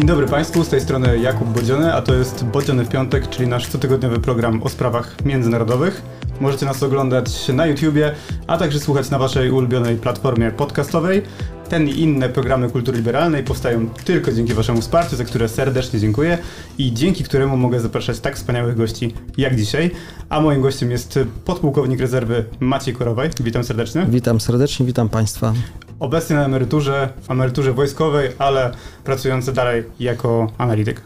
Dzień 0.00 0.06
dobry 0.06 0.26
Państwu, 0.26 0.64
z 0.64 0.68
tej 0.68 0.80
strony 0.80 1.18
Jakub 1.18 1.48
Bodziony, 1.48 1.94
a 1.94 2.02
to 2.02 2.14
jest 2.14 2.44
Bodziony 2.44 2.84
w 2.84 2.88
Piątek, 2.88 3.28
czyli 3.28 3.48
nasz 3.48 3.68
cotygodniowy 3.68 4.20
program 4.20 4.62
o 4.62 4.68
sprawach 4.68 5.24
międzynarodowych. 5.24 6.02
Możecie 6.40 6.66
nas 6.66 6.82
oglądać 6.82 7.48
na 7.48 7.66
YouTubie, 7.66 8.14
a 8.46 8.58
także 8.58 8.80
słuchać 8.80 9.10
na 9.10 9.18
Waszej 9.18 9.50
ulubionej 9.50 9.96
platformie 9.96 10.50
podcastowej. 10.50 11.22
Ten 11.68 11.88
i 11.88 11.90
inne 12.00 12.28
programy 12.28 12.70
kultury 12.70 12.98
liberalnej 12.98 13.44
powstają 13.44 13.88
tylko 13.88 14.32
dzięki 14.32 14.54
Waszemu 14.54 14.80
wsparciu, 14.80 15.16
za 15.16 15.24
które 15.24 15.48
serdecznie 15.48 16.00
dziękuję 16.00 16.38
i 16.78 16.92
dzięki 16.92 17.24
któremu 17.24 17.56
mogę 17.56 17.80
zapraszać 17.80 18.20
tak 18.20 18.36
wspaniałych 18.36 18.76
gości 18.76 19.14
jak 19.36 19.56
dzisiaj. 19.56 19.90
A 20.28 20.40
moim 20.40 20.62
gościem 20.62 20.90
jest 20.90 21.18
podpułkownik 21.44 22.00
rezerwy 22.00 22.44
Maciej 22.60 22.94
Korowaj. 22.94 23.30
Witam 23.40 23.64
serdecznie. 23.64 24.06
Witam 24.08 24.40
serdecznie, 24.40 24.86
witam 24.86 25.08
Państwa. 25.08 25.52
Obecnie 26.00 26.36
na 26.36 26.44
emeryturze, 26.44 27.08
emeryturze 27.28 27.72
wojskowej, 27.72 28.30
ale 28.38 28.72
pracujący 29.04 29.52
dalej 29.52 29.84
jako 30.00 30.46
analityk. 30.58 31.02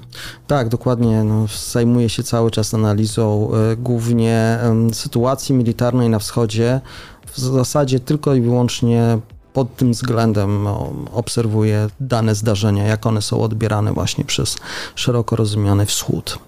Tak, 0.47 0.69
dokładnie. 0.69 1.25
No, 1.25 1.47
zajmuję 1.73 2.09
się 2.09 2.23
cały 2.23 2.51
czas 2.51 2.75
analizą 2.75 3.51
y, 3.73 3.77
głównie 3.77 4.59
y, 4.91 4.95
sytuacji 4.95 5.55
militarnej 5.55 6.09
na 6.09 6.19
wschodzie. 6.19 6.81
W 7.27 7.39
zasadzie 7.39 8.01
tylko 8.01 8.35
i 8.35 8.41
wyłącznie 8.41 9.19
pod 9.53 9.77
tym 9.77 9.93
względem 9.93 10.67
obserwuję 11.13 11.89
dane 12.01 12.35
zdarzenia, 12.35 12.87
jak 12.87 13.07
one 13.07 13.23
są 13.23 13.41
odbierane 13.41 13.93
właśnie 13.93 14.25
przez 14.25 14.57
szeroko 14.95 15.37
rozumiany 15.37 15.87
wschód. 15.87 16.39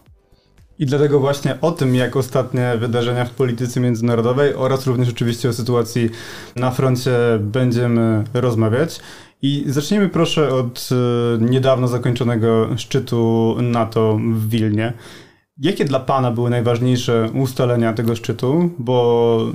I 0.79 0.87
dlatego 0.87 1.21
właśnie 1.21 1.59
o 1.61 1.73
tym, 1.73 1.95
jak 1.95 2.17
ostatnie 2.17 2.73
wydarzenia 2.79 3.25
w 3.25 3.31
polityce 3.31 3.81
międzynarodowej 3.81 4.55
oraz 4.55 4.87
również 4.87 5.09
oczywiście 5.09 5.49
o 5.49 5.53
sytuacji 5.53 6.11
na 6.57 6.71
froncie 6.71 7.13
będziemy 7.41 8.25
rozmawiać. 8.35 9.01
I 9.43 9.65
zacznijmy 9.67 10.09
proszę 10.09 10.49
od 10.55 10.89
e, 10.93 11.45
niedawno 11.45 11.89
zakończonego 11.89 12.69
szczytu 12.77 13.57
NATO 13.63 14.19
w 14.35 14.49
Wilnie. 14.49 14.93
Jakie 15.59 15.85
dla 15.85 16.01
Pana 16.01 16.31
były 16.31 16.51
najważniejsze 16.51 17.31
ustalenia 17.35 17.93
tego 17.93 18.17
szczytu? 18.17 18.71
Bo 18.79 19.53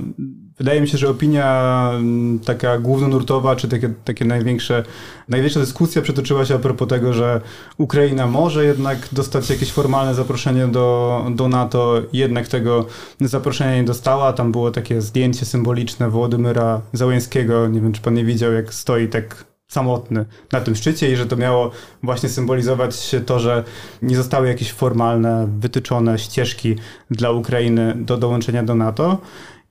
wydaje 0.61 0.81
mi 0.81 0.87
się, 0.87 0.97
że 0.97 1.09
opinia 1.09 1.89
mm, 1.93 2.39
taka 2.39 2.77
głównonurtowa, 2.77 3.55
czy 3.55 3.67
takie, 3.67 3.93
takie 4.05 4.25
największe, 4.25 4.83
największa 5.29 5.59
dyskusja 5.59 6.01
przetoczyła 6.01 6.45
się 6.45 6.55
a 6.55 6.59
propos 6.59 6.87
tego, 6.87 7.13
że 7.13 7.41
Ukraina 7.77 8.27
może 8.27 8.65
jednak 8.65 9.07
dostać 9.11 9.49
jakieś 9.49 9.71
formalne 9.71 10.15
zaproszenie 10.15 10.67
do, 10.67 11.25
do 11.35 11.47
NATO, 11.47 12.01
jednak 12.13 12.47
tego 12.47 12.85
zaproszenia 13.19 13.75
nie 13.75 13.83
dostała. 13.83 14.33
Tam 14.33 14.51
było 14.51 14.71
takie 14.71 15.01
zdjęcie 15.01 15.45
symboliczne 15.45 16.09
Włodymyra 16.09 16.81
Załęskiego. 16.93 17.67
Nie 17.67 17.81
wiem, 17.81 17.93
czy 17.93 18.01
Pan 18.01 18.13
nie 18.13 18.25
widział, 18.25 18.53
jak 18.53 18.73
stoi 18.73 19.07
tak 19.07 19.45
samotny 19.67 20.25
na 20.51 20.61
tym 20.61 20.75
szczycie 20.75 21.11
i 21.11 21.15
że 21.15 21.25
to 21.25 21.35
miało 21.35 21.71
właśnie 22.03 22.29
symbolizować 22.29 23.15
to, 23.25 23.39
że 23.39 23.63
nie 24.01 24.15
zostały 24.15 24.47
jakieś 24.47 24.71
formalne, 24.71 25.47
wytyczone 25.59 26.19
ścieżki 26.19 26.75
dla 27.11 27.31
Ukrainy 27.31 27.93
do 27.97 28.17
dołączenia 28.17 28.63
do 28.63 28.75
NATO. 28.75 29.17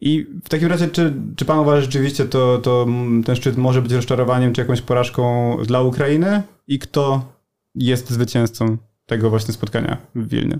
I 0.00 0.26
w 0.44 0.48
takim 0.48 0.68
razie, 0.68 0.88
czy, 0.88 1.14
czy 1.36 1.44
pan 1.44 1.58
uważa, 1.58 1.76
że 1.76 1.82
rzeczywiście 1.82 2.24
to, 2.24 2.58
to 2.58 2.86
ten 3.24 3.36
szczyt 3.36 3.56
może 3.56 3.82
być 3.82 3.92
rozczarowaniem 3.92 4.52
czy 4.52 4.60
jakąś 4.60 4.80
porażką 4.80 5.56
dla 5.66 5.82
Ukrainy? 5.82 6.42
I 6.68 6.78
kto 6.78 7.24
jest 7.74 8.10
zwycięzcą 8.10 8.76
tego 9.06 9.30
właśnie 9.30 9.54
spotkania 9.54 9.96
w 10.14 10.28
Wilnie? 10.28 10.58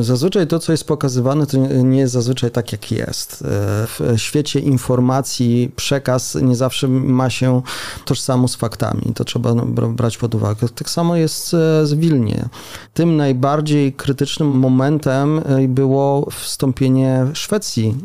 Zazwyczaj 0.00 0.46
to, 0.46 0.58
co 0.58 0.72
jest 0.72 0.84
pokazywane, 0.84 1.46
to 1.46 1.56
nie 1.58 1.98
jest 1.98 2.12
zazwyczaj 2.12 2.50
tak, 2.50 2.72
jak 2.72 2.92
jest. 2.92 3.44
W 3.86 4.14
świecie 4.16 4.60
informacji 4.60 5.72
przekaz 5.76 6.34
nie 6.34 6.56
zawsze 6.56 6.88
ma 6.88 7.30
się 7.30 7.62
tożsamo 8.04 8.48
z 8.48 8.56
faktami. 8.56 9.02
To 9.14 9.24
trzeba 9.24 9.54
brać 9.88 10.18
pod 10.18 10.34
uwagę. 10.34 10.68
Tak 10.68 10.90
samo 10.90 11.16
jest 11.16 11.54
e, 11.54 11.86
z 11.86 11.94
Wilnie. 11.94 12.48
Tym 12.94 13.16
najbardziej 13.16 13.92
krytycznym 13.92 14.48
momentem 14.48 15.38
e, 15.38 15.68
było 15.68 16.28
wstąpienie 16.30 17.26
Szwecji 17.32 17.96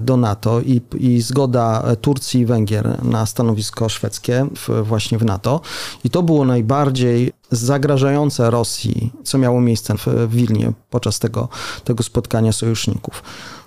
do 0.00 0.16
NATO 0.16 0.60
i, 0.60 0.80
i 0.98 1.20
zgoda 1.20 1.96
Turcji 2.00 2.40
i 2.40 2.46
Węgier 2.46 3.04
na 3.04 3.26
stanowisko 3.26 3.88
szwedzkie 3.88 4.46
w, 4.56 4.86
właśnie 4.86 5.18
w 5.18 5.24
NATO. 5.24 5.60
I 6.04 6.10
to 6.10 6.22
było 6.22 6.44
najbardziej 6.44 7.32
zagrażające 7.50 8.50
Rosji, 8.50 9.12
co 9.24 9.38
miało 9.38 9.60
miejsce 9.60 9.94
w 9.96 10.28
Wilnie 10.28 10.72
podczas 10.90 11.09
tego, 11.18 11.48
tego 11.84 12.02
spotkania 12.02 12.52
sojuszników 12.52 13.22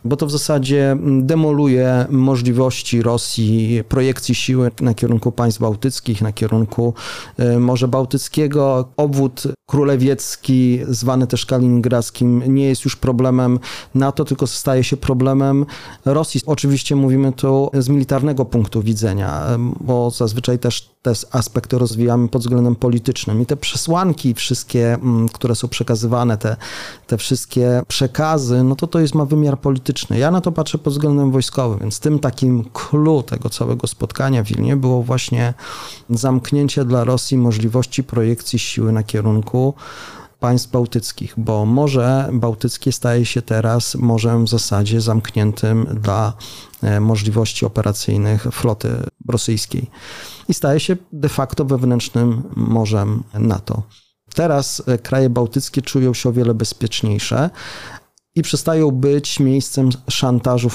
bo 0.06 0.18
to 0.18 0.26
w 0.26 0.32
zasadzie 0.32 0.98
demoluje 1.22 2.06
możliwości 2.10 3.02
Rosji 3.02 3.84
projekcji 3.90 4.36
siły 4.36 4.72
na 4.82 4.94
kierunku 4.94 5.32
państw 5.32 5.62
bałtyckich, 5.62 6.22
na 6.22 6.32
kierunku 6.34 6.94
e, 7.38 7.60
Morza 7.60 7.88
Bałtyckiego. 7.88 8.90
Obwód 8.98 9.44
królewiecki, 9.66 10.80
zwany 10.88 11.28
też 11.28 11.46
kaliningradzkim, 11.46 12.44
nie 12.48 12.66
jest 12.66 12.86
już 12.86 12.96
problemem 12.96 13.60
NATO, 13.96 14.26
tylko 14.26 14.48
staje 14.48 14.84
się 14.84 14.98
problemem 14.98 15.66
Rosji. 16.06 16.42
Oczywiście 16.46 16.96
mówimy 16.96 17.32
tu 17.32 17.70
z 17.74 17.90
militarnego 17.90 18.46
punktu 18.46 18.82
widzenia, 18.82 19.46
e, 19.46 19.72
bo 19.82 20.12
zazwyczaj 20.12 20.60
też 20.60 20.94
te 21.02 21.14
aspekty 21.32 21.78
rozwijamy 21.78 22.28
pod 22.28 22.42
względem 22.42 22.76
politycznym. 22.76 23.42
I 23.42 23.46
te 23.46 23.58
przesłanki 23.58 24.34
wszystkie, 24.34 24.98
które 25.34 25.56
są 25.56 25.68
przekazywane, 25.68 26.38
te, 26.38 26.56
te 27.08 27.18
wszystkie 27.18 27.82
przekazy, 27.88 28.64
no 28.64 28.76
to 28.76 28.88
to 28.88 29.00
jest 29.00 29.16
ma 29.16 29.26
wymiar 29.26 29.60
polityczny 29.60 29.93
polityczny. 29.94 30.20
Ja 30.20 30.32
na 30.32 30.42
to 30.42 30.52
patrzę 30.52 30.78
pod 30.78 30.94
względem 30.94 31.32
wojskowym, 31.32 31.80
więc 31.80 32.00
tym 32.00 32.20
takim 32.20 32.70
clue 32.74 33.24
tego 33.24 33.50
całego 33.50 33.88
spotkania 33.88 34.44
w 34.44 34.48
Wilnie 34.48 34.76
było 34.76 35.04
właśnie 35.04 35.54
zamknięcie 36.10 36.86
dla 36.86 37.04
Rosji 37.04 37.38
możliwości 37.38 38.04
projekcji 38.04 38.60
siły 38.60 38.92
na 38.92 39.04
kierunku 39.04 39.74
państw 40.40 40.72
bałtyckich, 40.72 41.34
bo 41.38 41.66
Morze 41.66 42.30
Bałtyckie 42.34 42.92
staje 42.92 43.26
się 43.26 43.42
teraz 43.42 43.96
morzem 43.96 44.46
w 44.46 44.50
zasadzie 44.50 45.02
zamkniętym 45.02 45.86
dla 46.02 46.34
e, 46.82 47.00
możliwości 47.00 47.66
operacyjnych 47.66 48.44
floty 48.44 48.90
rosyjskiej 49.28 49.90
i 50.50 50.54
staje 50.54 50.80
się 50.80 50.98
de 51.12 51.30
facto 51.30 51.66
wewnętrznym 51.66 52.44
morzem 52.56 53.24
NATO. 53.34 53.84
Teraz 54.36 54.84
e, 54.88 54.98
kraje 54.98 55.30
bałtyckie 55.30 55.82
czują 55.82 56.14
się 56.14 56.30
o 56.30 56.34
wiele 56.34 56.54
bezpieczniejsze, 56.54 57.50
i 58.36 58.42
przestają 58.42 58.92
być 58.92 59.40
miejscem 59.40 59.90
szantażu 60.10 60.70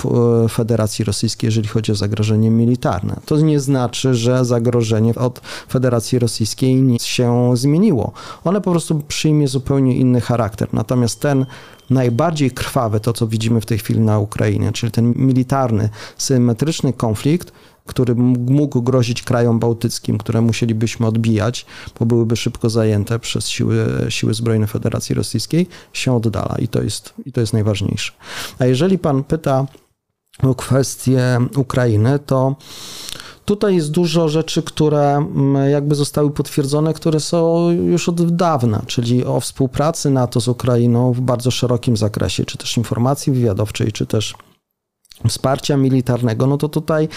e, 0.45 0.49
Federacji 0.49 1.05
Rosyjskiej, 1.05 1.49
jeżeli 1.49 1.69
chodzi 1.69 1.93
o 1.93 1.95
zagrożenie 1.95 2.51
militarne. 2.51 3.21
To 3.27 3.37
nie 3.41 3.61
znaczy, 3.61 4.15
że 4.15 4.45
zagrożenie 4.45 5.15
od 5.15 5.41
Federacji 5.69 6.19
Rosyjskiej 6.19 6.75
nic 6.75 7.05
się 7.05 7.57
zmieniło. 7.57 8.13
One 8.45 8.61
po 8.61 8.71
prostu 8.71 9.03
przyjmie 9.09 9.49
zupełnie 9.49 9.97
inny 9.97 10.21
charakter. 10.21 10.69
Natomiast 10.73 11.21
ten 11.21 11.47
najbardziej 11.91 12.51
krwawy, 12.51 13.01
to 13.01 13.13
co 13.13 13.27
widzimy 13.27 13.61
w 13.61 13.67
tej 13.67 13.79
chwili 13.79 14.01
na 14.01 14.19
Ukrainie, 14.19 14.73
czyli 14.73 14.93
ten 14.93 15.13
militarny, 15.17 15.89
symetryczny 16.19 16.93
konflikt, 16.93 17.53
który 17.88 18.15
mógł 18.15 18.82
grozić 18.82 19.22
krajom 19.22 19.59
bałtyckim, 19.59 20.19
które 20.19 20.41
musielibyśmy 20.41 21.06
odbijać, 21.06 21.66
bo 22.00 22.06
byłyby 22.06 22.37
szybko 22.37 22.71
zajęte 22.71 23.19
przez 23.19 23.49
siły, 23.49 23.87
siły 24.09 24.34
zbrojne 24.34 24.66
Federacji 24.66 25.15
Rosyjskiej, 25.15 25.66
się 25.93 26.16
oddala 26.16 26.56
i 26.59 26.69
to 26.69 26.82
jest, 26.82 27.15
i 27.27 27.32
to 27.32 27.41
jest 27.41 27.53
najważniejsze. 27.53 28.12
A 28.59 28.66
jeżeli 28.66 28.98
pan 28.98 29.25
pyta 29.25 29.66
o 30.43 30.54
kwestię 30.54 31.38
Ukrainy, 31.56 32.19
to 32.19 32.56
tutaj 33.44 33.77
jest 33.77 33.91
dużo 33.91 34.28
rzeczy, 34.28 34.62
które 34.62 35.27
jakby 35.71 35.94
zostały 35.94 36.31
potwierdzone, 36.31 36.94
które 36.94 37.21
są 37.21 37.71
już 37.71 38.09
od 38.09 38.37
dawna, 38.37 38.82
czyli 38.87 39.25
o 39.25 39.41
współpracy 39.41 40.10
NATO 40.10 40.41
z 40.41 40.48
Ukrainą 40.48 41.12
w 41.12 41.21
bardzo 41.21 41.50
szerokim 41.50 41.97
zakresie, 41.97 42.44
czy 42.44 42.59
też 42.59 42.77
informacji 42.77 43.32
wywiadowczej, 43.32 43.93
czy 43.93 44.06
też 44.06 44.34
wsparcia 45.28 45.76
militarnego, 45.76 46.47
no 46.47 46.56
to 46.56 46.68
tutaj 46.68 47.09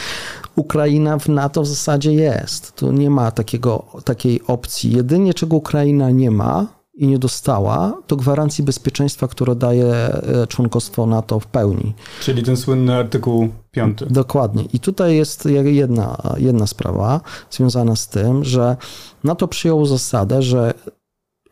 Ukraina 0.55 1.19
w 1.19 1.29
NATO 1.29 1.61
w 1.61 1.67
zasadzie 1.67 2.13
jest. 2.13 2.75
Tu 2.75 2.91
nie 2.91 3.09
ma 3.09 3.31
takiego, 3.31 3.85
takiej 4.05 4.41
opcji. 4.47 4.95
Jedynie 4.95 5.33
czego 5.33 5.55
Ukraina 5.55 6.11
nie 6.11 6.31
ma 6.31 6.81
i 6.93 7.07
nie 7.07 7.19
dostała, 7.19 8.01
to 8.07 8.15
gwarancji 8.15 8.63
bezpieczeństwa, 8.63 9.27
które 9.27 9.55
daje 9.55 9.85
e, 9.85 10.47
członkostwo 10.47 11.05
NATO 11.05 11.39
w 11.39 11.47
pełni. 11.47 11.93
Czyli 12.21 12.43
ten 12.43 12.57
słynny 12.57 12.95
artykuł 12.95 13.49
5. 13.71 13.99
Dokładnie. 14.09 14.63
I 14.73 14.79
tutaj 14.79 15.15
jest 15.15 15.45
jedna, 15.63 16.17
jedna 16.37 16.67
sprawa 16.67 17.21
związana 17.51 17.95
z 17.95 18.07
tym, 18.07 18.43
że 18.43 18.77
NATO 19.23 19.47
przyjęło 19.47 19.85
zasadę, 19.85 20.41
że 20.41 20.73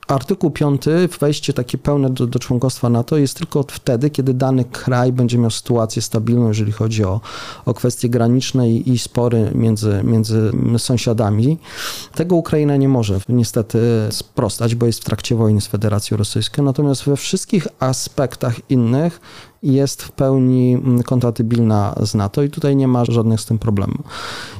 Artykuł 0.09 0.51
5, 0.51 0.81
wejście 1.19 1.53
takie 1.53 1.77
pełne 1.77 2.09
do, 2.09 2.27
do, 2.27 2.39
członkostwa 2.39 2.89
NATO 2.89 3.17
jest 3.17 3.37
tylko 3.37 3.63
wtedy, 3.67 4.09
kiedy 4.09 4.33
dany 4.33 4.65
kraj 4.65 5.13
będzie 5.13 5.37
miał 5.37 5.51
sytuację 5.51 6.01
stabilną, 6.01 6.47
jeżeli 6.47 6.71
chodzi 6.71 7.03
o, 7.03 7.21
o 7.65 7.73
kwestie 7.73 8.09
graniczne 8.09 8.69
i, 8.69 8.89
i 8.89 8.99
spory 8.99 9.51
między, 9.55 10.01
między 10.03 10.51
sąsiadami. 10.77 11.57
Tego 12.15 12.35
Ukraina 12.35 12.77
nie 12.77 12.89
może 12.89 13.19
niestety 13.29 13.79
sprostać, 14.09 14.75
bo 14.75 14.85
jest 14.85 15.01
w 15.01 15.05
trakcie 15.05 15.35
wojny 15.35 15.61
z 15.61 15.67
Federacją 15.67 16.17
Rosyjską. 16.17 16.63
Natomiast 16.63 17.03
we 17.03 17.15
wszystkich 17.15 17.67
aspektach 17.79 18.55
innych 18.69 19.21
jest 19.63 20.03
w 20.03 20.11
pełni 20.11 20.73
mm, 20.73 21.03
kompatybilna 21.03 21.95
z 22.03 22.15
NATO 22.15 22.43
i 22.43 22.49
tutaj 22.49 22.75
nie 22.75 22.87
ma 22.87 23.05
żadnych 23.05 23.41
z 23.41 23.45
tym 23.45 23.59
problemów. 23.59 24.01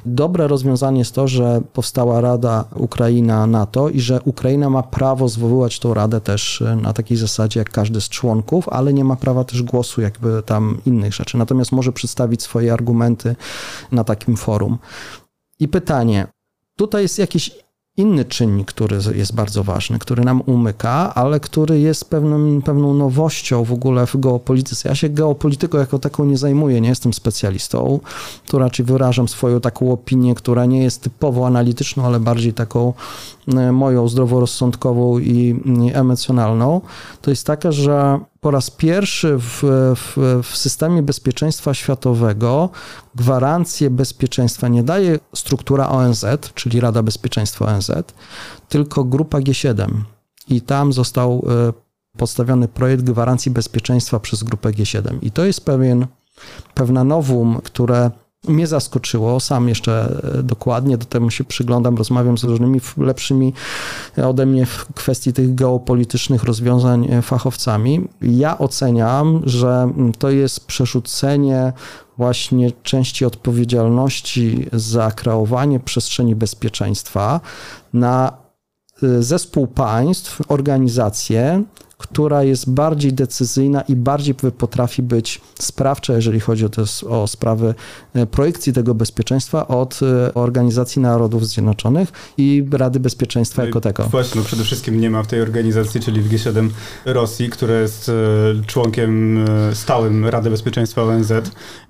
Dobre 0.06 0.48
rozwiązanie 0.48 1.00
jest 1.00 1.16
to, 1.16 1.28
że 1.28 1.62
powstała 1.74 2.22
Rada 2.22 2.66
Ukraina-NATO 2.76 3.90
i 3.90 4.00
że 4.00 4.22
Ukraina 4.26 4.70
ma 4.70 4.84
prawo 4.84 5.30
zwoływać 5.30 5.80
tą 5.80 5.94
radę 5.94 6.22
też 6.22 6.62
e, 6.62 6.76
na 6.76 6.94
takiej 6.94 7.18
zasadzie 7.18 7.60
jak 7.60 7.70
każdy 7.70 8.02
z 8.02 8.10
członków, 8.10 8.70
ale 8.70 8.94
nie 8.94 9.04
ma 9.04 9.16
prawa 9.16 9.44
też 9.44 9.64
głosu 9.64 10.02
jakby 10.02 10.44
tam 10.46 10.78
innych 10.86 11.14
rzeczy. 11.14 11.38
Natomiast 11.38 11.72
może 11.72 11.92
przedstawić 11.92 12.42
swoje 12.42 12.74
argumenty 12.74 13.36
na 13.92 14.04
takim 14.04 14.38
forum. 14.38 14.78
I 15.60 15.68
pytanie, 15.68 16.28
tutaj 16.76 17.02
jest 17.02 17.20
jakiś 17.20 17.52
inny 18.00 18.26
czynnik, 18.26 18.68
który 18.68 19.00
jest 19.16 19.36
bardzo 19.36 19.64
ważny, 19.64 20.00
który 20.00 20.24
nam 20.24 20.42
umyka, 20.46 21.16
ale 21.16 21.40
który 21.40 21.80
jest 21.80 22.10
pewnym, 22.10 22.62
pewną 22.62 22.94
nowością 22.94 23.64
w 23.64 23.74
ogóle 23.74 24.08
w 24.08 24.18
geopolityce. 24.18 24.90
Ja 24.90 24.96
się 24.96 25.10
geopolityką 25.10 25.78
jako 25.78 26.00
taką 26.00 26.26
nie 26.26 26.38
zajmuję, 26.38 26.82
nie 26.82 26.90
jestem 26.90 27.14
specjalistą. 27.14 28.00
Tu 28.48 28.60
raczej 28.60 28.86
wyrażam 28.86 29.28
swoją 29.28 29.62
taką 29.62 29.92
opinię, 29.92 30.36
która 30.36 30.66
nie 30.66 30.84
jest 30.84 31.02
typowo 31.02 31.48
analityczną, 31.48 32.06
ale 32.06 32.20
bardziej 32.20 32.54
taką 32.54 32.94
moją 33.72 34.08
zdroworozsądkową 34.08 35.20
i 35.20 35.62
emocjonalną. 35.94 36.82
To 37.22 37.30
jest 37.30 37.48
taka, 37.48 37.72
że 37.72 38.20
po 38.42 38.52
raz 38.52 38.72
pierwszy 38.72 39.38
w, 39.38 39.64
w, 39.96 40.42
w, 40.44 40.58
systemie 40.58 41.04
bezpieczeństwa 41.04 41.74
światowego 41.74 42.70
gwarancję 43.16 43.90
bezpieczeństwa 43.90 44.68
nie 44.68 44.84
daje 44.84 45.20
struktura 45.36 45.90
ONZ, 45.90 46.26
czyli 46.56 46.80
Rada 46.80 47.04
Bezpieczeństwa 47.04 47.66
ONZ, 47.66 47.92
tylko 48.70 49.04
grupa 49.04 49.40
G7. 49.40 49.88
I 50.50 50.62
tam 50.62 50.94
został 50.94 51.46
e, 51.70 51.74
postawiony 52.18 52.68
projekt 52.68 53.04
gwarancji 53.04 53.52
bezpieczeństwa 53.52 54.20
przez 54.20 54.44
grupę 54.44 54.70
G7. 54.70 55.18
I 55.22 55.32
to 55.32 55.46
jest 55.46 55.66
pewien, 55.66 56.08
pewna 56.74 57.04
nowum, 57.04 57.62
które 57.64 58.12
mnie 58.48 58.68
zaskoczyło, 58.68 59.40
sam 59.40 59.70
jeszcze 59.70 60.22
e, 60.40 60.44
dokładnie 60.44 60.98
do 60.98 61.06
temu 61.06 61.32
się 61.32 61.44
przyglądam, 61.44 61.98
rozmawiam 61.98 62.38
z 62.38 62.44
różnymi 62.44 62.82
lepszymi 62.98 63.54
ode 64.18 64.46
mnie 64.46 64.66
w 64.66 64.94
kwestii 64.94 65.34
tych 65.34 65.56
geopolitycznych 65.56 66.44
rozwiązań 66.44 67.08
e, 67.12 67.22
fachowcami. 67.22 68.08
Ja 68.22 68.58
oceniam, 68.58 69.42
że 69.46 69.94
to 70.20 70.30
jest 70.30 70.68
przerzucenie 70.68 71.74
właśnie 72.18 72.72
części 72.72 73.26
odpowiedzialności 73.26 74.68
za 74.74 75.12
kreowanie 75.12 75.80
przestrzeni 75.80 76.36
bezpieczeństwa 76.36 77.42
na 77.94 78.38
e, 79.04 79.24
zespół 79.24 79.68
państw, 79.68 80.52
organizacje, 80.52 81.64
która 82.00 82.44
jest 82.44 82.70
bardziej 82.70 83.14
decyzyjna 83.14 83.82
i 83.82 83.96
bardziej 83.96 84.36
potrafi 84.36 85.04
być 85.04 85.42
sprawcza, 85.62 86.14
jeżeli 86.14 86.40
chodzi 86.40 86.66
o, 86.66 86.70
te, 86.70 86.84
o 87.10 87.28
sprawy 87.28 87.76
e, 88.14 88.26
projekcji 88.26 88.74
tego 88.74 88.96
bezpieczeństwa 88.96 89.68
od 89.68 90.00
e, 90.04 90.34
Organizacji 90.34 91.02
Narodów 91.02 91.48
Zjednoczonych 91.48 92.12
i 92.38 92.66
Rady 92.72 93.00
Bezpieczeństwa 93.00 93.62
no 93.62 93.66
jako 93.66 93.82
tego. 93.82 94.04
Właśnie, 94.04 94.42
no 94.42 94.48
przede 94.48 94.64
wszystkim 94.64 95.02
nie 95.02 95.10
ma 95.10 95.24
w 95.24 95.28
tej 95.28 95.42
organizacji, 95.42 96.02
czyli 96.02 96.22
w 96.22 96.30
G7 96.30 96.70
Rosji, 97.06 97.50
która 97.50 97.74
jest 97.74 98.10
e, 98.10 98.14
członkiem 98.66 99.46
stałym 99.74 100.26
Rady 100.26 100.50
Bezpieczeństwa 100.50 101.04
ONZ, 101.04 101.32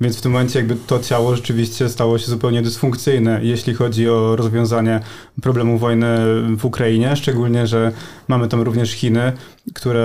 więc 0.02 0.18
w 0.18 0.22
tym 0.22 0.32
momencie 0.32 0.60
jakby 0.60 0.76
to 0.88 1.00
ciało 1.00 1.36
rzeczywiście 1.36 1.90
stało 1.90 2.18
się 2.18 2.26
zupełnie 2.26 2.62
dysfunkcyjne, 2.62 3.40
jeśli 3.44 3.74
chodzi 3.74 4.10
o 4.10 4.36
rozwiązanie 4.36 5.00
problemu 5.42 5.78
wojny 5.78 6.18
w 6.58 6.66
Ukrainie, 6.66 7.16
szczególnie, 7.16 7.68
że 7.68 7.92
mamy 8.28 8.48
tam 8.48 8.62
również 8.62 8.92
Chiny, 8.92 9.34
które 9.74 9.99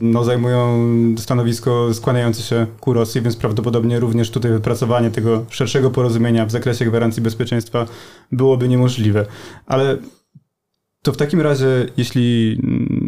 no, 0.00 0.24
zajmują 0.24 0.88
stanowisko 1.18 1.94
skłaniające 1.94 2.42
się 2.42 2.66
ku 2.80 2.92
Rosji, 2.92 3.22
więc 3.22 3.36
prawdopodobnie 3.36 4.00
również 4.00 4.30
tutaj 4.30 4.52
wypracowanie 4.52 5.10
tego 5.10 5.44
szerszego 5.50 5.90
porozumienia 5.90 6.46
w 6.46 6.50
zakresie 6.50 6.84
gwarancji 6.84 7.22
bezpieczeństwa 7.22 7.86
byłoby 8.32 8.68
niemożliwe. 8.68 9.26
Ale 9.66 9.96
to 11.02 11.12
w 11.12 11.16
takim 11.16 11.40
razie, 11.40 11.66
jeśli 11.96 12.58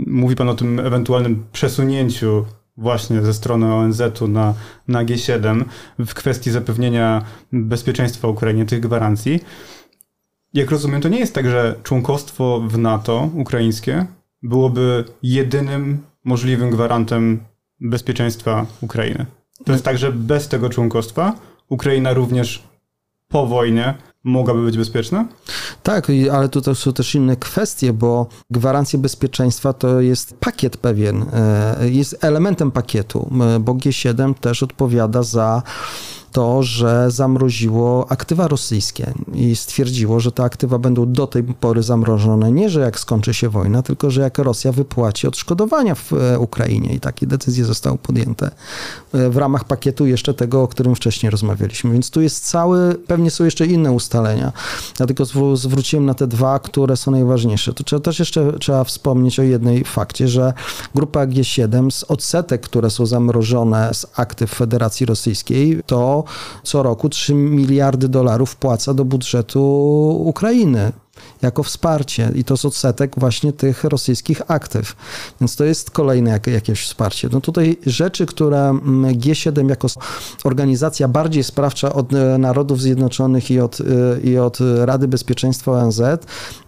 mówi 0.06 0.36
Pan 0.36 0.48
o 0.48 0.54
tym 0.54 0.80
ewentualnym 0.80 1.44
przesunięciu 1.52 2.44
właśnie 2.76 3.22
ze 3.22 3.34
strony 3.34 3.74
ONZ-u 3.74 4.28
na, 4.28 4.54
na 4.88 5.04
G7 5.04 5.64
w 5.98 6.14
kwestii 6.14 6.50
zapewnienia 6.50 7.24
bezpieczeństwa 7.52 8.28
Ukrainie, 8.28 8.66
tych 8.66 8.80
gwarancji, 8.80 9.40
jak 10.54 10.70
rozumiem, 10.70 11.00
to 11.00 11.08
nie 11.08 11.18
jest 11.18 11.34
tak, 11.34 11.46
że 11.46 11.74
członkostwo 11.82 12.60
w 12.68 12.78
NATO 12.78 13.30
ukraińskie 13.34 14.06
byłoby 14.42 15.04
jedynym 15.22 15.98
możliwym 16.24 16.70
gwarantem 16.70 17.40
bezpieczeństwa 17.80 18.66
Ukrainy. 18.80 19.26
To 19.64 19.72
jest 19.72 19.84
tak, 19.84 19.98
że 19.98 20.12
bez 20.12 20.48
tego 20.48 20.68
członkostwa 20.68 21.34
Ukraina 21.68 22.12
również 22.12 22.62
po 23.28 23.46
wojnie 23.46 23.94
mogłaby 24.24 24.64
być 24.64 24.78
bezpieczna? 24.78 25.24
Tak, 25.82 26.08
ale 26.32 26.48
tutaj 26.48 26.74
są 26.74 26.92
też 26.92 27.14
inne 27.14 27.36
kwestie, 27.36 27.92
bo 27.92 28.26
gwarancje 28.50 28.98
bezpieczeństwa 28.98 29.72
to 29.72 30.00
jest 30.00 30.36
pakiet 30.40 30.76
pewien, 30.76 31.24
e, 31.32 31.88
jest 31.90 32.24
elementem 32.24 32.70
pakietu, 32.70 33.30
bo 33.60 33.74
G7 33.74 34.34
też 34.34 34.62
odpowiada 34.62 35.22
za 35.22 35.62
to, 36.32 36.62
że 36.62 37.10
zamroziło 37.10 38.06
aktywa 38.08 38.48
rosyjskie 38.48 39.12
i 39.34 39.56
stwierdziło, 39.56 40.20
że 40.20 40.32
te 40.32 40.42
aktywa 40.42 40.78
będą 40.78 41.12
do 41.12 41.26
tej 41.26 41.42
pory 41.42 41.82
zamrożone 41.82 42.52
nie, 42.52 42.70
że 42.70 42.80
jak 42.80 43.00
skończy 43.00 43.34
się 43.34 43.48
wojna, 43.48 43.82
tylko 43.82 44.10
że 44.10 44.20
jak 44.20 44.38
Rosja 44.38 44.72
wypłaci 44.72 45.26
odszkodowania 45.26 45.94
w 45.94 46.12
e, 46.12 46.38
Ukrainie 46.38 46.94
i 46.94 47.00
takie 47.00 47.26
decyzje 47.26 47.64
zostały 47.64 47.98
podjęte 47.98 48.50
e, 49.12 49.30
w 49.30 49.36
ramach 49.36 49.64
pakietu 49.64 50.06
jeszcze 50.06 50.34
tego, 50.34 50.62
o 50.62 50.68
którym 50.68 50.94
wcześniej 50.94 51.30
rozmawialiśmy. 51.30 51.92
Więc 51.92 52.10
tu 52.10 52.20
jest 52.20 52.44
cały, 52.44 52.94
pewnie 52.94 53.30
są 53.30 53.44
jeszcze 53.44 53.66
inne 53.66 53.92
ustalenia, 53.92 54.52
dlatego 54.96 55.24
zwróciłem 55.54 56.06
na 56.06 56.14
te 56.14 56.26
dwa, 56.26 56.58
które 56.58 56.96
są 56.96 57.10
najważniejsze. 57.10 57.74
To 57.74 57.84
trzeba, 57.84 58.00
też 58.00 58.18
jeszcze 58.18 58.52
trzeba 58.58 58.84
wspomnieć 58.84 59.40
o 59.40 59.42
jednej 59.42 59.84
fakcie, 59.84 60.28
że 60.28 60.52
grupa 60.94 61.26
G7 61.26 61.90
z 61.90 62.04
odsetek, 62.04 62.60
które 62.60 62.90
są 62.90 63.06
zamrożone 63.06 63.94
z 63.94 64.06
aktyw 64.16 64.50
Federacji 64.50 65.06
Rosyjskiej, 65.06 65.82
to 65.86 66.19
co 66.62 66.82
roku 66.82 67.08
3 67.08 67.34
miliardy 67.34 68.08
dolarów 68.08 68.50
wpłaca 68.50 68.94
do 68.94 69.04
budżetu 69.04 69.62
Ukrainy 70.24 70.92
jako 71.42 71.62
wsparcie 71.62 72.32
i 72.34 72.44
to 72.44 72.54
jest 72.54 72.64
odsetek 72.64 73.12
właśnie 73.16 73.52
tych 73.52 73.84
rosyjskich 73.84 74.42
aktyw. 74.48 74.96
Więc 75.40 75.56
to 75.56 75.64
jest 75.64 75.90
kolejne 75.90 76.30
jak, 76.30 76.46
jakieś 76.46 76.82
wsparcie. 76.82 77.28
No 77.32 77.40
tutaj 77.40 77.76
rzeczy, 77.86 78.26
które 78.26 78.68
mm, 78.68 79.14
G7 79.14 79.68
jako 79.68 79.88
organizacja 80.44 81.08
bardziej 81.08 81.44
sprawcza 81.44 81.92
od 81.92 82.14
e, 82.14 82.38
Narodów 82.38 82.80
Zjednoczonych 82.80 83.50
i 83.50 83.60
od, 83.60 83.80
e, 83.80 83.84
i 84.20 84.38
od 84.38 84.58
Rady 84.84 85.08
Bezpieczeństwa 85.08 85.72
ONZ, 85.72 86.02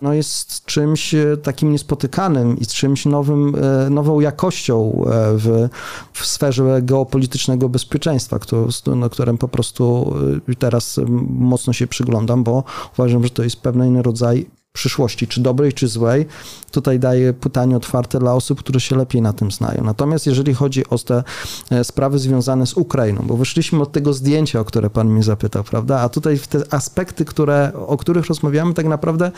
no 0.03 0.15
jest 0.15 0.65
czymś 0.65 1.15
e, 1.15 1.37
takim 1.37 1.73
niespotykanym 1.73 2.59
i 2.59 2.67
czymś 2.67 3.07
nowym, 3.07 3.57
nową 3.91 4.21
jakością 4.21 5.05
w, 5.35 5.69
w 6.13 6.27
sferze 6.27 6.83
geopolitycznego 6.83 7.69
bezpieczeństwa, 7.69 8.39
którą, 8.39 8.69
no, 8.97 9.11
którym 9.11 9.39
po 9.39 9.49
prostu 9.49 10.15
teraz 10.59 11.01
mocno 11.29 11.73
się 11.73 11.87
przyglądam, 11.87 12.45
bo 12.45 12.65
uważam, 12.99 13.25
że 13.25 13.31
to 13.31 13.43
jest 13.43 13.57
pewien 13.57 13.97
rodzaj 13.97 14.47
przyszłości, 14.73 15.27
czy 15.27 15.41
dobrej, 15.41 15.73
czy 15.73 15.89
złej, 15.89 16.27
tutaj 16.71 16.99
daję 16.99 17.33
pytanie 17.33 17.77
otwarte 17.77 18.19
dla 18.19 18.35
osób, 18.35 18.59
które 18.59 18.81
się 18.81 18.97
lepiej 18.97 19.23
na 19.23 19.33
tym 19.33 19.51
znają. 19.51 19.85
Natomiast 19.85 20.27
jeżeli 20.27 20.55
chodzi 20.55 20.89
o 20.89 20.99
te 20.99 21.25
e, 21.71 21.85
sprawy 21.85 22.19
związane 22.19 22.67
z 22.67 22.77
Ukrainą, 22.77 23.23
bo 23.27 23.37
wyszliśmy 23.37 23.83
od 23.83 23.93
tego 23.93 24.13
zdjęcia, 24.13 24.61
o 24.61 24.65
które 24.65 24.91
pan 24.91 25.09
mnie 25.09 25.23
zapytał, 25.23 25.65
prawda? 25.65 26.01
A 26.01 26.09
tutaj 26.09 26.39
te 26.39 26.75
aspekty, 26.75 27.25
które, 27.25 27.73
o 27.87 27.97
których 27.97 28.27
rozmawiamy, 28.27 28.75
tak 28.75 28.87
naprawdę 28.87 29.31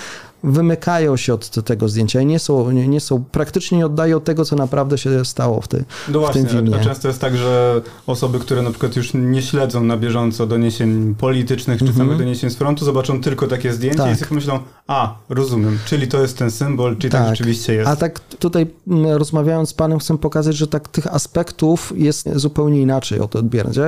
wymykają 0.45 1.17
się 1.17 1.35
od 1.35 1.65
tego 1.65 1.89
zdjęcia 1.89 2.21
i 2.21 2.27
nie 2.27 2.39
są, 2.39 2.71
nie, 2.71 2.89
nie 2.89 3.01
są 3.01 3.25
praktycznie 3.25 3.79
nie 3.79 3.87
oddają 3.87 4.21
tego, 4.21 4.45
co 4.45 4.57
naprawdę 4.57 4.99
się 4.99 5.25
stało 5.25 5.61
w, 5.61 5.69
ty, 5.69 5.85
no 6.09 6.27
w 6.27 6.31
tym 6.31 6.47
filmie. 6.47 6.77
A 6.77 6.85
często 6.85 7.09
jest 7.09 7.21
tak, 7.21 7.37
że 7.37 7.83
osoby, 8.07 8.39
które 8.39 8.63
na 8.63 8.71
przykład 8.71 8.97
już 8.97 9.15
nie 9.15 9.43
śledzą 9.43 9.85
na 9.85 9.97
bieżąco 9.97 10.47
doniesień 10.47 11.15
politycznych 11.15 11.79
czy 11.79 11.85
mm 11.85 11.95
-hmm. 11.95 11.99
samych 11.99 12.19
doniesień 12.19 12.51
z 12.51 12.57
frontu, 12.57 12.85
zobaczą 12.85 13.21
tylko 13.21 13.47
takie 13.47 13.73
zdjęcie 13.73 13.99
tak. 13.99 14.13
i 14.13 14.17
sobie 14.17 14.35
myślą, 14.35 14.59
a, 14.87 15.17
rozumiem, 15.29 15.79
czyli 15.87 16.09
to 16.09 16.23
jest 16.23 16.39
ten 16.39 16.51
symbol, 16.51 16.97
czyli 16.97 17.11
tak, 17.11 17.21
tak 17.21 17.37
rzeczywiście 17.37 17.75
jest. 17.75 17.91
A 17.91 17.97
tak 17.97 18.21
tutaj 18.21 18.67
mm, 18.89 19.07
rozmawiając 19.07 19.69
z 19.69 19.75
panem 19.75 19.99
chcę 19.99 20.19
pokazać, 20.19 20.57
że 20.57 20.67
tak 20.67 20.89
tych 20.89 21.07
aspektów 21.07 21.93
jest 21.97 22.29
zupełnie 22.35 22.81
inaczej 22.81 23.21
o 23.21 23.29
to 23.29 23.39
odbierać. 23.39 23.77
Ja 23.77 23.87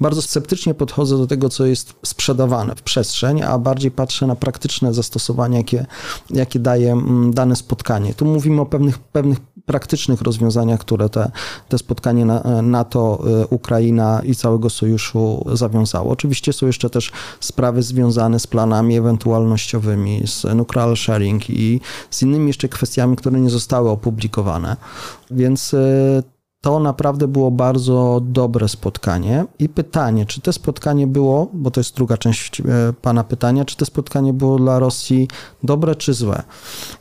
bardzo 0.00 0.22
sceptycznie 0.22 0.74
podchodzę 0.74 1.18
do 1.18 1.26
tego, 1.26 1.48
co 1.48 1.66
jest 1.66 1.94
sprzedawane 2.02 2.74
w 2.76 2.82
przestrzeń, 2.82 3.42
a 3.42 3.58
bardziej 3.58 3.90
patrzę 3.90 4.26
na 4.26 4.36
praktyczne 4.36 4.94
zastosowania, 4.94 5.58
jakie, 5.58 5.86
jakie 6.30 6.58
daje 6.58 6.92
mm, 6.92 7.34
dane 7.34 7.56
spotkanie. 7.56 8.14
Tu 8.14 8.24
mówimy 8.24 8.60
o 8.60 8.66
pewnych, 8.66 8.98
pewnych 8.98 9.38
praktycznych 9.70 10.22
rozwiązaniach, 10.22 10.80
które 10.80 11.08
te, 11.08 11.30
te 11.68 11.78
spotkanie 11.78 12.24
NATO, 12.62 13.22
y, 13.42 13.46
Ukraina 13.46 14.20
i 14.24 14.34
całego 14.34 14.70
sojuszu 14.70 15.44
zawiązało. 15.52 16.10
Oczywiście 16.10 16.52
są 16.52 16.66
jeszcze 16.66 16.90
też 16.90 17.12
sprawy 17.40 17.82
związane 17.82 18.40
z 18.40 18.46
planami 18.46 18.96
ewentualnościowymi, 18.96 20.22
z 20.26 20.44
nuclear 20.54 20.96
sharing 20.96 21.50
i 21.50 21.80
z 22.10 22.22
innymi 22.22 22.46
jeszcze 22.46 22.68
kwestiami, 22.68 23.16
które 23.16 23.40
nie 23.40 23.50
zostały 23.50 23.90
opublikowane. 23.90 24.76
Więc 25.30 25.74
y, 25.74 26.22
to 26.60 26.80
naprawdę 26.80 27.28
było 27.28 27.50
bardzo 27.50 28.20
dobre 28.24 28.68
spotkanie. 28.68 29.44
I 29.58 29.68
pytanie, 29.68 30.26
czy 30.26 30.40
to 30.40 30.52
spotkanie 30.52 31.06
było, 31.06 31.50
bo 31.52 31.70
to 31.70 31.80
jest 31.80 31.96
druga 31.96 32.16
część 32.16 32.60
e, 32.60 32.64
Pana 33.02 33.24
pytania, 33.24 33.64
czy 33.64 33.76
to 33.76 33.84
spotkanie 33.84 34.32
było 34.32 34.58
dla 34.58 34.78
Rosji 34.78 35.28
dobre 35.62 35.94
czy 35.94 36.14
złe? 36.14 36.42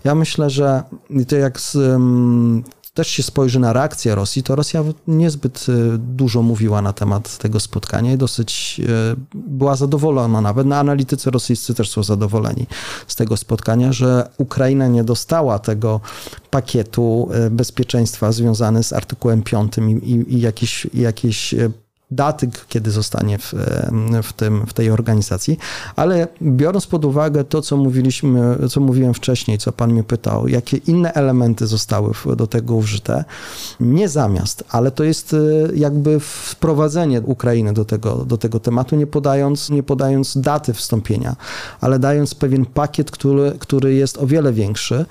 Ja 0.03 0.15
myślę, 0.15 0.49
że 0.49 0.83
to 1.27 1.35
jak 1.35 1.59
z, 1.59 1.77
też 2.99 3.07
się 3.07 3.23
spojrzy 3.23 3.59
na 3.59 3.73
reakcję 3.73 4.15
Rosji, 4.15 4.43
to 4.43 4.55
Rosja 4.55 4.83
niezbyt 5.07 5.65
e, 5.69 5.97
dużo 5.97 6.41
mówiła 6.41 6.81
na 6.81 6.93
temat 6.93 7.37
tego 7.37 7.59
spotkania 7.59 8.13
i 8.13 8.17
dosyć 8.17 8.81
e, 8.83 9.15
była 9.33 9.75
zadowolona 9.75 10.41
nawet. 10.41 10.67
No, 10.67 10.75
analitycy 10.75 11.31
rosyjscy 11.31 11.73
też 11.73 11.89
są 11.89 12.03
zadowoleni 12.03 12.67
z 13.07 13.15
tego 13.15 13.37
spotkania, 13.37 13.93
że 13.93 14.29
Ukraina 14.37 14.87
nie 14.87 15.03
dostała 15.03 15.59
tego 15.59 16.01
pakietu 16.49 17.29
e, 17.31 17.49
bezpieczeństwa 17.49 18.31
związany 18.31 18.83
z 18.83 18.93
artykułem 18.93 19.43
5 19.43 19.73
i, 19.77 20.25
i 20.35 20.41
jakieś, 20.41 20.87
jakieś 20.93 21.55
daty, 22.11 22.49
kiedy 22.67 22.91
zostanie 22.91 23.37
w, 23.37 23.53
w, 24.23 24.33
tym, 24.33 24.65
w 24.67 24.73
tej 24.73 24.91
organizacji, 24.91 25.57
ale 25.95 26.27
biorąc 26.41 26.87
pod 26.87 27.05
uwagę 27.05 27.43
to, 27.43 27.61
co 27.61 27.77
mówiliśmy, 27.77 28.57
co 28.69 28.79
mówiłem 28.79 29.13
wcześniej, 29.13 29.57
co 29.57 29.71
pan 29.71 29.91
mnie 29.91 30.03
pytał, 30.03 30.47
jakie 30.47 30.77
inne 30.77 31.13
elementy 31.13 31.67
zostały 31.67 32.13
do 32.35 32.47
tego 32.47 32.75
użyte, 32.75 33.23
nie 33.79 34.09
zamiast, 34.09 34.63
ale 34.69 34.91
to 34.91 35.03
jest 35.03 35.33
e, 35.33 35.37
jakby 35.75 36.19
wprowadzenie 36.19 37.21
Ukrainy 37.21 37.73
do 37.73 37.85
tego, 37.85 38.15
do 38.25 38.37
tego 38.37 38.59
tematu, 38.59 38.95
nie 38.95 39.07
podając, 39.07 39.69
nie 39.69 39.83
podając 39.83 40.37
daty 40.37 40.73
wstąpienia, 40.73 41.35
ale 41.81 41.99
dając 41.99 42.35
pewien 42.35 42.65
pakiet, 42.65 43.11
który, 43.11 43.55
który 43.59 43.93
jest 43.93 44.17
o 44.17 44.27
wiele 44.27 44.53
większy, 44.53 45.05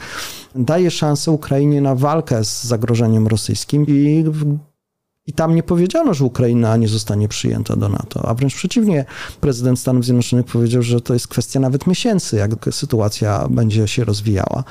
daje 0.54 0.90
szansę 0.90 1.30
Ukrainie 1.30 1.80
na 1.80 1.94
walkę 1.94 2.44
z 2.44 2.64
zagrożeniem 2.64 3.26
rosyjskim 3.26 3.86
i 3.86 4.24
i 5.28 5.32
tam 5.32 5.54
nie 5.54 5.62
powiedziano, 5.62 6.14
że 6.14 6.24
Ukraina 6.24 6.76
nie 6.76 6.88
zostanie 6.88 7.28
przyjęta 7.28 7.76
do 7.76 7.88
NATO, 7.88 8.28
a 8.28 8.34
wręcz 8.34 8.54
przeciwnie, 8.54 9.04
prezydent 9.40 9.78
Stanów 9.78 10.04
Zjednoczonych 10.04 10.46
powiedział, 10.46 10.82
że 10.82 11.00
to 11.00 11.14
jest 11.14 11.28
kwestia 11.28 11.60
nawet 11.60 11.86
miesięcy, 11.86 12.36
jak 12.36 12.50
sytuacja 12.70 13.46
będzie 13.50 13.88
się 13.88 14.04
rozwijała. 14.04 14.64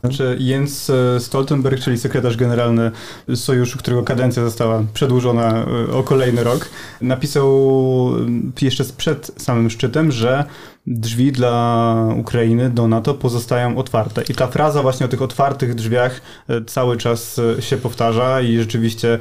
Znaczy 0.00 0.36
Jens 0.40 0.90
Stoltenberg, 1.18 1.80
czyli 1.80 1.98
sekretarz 1.98 2.36
generalny 2.36 2.90
sojuszu, 3.34 3.78
którego 3.78 4.02
kadencja 4.02 4.44
została 4.44 4.84
przedłużona 4.94 5.64
e, 5.88 5.92
o 5.92 6.02
kolejny 6.02 6.44
rok, 6.44 6.68
napisał 7.00 7.50
jeszcze 8.62 8.84
przed 8.84 9.30
samym 9.36 9.70
szczytem, 9.70 10.12
że 10.12 10.44
drzwi 10.86 11.32
dla 11.32 11.94
Ukrainy 12.16 12.70
do 12.70 12.88
NATO 12.88 13.14
pozostają 13.14 13.78
otwarte. 13.78 14.22
I 14.28 14.34
ta 14.34 14.46
fraza 14.46 14.82
właśnie 14.82 15.06
o 15.06 15.08
tych 15.08 15.22
otwartych 15.22 15.74
drzwiach 15.74 16.20
e, 16.48 16.64
cały 16.64 16.96
czas 16.96 17.40
e, 17.58 17.62
się 17.62 17.76
powtarza 17.76 18.40
i 18.40 18.56
rzeczywiście 18.56 19.18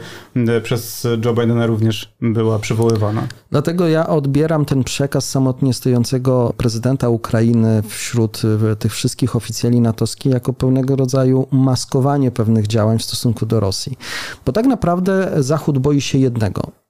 przez 0.64 1.08
Joe 1.26 1.34
Bidena 1.34 1.66
również 1.66 2.14
była 2.22 2.60
przywoływana. 2.60 3.28
Dlatego 3.52 3.88
ja 3.88 4.08
odbieram 4.08 4.66
ten 4.66 4.84
przekaz 4.84 5.30
samotnie 5.30 5.74
stojącego 5.74 6.54
prezydenta 6.58 7.10
Ukrainy 7.10 7.84
wśród 7.88 8.42
tych 8.80 8.94
wszystkich 8.94 9.36
oficjeli 9.36 9.82
natowskich 9.82 10.32
jako 10.32 10.54
pewnego 10.54 10.96
rodzaju 10.96 11.48
maskowanie 11.52 12.32
pewnych 12.32 12.68
działań 12.68 13.00
w 13.00 13.04
stosunku 13.04 13.46
do 13.46 13.60
Rosji. 13.60 13.98
Bo 14.46 14.52
tak 14.52 14.66
naprawdę 14.66 15.32
Zachód 15.44 15.80
boi 15.80 16.02
się 16.02 16.18
jednego 16.18 16.62
e, 16.62 16.83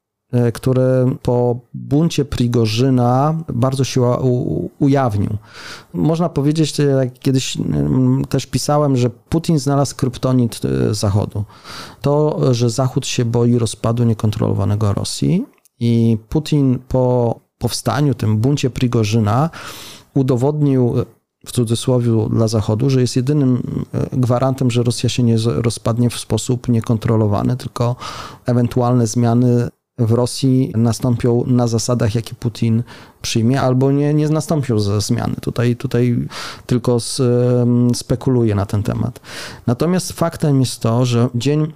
który 0.53 1.05
po 1.21 1.59
buncie 1.73 2.25
Prigorzyna 2.25 3.35
bardzo 3.53 3.83
się 3.83 4.01
ujawnił. 4.79 5.29
Można 5.93 6.29
powiedzieć, 6.29 6.79
jak 6.79 7.19
kiedyś 7.19 7.57
mm, 7.57 8.25
też 8.25 8.45
pisałem, 8.45 8.97
że 8.97 9.09
Putin 9.09 9.59
znalazł 9.59 9.95
kryptonit 9.95 10.61
e, 10.65 10.93
Zachodu. 10.93 11.43
To, 12.01 12.39
że 12.53 12.69
Zachód 12.69 13.07
się 13.07 13.25
boi 13.25 13.57
rozpadu 13.57 14.03
niekontrolowanego 14.03 14.93
Rosji 14.93 15.45
i 15.79 16.17
Putin 16.29 16.79
po 16.87 17.39
powstaniu, 17.57 18.13
tym 18.13 18.37
buncie 18.37 18.69
Prigorzyna 18.69 19.49
udowodnił 20.13 20.95
w 21.45 21.51
cudzysłowie 21.51 22.11
dla 22.29 22.47
Zachodu, 22.47 22.89
że 22.89 23.01
jest 23.01 23.15
jedynym 23.15 23.83
e, 23.93 24.17
gwarantem, 24.17 24.71
że 24.71 24.83
Rosja 24.83 25.09
się 25.09 25.23
nie 25.23 25.37
rozpadnie 25.45 26.09
w 26.09 26.19
sposób 26.19 26.67
niekontrolowany, 26.69 27.57
tylko 27.57 27.95
ewentualne 28.45 29.07
zmiany 29.07 29.69
w 30.05 30.11
Rosji 30.11 30.71
nastąpią 30.75 31.43
na 31.47 31.67
zasadach, 31.67 32.15
jakie 32.15 32.35
Putin 32.35 32.83
przyjmie, 33.21 33.61
albo 33.61 33.91
nie, 33.91 34.13
nie 34.13 34.29
nastąpią 34.29 34.79
ze 34.79 35.01
zmiany. 35.01 35.35
Tutaj, 35.41 35.75
tutaj 35.75 36.27
tylko 36.65 36.97
spekuluje 37.93 38.55
na 38.55 38.65
ten 38.65 38.83
temat. 38.83 39.19
Natomiast 39.67 40.11
faktem 40.11 40.59
jest 40.59 40.79
to, 40.79 41.05
że 41.05 41.29
dzień 41.35 41.73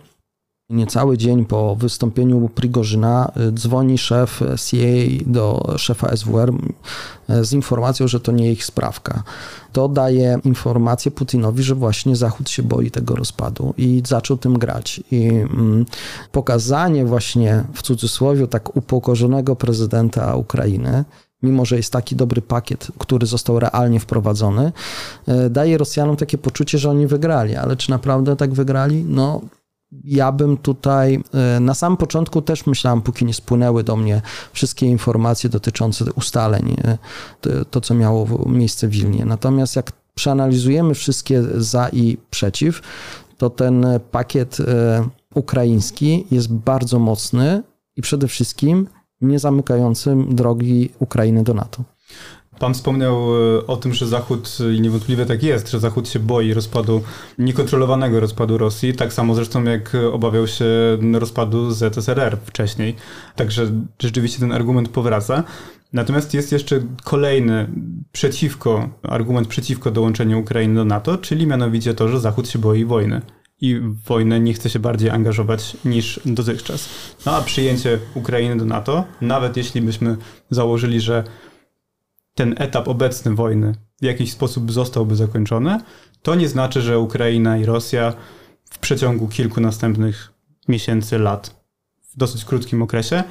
Niecały 0.69 1.17
dzień 1.17 1.45
po 1.45 1.75
wystąpieniu 1.75 2.49
Prigorzyna 2.49 3.31
y, 3.49 3.51
dzwoni 3.51 3.97
szef 3.97 4.43
CIA 4.65 5.23
do 5.25 5.73
szefa 5.77 6.17
SWR 6.17 6.53
y, 7.29 7.45
z 7.45 7.53
informacją, 7.53 8.07
że 8.07 8.19
to 8.19 8.31
nie 8.31 8.51
ich 8.51 8.65
sprawka. 8.65 9.23
To 9.73 9.89
daje 9.89 10.39
informację 10.43 11.11
Putinowi, 11.11 11.63
że 11.63 11.75
właśnie 11.75 12.15
Zachód 12.15 12.49
się 12.49 12.63
boi 12.63 12.91
tego 12.91 13.15
rozpadu 13.15 13.73
i 13.77 14.03
zaczął 14.07 14.37
tym 14.37 14.59
grać. 14.59 15.01
I 15.11 15.27
mm, 15.27 15.85
pokazanie 16.31 17.05
właśnie 17.05 17.63
w 17.73 17.81
cudzysłowie 17.81 18.47
tak 18.47 18.75
upokorzonego 18.77 19.55
prezydenta 19.55 20.35
Ukrainy, 20.35 21.05
mimo 21.43 21.65
że 21.65 21.77
jest 21.77 21.93
taki 21.93 22.15
dobry 22.15 22.41
pakiet, 22.41 22.87
który 22.97 23.27
został 23.27 23.59
realnie 23.59 23.99
wprowadzony, 23.99 24.71
y, 25.45 25.49
daje 25.49 25.77
Rosjanom 25.77 26.15
takie 26.15 26.37
poczucie, 26.37 26.77
że 26.77 26.89
oni 26.89 27.07
wygrali. 27.07 27.55
Ale 27.55 27.75
czy 27.75 27.89
naprawdę 27.89 28.35
tak 28.35 28.53
wygrali? 28.53 29.05
No, 29.07 29.41
ja 30.03 30.31
bym 30.31 30.57
tutaj 30.57 31.23
e, 31.33 31.59
na 31.59 31.73
samym 31.73 31.97
początku 31.97 32.41
też 32.41 32.65
myślałem, 32.65 33.01
póki 33.01 33.25
nie 33.25 33.33
spłynęły 33.33 33.83
do 33.83 33.95
mnie 33.95 34.21
wszystkie 34.53 34.85
informacje 34.85 35.49
dotyczące 35.49 36.13
ustaleń, 36.13 36.75
e, 36.83 36.97
to, 37.65 37.81
co 37.81 37.93
miało 37.93 38.27
miejsce 38.45 38.87
w 38.87 38.91
Wilnie. 38.91 39.25
Natomiast 39.25 39.75
jak 39.75 39.91
przeanalizujemy 40.15 40.93
wszystkie 40.93 41.43
za 41.55 41.89
i 41.89 42.17
przeciw, 42.29 42.81
to 43.37 43.49
ten 43.49 43.85
pakiet 44.11 44.59
e, 44.59 45.07
ukraiński 45.35 46.25
jest 46.31 46.53
bardzo 46.53 46.99
mocny 46.99 47.63
i 47.95 48.01
przede 48.01 48.27
wszystkim 48.27 48.87
nie 49.21 49.39
zamykającym 49.39 50.35
drogi 50.35 50.89
Ukrainy 50.99 51.43
do 51.43 51.53
NATO. 51.53 51.83
Pan 52.59 52.73
wspomniał 52.73 53.15
e, 53.15 53.67
o 53.67 53.77
tym, 53.77 53.93
że 53.93 54.07
Zachód, 54.07 54.57
i 54.75 54.81
niewątpliwie 54.81 55.25
tak 55.25 55.43
jest, 55.43 55.71
że 55.71 55.79
Zachód 55.79 56.09
się 56.09 56.19
boi 56.19 56.53
rozpadu, 56.53 57.01
niekontrolowanego 57.37 58.19
rozpadu 58.19 58.57
Rosji, 58.57 58.93
tak 58.93 59.13
samo 59.13 59.35
zresztą 59.35 59.63
jak 59.63 59.97
obawiał 60.11 60.47
się 60.47 60.65
rozpadu 61.13 61.71
ZSRR 61.71 62.37
wcześniej. 62.45 62.95
Także 63.35 63.71
rzeczywiście 63.99 64.39
ten 64.39 64.51
argument 64.51 64.89
powraca. 64.89 65.43
Natomiast 65.93 66.33
jest 66.33 66.51
jeszcze 66.51 66.81
kolejny 67.03 67.67
przeciwko, 68.11 68.89
argument 69.03 69.47
przeciwko 69.47 69.91
dołączeniu 69.91 70.39
Ukrainy 70.39 70.75
do 70.75 70.85
NATO, 70.85 71.17
czyli 71.17 71.47
mianowicie 71.47 71.93
to, 71.93 72.09
że 72.09 72.19
Zachód 72.19 72.49
się 72.49 72.59
boi 72.59 72.85
wojny 72.85 73.21
i 73.61 73.81
wojnę 74.05 74.39
nie 74.39 74.53
chce 74.53 74.69
się 74.69 74.79
bardziej 74.79 75.09
angażować 75.09 75.77
niż 75.85 76.19
dotychczas. 76.25 76.89
No 77.25 77.31
a 77.35 77.41
przyjęcie 77.41 77.99
Ukrainy 78.13 78.57
do 78.57 78.65
NATO, 78.65 79.05
nawet 79.21 79.57
jeśli 79.57 79.81
byśmy 79.81 80.17
założyli, 80.49 81.01
że 81.01 81.23
ten 82.37 82.55
etap 82.57 82.87
obecny 82.87 83.35
wojny 83.35 83.75
w 84.01 84.05
jakiś 84.05 84.31
sposób 84.31 84.71
zostałby 84.71 85.15
zakończony, 85.15 85.79
to 86.21 86.35
nie 86.35 86.47
znaczy, 86.47 86.81
że 86.81 86.99
Ukraina 86.99 87.57
i 87.57 87.65
Rosja 87.65 88.13
w 88.69 88.79
przeciągu 88.79 89.27
kilku 89.27 89.61
następnych 89.61 90.33
miesięcy, 90.67 91.19
lat, 91.19 91.65
w 92.13 92.17
dosyć 92.17 92.45
krótkim 92.45 92.81
okresie, 92.81 93.23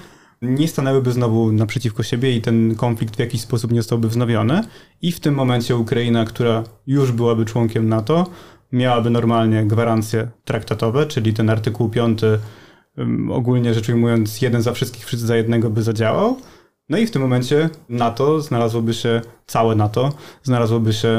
nie 0.42 0.68
stanęłyby 0.68 1.12
znowu 1.12 1.52
naprzeciwko 1.52 2.02
siebie 2.02 2.36
i 2.36 2.40
ten 2.40 2.74
konflikt 2.74 3.16
w 3.16 3.18
jakiś 3.18 3.40
sposób 3.40 3.72
nie 3.72 3.80
zostałby 3.80 4.08
wznowiony. 4.08 4.60
I 5.02 5.12
w 5.12 5.20
tym 5.20 5.34
momencie 5.34 5.76
Ukraina, 5.76 6.24
która 6.24 6.64
już 6.86 7.12
byłaby 7.12 7.44
członkiem 7.44 7.88
NATO, 7.88 8.26
miałaby 8.72 9.10
normalnie 9.10 9.64
gwarancje 9.64 10.28
traktatowe, 10.44 11.06
czyli 11.06 11.34
ten 11.34 11.50
artykuł 11.50 11.88
5, 11.88 12.20
ogólnie 13.30 13.74
rzecz 13.74 13.88
ujmując, 13.88 14.42
jeden 14.42 14.62
za 14.62 14.72
wszystkich, 14.72 15.06
wszyscy 15.06 15.26
za 15.26 15.36
jednego 15.36 15.70
by 15.70 15.82
zadziałał. 15.82 16.36
No 16.88 16.98
i 16.98 17.06
w 17.06 17.10
tym 17.10 17.22
momencie 17.22 17.70
NATO 17.88 18.40
znalazłoby 18.40 18.94
się, 18.94 19.22
całe 19.46 19.74
NATO 19.74 20.12
znalazłoby 20.42 20.92
się 20.92 21.18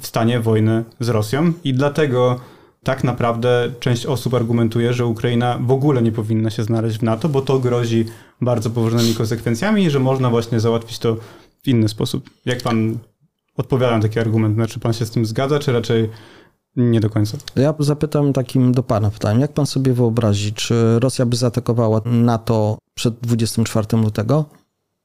w 0.00 0.06
stanie 0.06 0.40
wojny 0.40 0.84
z 1.00 1.08
Rosją 1.08 1.52
i 1.64 1.74
dlatego 1.74 2.40
tak 2.84 3.04
naprawdę 3.04 3.72
część 3.80 4.06
osób 4.06 4.34
argumentuje, 4.34 4.92
że 4.92 5.06
Ukraina 5.06 5.58
w 5.58 5.70
ogóle 5.70 6.02
nie 6.02 6.12
powinna 6.12 6.50
się 6.50 6.62
znaleźć 6.62 6.98
w 6.98 7.02
NATO, 7.02 7.28
bo 7.28 7.40
to 7.40 7.58
grozi 7.58 8.04
bardzo 8.40 8.70
poważnymi 8.70 9.14
konsekwencjami 9.14 9.84
i 9.84 9.90
że 9.90 9.98
można 9.98 10.30
właśnie 10.30 10.60
załatwić 10.60 10.98
to 10.98 11.16
w 11.62 11.68
inny 11.68 11.88
sposób. 11.88 12.30
Jak 12.44 12.62
pan 12.62 12.98
odpowiada 13.56 13.96
na 13.96 14.02
taki 14.02 14.18
argument? 14.18 14.54
Znaczy 14.54 14.80
pan 14.80 14.92
się 14.92 15.06
z 15.06 15.10
tym 15.10 15.26
zgadza, 15.26 15.58
czy 15.58 15.72
raczej 15.72 16.10
nie 16.76 17.00
do 17.00 17.10
końca. 17.10 17.38
Ja 17.56 17.74
zapytam 17.78 18.32
takim 18.32 18.72
do 18.72 18.82
pana 18.82 19.10
pytaniem. 19.10 19.40
Jak 19.40 19.52
pan 19.52 19.66
sobie 19.66 19.92
wyobrazi, 19.92 20.52
czy 20.52 20.98
Rosja 21.00 21.26
by 21.26 21.36
zaatakowała 21.36 22.00
NATO 22.04 22.78
przed 22.94 23.14
24 23.14 23.86
lutego? 23.92 24.44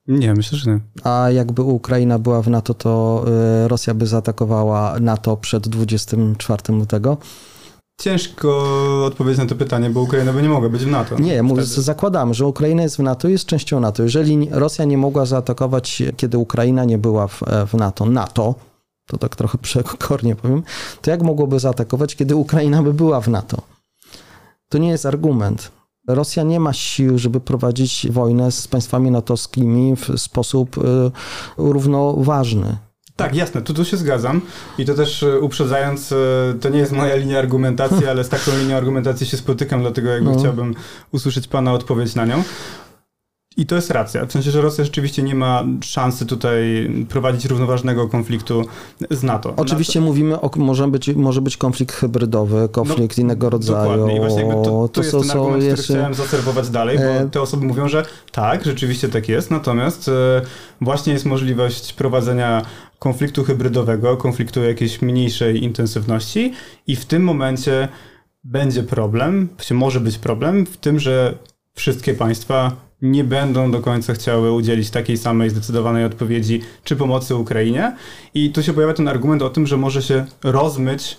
Nie, 0.07 0.33
myślę, 0.33 0.57
że 0.57 0.71
nie. 0.71 0.79
A 1.03 1.29
jakby 1.29 1.61
Ukraina 1.61 2.19
była 2.19 2.41
w 2.41 2.47
NATO, 2.47 2.73
to 2.73 3.25
y, 3.65 3.67
Rosja 3.67 3.93
by 3.93 4.07
zaatakowała 4.07 4.99
NATO 4.99 5.37
przed 5.37 5.67
24 5.67 6.73
lutego? 6.73 7.17
Ciężko 8.01 8.65
odpowiedzieć 9.05 9.39
na 9.39 9.45
to 9.45 9.55
pytanie, 9.55 9.89
bo 9.89 10.01
Ukraina 10.01 10.33
by 10.33 10.41
nie 10.41 10.49
mogła 10.49 10.69
być 10.69 10.85
w 10.85 10.91
NATO. 10.91 11.19
Nie, 11.19 11.43
mówię, 11.43 11.63
zakładamy, 11.63 12.33
że 12.33 12.45
Ukraina 12.45 12.83
jest 12.83 12.97
w 12.97 12.99
NATO, 12.99 13.27
jest 13.27 13.45
częścią 13.45 13.79
NATO. 13.79 14.03
Jeżeli 14.03 14.47
Rosja 14.51 14.85
nie 14.85 14.97
mogła 14.97 15.25
zaatakować, 15.25 16.03
kiedy 16.17 16.37
Ukraina 16.37 16.85
nie 16.85 16.97
była 16.97 17.27
w, 17.27 17.41
w 17.67 17.73
NATO, 17.73 18.05
NATO, 18.05 18.55
to 19.07 19.17
tak 19.17 19.35
trochę 19.35 19.57
przekornie 19.57 20.35
powiem, 20.35 20.63
to 21.01 21.11
jak 21.11 21.21
mogłoby 21.21 21.59
zaatakować, 21.59 22.15
kiedy 22.15 22.35
Ukraina 22.35 22.83
by 22.83 22.93
była 22.93 23.21
w 23.21 23.27
NATO? 23.27 23.61
To 24.69 24.77
nie 24.77 24.89
jest 24.89 25.05
argument. 25.05 25.71
Rosja 26.07 26.43
nie 26.43 26.59
ma 26.59 26.73
sił, 26.73 27.17
żeby 27.17 27.39
prowadzić 27.39 28.07
wojnę 28.09 28.51
z 28.51 28.67
państwami 28.67 29.11
natowskimi 29.11 29.95
w 29.95 30.19
sposób 30.21 30.77
y, 30.77 30.81
równoważny. 31.57 32.77
Tak, 33.17 33.35
jasne, 33.35 33.61
tu, 33.61 33.73
tu 33.73 33.85
się 33.85 33.97
zgadzam. 33.97 34.41
I 34.77 34.85
to 34.85 34.93
też 34.93 35.23
e, 35.23 35.39
uprzedzając, 35.39 36.11
e, 36.11 36.15
to 36.61 36.69
nie 36.69 36.79
jest 36.79 36.91
moja 36.91 37.15
linia 37.15 37.39
argumentacji, 37.39 38.07
ale 38.11 38.23
z 38.23 38.29
taką 38.29 38.51
linią 38.59 38.75
argumentacji 38.75 39.27
się 39.27 39.37
spotykam, 39.37 39.81
dlatego 39.81 40.09
jakby 40.09 40.31
no. 40.31 40.39
chciałbym 40.39 40.75
usłyszeć 41.11 41.47
Pana 41.47 41.73
odpowiedź 41.73 42.15
na 42.15 42.25
nią. 42.25 42.43
I 43.57 43.65
to 43.65 43.75
jest 43.75 43.91
racja. 43.91 44.25
W 44.25 44.31
sensie, 44.31 44.51
że 44.51 44.61
Rosja 44.61 44.83
rzeczywiście 44.83 45.23
nie 45.23 45.35
ma 45.35 45.63
szansy 45.81 46.25
tutaj 46.25 46.89
prowadzić 47.09 47.45
równoważnego 47.45 48.07
konfliktu 48.07 48.65
z 49.11 49.23
NATO. 49.23 49.53
Oczywiście 49.57 49.99
NATO... 49.99 50.09
mówimy 50.09 50.41
o, 50.41 50.51
może 50.55 50.87
być, 50.87 51.09
może 51.15 51.41
być 51.41 51.57
konflikt 51.57 51.95
hybrydowy, 51.95 52.69
konflikt 52.71 53.17
no, 53.17 53.21
innego 53.21 53.49
rodzaju. 53.49 53.91
Dokładnie. 53.91 54.15
I 54.15 54.19
właśnie 54.19 54.41
jakby 54.41 54.53
to, 54.53 54.63
to, 54.63 54.87
to 54.87 55.01
jest 55.01 55.11
ten 55.11 55.31
argument, 55.31 55.63
który 55.63 55.83
chciałem 55.83 56.13
zaserwować 56.13 56.69
dalej, 56.69 56.97
bo 56.97 57.03
e- 57.03 57.29
te 57.29 57.41
osoby 57.41 57.65
mówią, 57.65 57.87
że 57.87 58.05
tak, 58.31 58.65
rzeczywiście 58.65 59.09
tak 59.09 59.29
jest, 59.29 59.51
natomiast 59.51 60.11
właśnie 60.81 61.13
jest 61.13 61.25
możliwość 61.25 61.93
prowadzenia 61.93 62.61
konfliktu 62.99 63.43
hybrydowego, 63.43 64.17
konfliktu 64.17 64.63
jakiejś 64.63 65.01
mniejszej 65.01 65.63
intensywności 65.63 66.53
i 66.87 66.95
w 66.95 67.05
tym 67.05 67.23
momencie 67.23 67.87
będzie 68.43 68.83
problem, 68.83 69.49
może 69.71 69.99
być 69.99 70.17
problem 70.17 70.65
w 70.65 70.77
tym, 70.77 70.99
że 70.99 71.37
wszystkie 71.75 72.13
państwa 72.13 72.86
nie 73.01 73.23
będą 73.23 73.71
do 73.71 73.79
końca 73.79 74.13
chciały 74.13 74.51
udzielić 74.51 74.89
takiej 74.89 75.17
samej 75.17 75.49
zdecydowanej 75.49 76.05
odpowiedzi 76.05 76.61
czy 76.83 76.95
pomocy 76.95 77.35
Ukrainie. 77.35 77.95
I 78.33 78.51
tu 78.51 78.63
się 78.63 78.73
pojawia 78.73 78.93
ten 78.93 79.07
argument 79.07 79.41
o 79.41 79.49
tym, 79.49 79.67
że 79.67 79.77
może 79.77 80.01
się 80.01 80.25
rozmyć 80.43 81.17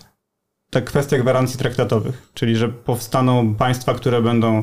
ta 0.71 0.81
kwestia 0.81 1.19
gwarancji 1.19 1.59
traktatowych, 1.59 2.31
czyli 2.35 2.57
że 2.57 2.69
powstaną 2.69 3.55
państwa, 3.55 3.95
które 3.95 4.23
będą 4.23 4.63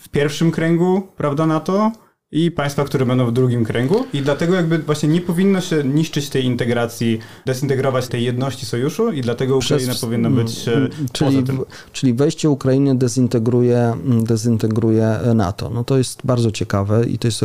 w 0.00 0.08
pierwszym 0.08 0.50
kręgu, 0.50 1.08
prawda, 1.16 1.46
NATO, 1.46 1.92
i 2.32 2.50
państwa, 2.50 2.84
które 2.84 3.06
będą 3.06 3.26
w 3.26 3.32
drugim 3.32 3.64
kręgu 3.64 4.06
i 4.12 4.22
dlatego 4.22 4.54
jakby 4.54 4.78
właśnie 4.78 5.08
nie 5.08 5.20
powinno 5.20 5.60
się 5.60 5.84
niszczyć 5.84 6.28
tej 6.28 6.44
integracji, 6.44 7.18
dezintegrować 7.46 8.08
tej 8.08 8.24
jedności 8.24 8.66
sojuszu 8.66 9.12
i 9.12 9.20
dlatego 9.20 9.56
Ukraina 9.56 9.92
Przez, 9.92 10.00
powinna 10.00 10.30
być 10.30 10.68
mm, 10.68 10.90
czyli, 11.12 11.30
poza 11.30 11.46
tym. 11.46 11.64
Czyli 11.92 12.14
wejście 12.14 12.50
Ukrainy 12.50 12.98
dezintegruje, 12.98 13.94
dezintegruje 14.22 15.18
NATO. 15.34 15.70
No 15.70 15.84
to 15.84 15.98
jest 15.98 16.20
bardzo 16.24 16.50
ciekawe 16.50 17.06
i 17.06 17.18
to 17.18 17.28
jest 17.28 17.44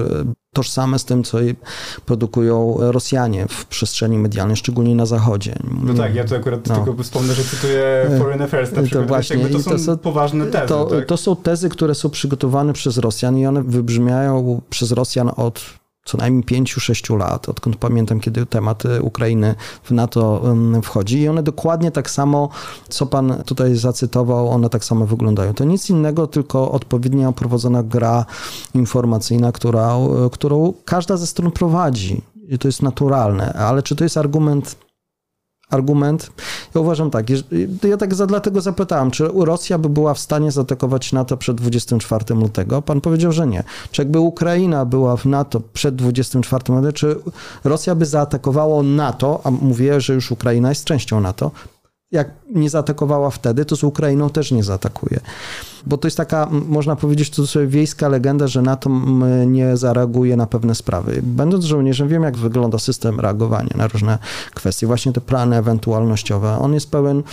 tożsame 0.53 0.99
z 0.99 1.05
tym, 1.05 1.23
co 1.23 1.37
produkują 2.05 2.77
Rosjanie 2.79 3.45
w 3.49 3.65
przestrzeni 3.65 4.17
medialnej, 4.17 4.57
szczególnie 4.57 4.95
na 4.95 5.05
Zachodzie. 5.05 5.55
No 5.83 5.93
tak, 5.93 6.15
ja 6.15 6.23
to 6.23 6.35
akurat 6.35 6.67
no. 6.67 6.75
tylko 6.75 7.03
wspomnę, 7.03 7.33
że 7.33 7.43
cytuję 7.43 8.09
Foreign 8.19 8.41
Affairs 8.41 8.71
na 8.71 8.81
przykład. 8.81 9.03
To, 9.03 9.07
właśnie, 9.07 9.47
to, 9.47 9.59
są, 9.59 9.71
to 9.71 9.79
są 9.79 9.97
poważne 9.97 10.45
tezy. 10.45 10.67
To, 10.67 10.85
tak? 10.85 11.05
to 11.05 11.17
są 11.17 11.35
tezy, 11.35 11.69
które 11.69 11.95
są 11.95 12.09
przygotowane 12.09 12.73
przez 12.73 12.97
Rosjan 12.97 13.37
i 13.37 13.45
one 13.45 13.63
wybrzmiają 13.63 14.61
przez 14.69 14.91
Rosjan 14.91 15.31
od 15.37 15.80
co 16.11 16.17
najmniej 16.17 16.43
5-6 16.43 17.17
lat, 17.17 17.49
odkąd 17.49 17.75
pamiętam, 17.75 18.19
kiedy 18.19 18.45
temat 18.45 18.83
Ukrainy 19.01 19.55
w 19.83 19.91
NATO 19.91 20.41
wchodzi. 20.83 21.19
I 21.19 21.27
one 21.27 21.43
dokładnie 21.43 21.91
tak 21.91 22.09
samo, 22.09 22.49
co 22.89 23.05
pan 23.05 23.43
tutaj 23.45 23.75
zacytował, 23.75 24.49
one 24.49 24.69
tak 24.69 24.85
samo 24.85 25.05
wyglądają. 25.05 25.53
To 25.53 25.63
nic 25.63 25.89
innego, 25.89 26.27
tylko 26.27 26.71
odpowiednio 26.71 27.33
prowadzona 27.33 27.83
gra 27.83 28.25
informacyjna, 28.73 29.51
która, 29.51 29.95
którą 30.31 30.73
każda 30.85 31.17
ze 31.17 31.27
stron 31.27 31.51
prowadzi. 31.51 32.21
I 32.47 32.59
to 32.59 32.67
jest 32.67 32.81
naturalne. 32.81 33.53
Ale 33.53 33.83
czy 33.83 33.95
to 33.95 34.03
jest 34.03 34.17
argument 34.17 34.75
argument. 35.71 36.31
Ja 36.75 36.81
uważam 36.81 37.11
tak, 37.11 37.25
ja 37.83 37.97
tak 37.97 38.15
za, 38.15 38.27
dlatego 38.27 38.61
zapytałem, 38.61 39.11
czy 39.11 39.27
Rosja 39.35 39.77
by 39.77 39.89
była 39.89 40.13
w 40.13 40.19
stanie 40.19 40.51
zaatakować 40.51 41.13
NATO 41.13 41.37
przed 41.37 41.57
24 41.57 42.35
lutego? 42.35 42.81
Pan 42.81 43.01
powiedział, 43.01 43.31
że 43.31 43.47
nie. 43.47 43.63
Czy 43.91 44.01
jakby 44.01 44.19
Ukraina 44.19 44.85
była 44.85 45.17
w 45.17 45.25
NATO 45.25 45.61
przed 45.73 45.95
24 45.95 46.63
lutego, 46.67 46.93
czy 46.93 47.15
Rosja 47.63 47.95
by 47.95 48.05
zaatakowało 48.05 48.83
NATO, 48.83 49.41
a 49.43 49.51
mówię, 49.51 50.01
że 50.01 50.13
już 50.13 50.31
Ukraina 50.31 50.69
jest 50.69 50.85
częścią 50.85 51.21
NATO, 51.21 51.51
jak 52.11 52.31
nie 52.49 52.69
zaatakowała 52.69 53.29
wtedy, 53.29 53.65
to 53.65 53.75
z 53.75 53.83
Ukrainą 53.83 54.29
też 54.29 54.51
nie 54.51 54.63
zaatakuje. 54.63 55.19
Bo 55.85 55.97
to 55.97 56.07
jest 56.07 56.17
taka, 56.17 56.49
można 56.51 56.95
powiedzieć, 56.95 57.29
to 57.29 57.47
sobie 57.47 57.67
wiejska 57.67 58.07
legenda, 58.07 58.47
że 58.47 58.61
NATO 58.61 58.89
nie 59.47 59.77
zareaguje 59.77 60.37
na 60.37 60.47
pewne 60.47 60.75
sprawy. 60.75 61.19
Będąc 61.23 61.65
żołnierzem, 61.65 62.07
wiem, 62.07 62.23
jak 62.23 62.37
wygląda 62.37 62.79
system 62.79 63.19
reagowania 63.19 63.73
na 63.75 63.87
różne 63.87 64.17
kwestie, 64.53 64.87
właśnie 64.87 65.13
te 65.13 65.21
plany 65.21 65.57
ewentualnościowe. 65.57 66.57
On 66.59 66.73
jest 66.73 66.91
pełen 66.91 67.23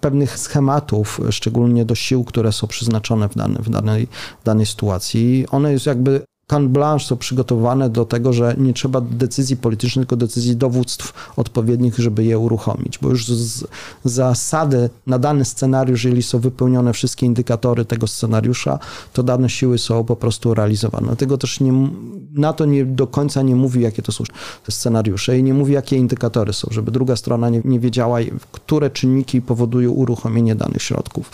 pewnych 0.00 0.38
schematów, 0.38 1.20
szczególnie 1.30 1.84
do 1.84 1.94
sił, 1.94 2.24
które 2.24 2.52
są 2.52 2.66
przeznaczone 2.66 3.28
w, 3.28 3.34
dane, 3.36 3.58
w, 3.62 3.70
danej, 3.70 4.08
w 4.42 4.44
danej 4.44 4.66
sytuacji. 4.66 5.46
One 5.50 5.72
jest 5.72 5.86
jakby 5.86 6.20
carte 6.50 6.68
blanche 6.68 7.04
są 7.04 7.16
przygotowane 7.16 7.90
do 7.90 8.04
tego, 8.04 8.32
że 8.32 8.54
nie 8.58 8.72
trzeba 8.72 9.00
decyzji 9.00 9.56
politycznych, 9.56 10.06
tylko 10.06 10.16
decyzji 10.16 10.56
dowództw 10.56 11.32
odpowiednich, 11.36 11.98
żeby 11.98 12.24
je 12.24 12.38
uruchomić, 12.38 12.98
bo 12.98 13.08
już 13.08 13.28
z 13.28 13.64
zasady 14.04 14.90
na 15.06 15.18
dany 15.18 15.44
scenariusz, 15.44 16.04
jeżeli 16.04 16.22
są 16.22 16.38
wypełnione 16.38 16.92
wszystkie 16.92 17.26
indykatory 17.26 17.84
tego 17.84 18.06
scenariusza, 18.06 18.78
to 19.12 19.22
dane 19.22 19.50
siły 19.50 19.78
są 19.78 20.04
po 20.04 20.16
prostu 20.16 20.54
realizowane. 20.54 21.06
Dlatego 21.06 21.38
też 21.38 21.60
nie, 21.60 21.88
na 22.32 22.52
to 22.52 22.64
nie 22.64 22.84
do 22.84 23.06
końca 23.06 23.42
nie 23.42 23.54
mówi, 23.54 23.80
jakie 23.80 24.02
to 24.02 24.12
są 24.12 24.24
scenariusze 24.70 25.38
i 25.38 25.42
nie 25.42 25.54
mówi, 25.54 25.72
jakie 25.72 25.96
indykatory 25.96 26.52
są, 26.52 26.68
żeby 26.70 26.90
druga 26.90 27.16
strona 27.16 27.50
nie, 27.50 27.60
nie 27.64 27.80
wiedziała, 27.80 28.18
które 28.52 28.90
czynniki 28.90 29.42
powodują 29.42 29.90
uruchomienie 29.90 30.54
danych 30.54 30.82
środków 30.82 31.30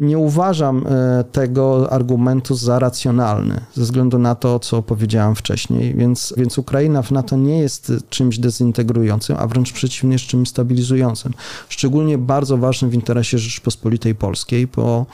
nie 0.00 0.18
uważam 0.18 0.86
e, 0.86 1.24
tego 1.24 1.92
argumentu 1.92 2.54
za 2.54 2.78
racjonalny, 2.78 3.60
ze 3.74 3.82
względu 3.82 4.18
na 4.18 4.34
to, 4.34 4.58
co 4.58 4.82
powiedziałem 4.82 5.34
wcześniej. 5.34 5.94
Więc, 5.94 6.34
więc 6.36 6.58
Ukraina 6.58 7.02
w 7.02 7.10
NATO 7.10 7.36
nie 7.36 7.58
jest 7.58 7.92
czymś 8.08 8.38
dezintegrującym, 8.38 9.36
a 9.38 9.46
wręcz 9.46 9.72
przeciwnie, 9.72 10.12
jest 10.12 10.24
czymś 10.24 10.48
stabilizującym. 10.48 11.32
Szczególnie 11.68 12.18
bardzo 12.18 12.56
ważnym 12.56 12.90
w 12.90 12.94
interesie 12.94 13.38
Rzeczpospolitej 13.38 14.14
Polskiej, 14.14 14.66
bo 14.66 15.06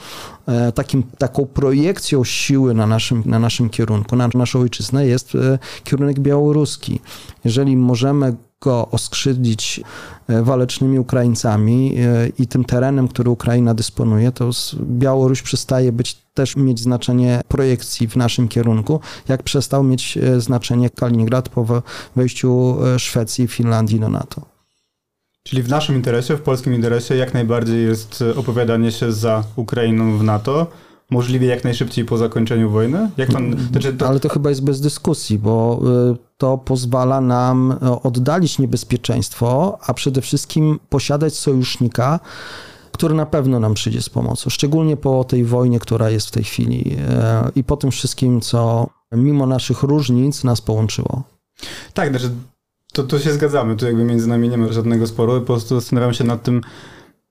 e, 0.45 0.71
takim, 0.71 1.03
taką 1.17 1.45
projekcją 1.45 2.23
siły 2.23 2.73
na 2.73 2.87
naszym, 2.87 3.23
na 3.25 3.39
naszym 3.39 3.69
kierunku, 3.69 4.15
na 4.15 4.29
naszą 4.33 4.59
ojczyznę 4.59 5.07
jest 5.07 5.35
e, 5.35 5.59
kierunek 5.83 6.19
białoruski. 6.19 6.99
Jeżeli 7.45 7.77
możemy 7.77 8.35
go 8.61 8.87
oskrzydlić 8.91 9.81
e, 10.27 10.43
walecznymi 10.43 10.99
Ukraińcami 10.99 11.95
e, 11.97 12.27
i 12.39 12.47
tym 12.47 12.65
terenem, 12.65 13.07
który 13.07 13.29
Ukraina 13.29 13.73
dysponuje, 13.73 14.31
to 14.31 14.49
Białoruś 14.81 15.41
przestaje 15.41 15.91
być 15.91 16.17
też 16.33 16.55
mieć 16.55 16.79
znaczenie 16.79 17.41
projekcji 17.47 18.07
w 18.07 18.15
naszym 18.15 18.47
kierunku, 18.47 18.99
jak 19.27 19.43
przestał 19.43 19.83
mieć 19.83 20.17
e, 20.17 20.41
znaczenie 20.41 20.89
Kaliningrad 20.89 21.49
po 21.49 21.81
wejściu 22.15 22.77
Szwecji 22.97 23.45
i 23.45 23.47
Finlandii 23.47 23.99
do 23.99 24.09
NATO. 24.09 24.41
Czyli 25.43 25.63
w 25.63 25.69
naszym 25.69 25.95
interesie, 25.95 26.37
w 26.37 26.41
polskim 26.41 26.73
interesie 26.73 27.15
jak 27.15 27.33
najbardziej 27.33 27.85
jest 27.85 28.23
opowiadanie 28.35 28.91
się 28.91 29.11
za 29.11 29.43
Ukrainą 29.55 30.17
w 30.17 30.23
NATO, 30.23 30.67
możliwie 31.11 31.47
jak 31.47 31.63
najszybciej 31.63 32.05
po 32.05 32.17
zakończeniu 32.17 32.69
wojny? 32.69 33.09
Jak 33.17 33.31
pan, 33.31 33.55
znaczy 33.71 33.93
to... 33.93 34.07
Ale 34.07 34.19
to 34.19 34.29
chyba 34.29 34.49
jest 34.49 34.63
bez 34.63 34.81
dyskusji, 34.81 35.39
bo 35.39 35.81
to 36.37 36.57
pozwala 36.57 37.21
nam 37.21 37.71
e, 37.81 38.03
oddalić 38.03 38.59
niebezpieczeństwo, 38.59 39.77
a 39.81 39.93
przede 39.93 40.21
wszystkim 40.21 40.79
posiadać 40.89 41.33
sojusznika, 41.33 42.19
który 42.91 43.15
na 43.15 43.25
pewno 43.25 43.59
nam 43.59 43.73
przyjdzie 43.73 44.01
z 44.01 44.09
pomocą, 44.09 44.49
szczególnie 44.49 44.97
po 44.97 45.23
tej 45.23 45.45
wojnie, 45.45 45.79
która 45.79 46.09
jest 46.09 46.27
w 46.27 46.31
tej 46.31 46.43
chwili 46.43 46.97
e, 47.09 47.51
i 47.55 47.63
po 47.63 47.77
tym 47.77 47.91
wszystkim, 47.91 48.41
co 48.41 48.89
mimo 49.11 49.45
naszych 49.45 49.83
różnic 49.83 50.43
nas 50.43 50.61
połączyło. 50.61 51.23
Tak, 51.93 52.09
znaczy 52.09 52.29
to, 52.93 53.03
to 53.03 53.19
się 53.19 53.33
zgadzamy, 53.33 53.75
tu 53.75 53.85
jakby 53.85 54.03
między 54.03 54.27
nami 54.27 54.49
nie 54.49 54.57
ma 54.57 54.71
żadnego 54.71 55.07
sporu, 55.07 55.39
po 55.39 55.45
prostu 55.45 55.75
zastanawiam 55.75 56.13
się 56.13 56.23
nad 56.23 56.43
tym, 56.43 56.61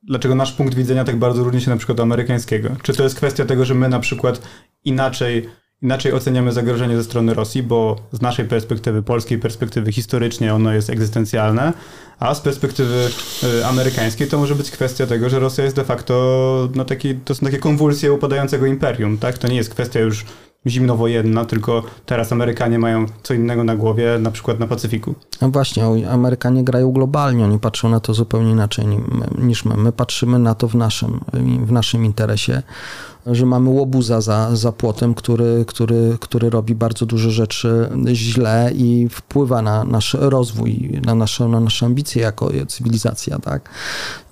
dlaczego 0.09 0.35
nasz 0.35 0.53
punkt 0.53 0.75
widzenia 0.75 1.05
tak 1.05 1.16
bardzo 1.16 1.45
różni 1.45 1.61
się 1.61 1.71
na 1.71 1.77
przykład 1.77 2.01
amerykańskiego. 2.01 2.69
Czy 2.83 2.92
to 2.95 3.03
jest 3.03 3.16
kwestia 3.16 3.45
tego, 3.45 3.64
że 3.64 3.75
my 3.75 3.88
na 3.88 4.01
przykład 4.01 4.40
inaczej 4.85 5.49
inaczej 5.83 6.12
oceniamy 6.12 6.53
zagrożenie 6.53 6.97
ze 6.97 7.05
strony 7.05 7.35
Rosji, 7.35 7.62
bo 7.62 7.97
z 8.12 8.21
naszej 8.21 8.45
perspektywy, 8.45 9.03
polskiej 9.03 9.38
perspektywy 9.38 9.92
historycznie 9.92 10.55
ono 10.55 10.73
jest 10.73 10.90
egzystencjalne, 10.90 11.73
a 12.19 12.35
z 12.35 12.40
perspektywy 12.40 13.09
y, 13.42 13.66
amerykańskiej 13.66 14.29
to 14.29 14.38
może 14.38 14.55
być 14.55 14.71
kwestia 14.71 15.07
tego, 15.07 15.29
że 15.29 15.38
Rosja 15.38 15.64
jest 15.64 15.77
de 15.77 15.85
facto, 15.85 16.69
no 16.75 16.85
taki, 16.85 17.14
to 17.14 17.35
są 17.35 17.47
takie 17.47 17.59
konwulsje 17.59 18.12
upadającego 18.12 18.66
imperium, 18.66 19.19
tak? 19.19 19.38
To 19.38 19.49
nie 19.49 19.57
jest 19.57 19.71
kwestia 19.71 20.01
już 20.01 20.25
zimnowojenna, 20.67 21.45
tylko 21.45 21.83
teraz 22.07 22.33
Amerykanie 22.33 22.79
mają 22.79 23.07
co 23.23 23.35
innego 23.35 23.65
na 23.65 23.77
głowie, 23.77 24.19
na 24.21 24.31
przykład 24.31 24.59
na 24.59 24.67
Pacyfiku. 24.67 25.15
No 25.41 25.51
właśnie, 25.51 25.85
Amerykanie 26.11 26.65
grają 26.65 26.93
globalnie, 26.93 27.45
oni 27.45 27.59
patrzą 27.59 27.89
na 27.89 28.01
to 28.01 28.15
zupełnie 28.15 28.51
inaczej 28.51 28.87
niż 29.39 29.65
my. 29.65 29.77
My 29.77 29.93
patrzymy 29.93 30.39
na 30.39 30.55
to 30.55 30.69
w 30.69 30.75
naszym, 30.75 31.21
w 31.61 31.73
naszym 31.73 32.05
interesie 32.05 32.63
że 33.27 33.47
mamy 33.47 33.71
łobuza 33.71 34.21
za, 34.21 34.57
za 34.57 34.73
płotem, 34.73 35.15
który, 35.15 35.65
który, 35.67 36.17
który 36.21 36.51
robi 36.51 36.75
bardzo 36.75 37.07
dużo 37.07 37.31
rzeczy 37.31 37.89
źle 38.12 38.71
i 38.75 39.09
wpływa 39.09 39.62
na 39.62 39.85
nasz 39.85 40.17
rozwój, 40.21 41.01
na 41.05 41.15
nasze, 41.15 41.49
na 41.49 41.61
nasze 41.61 41.87
ambicje 41.87 42.23
jako 42.23 42.51
cywilizacja, 42.69 43.39
tak? 43.39 43.71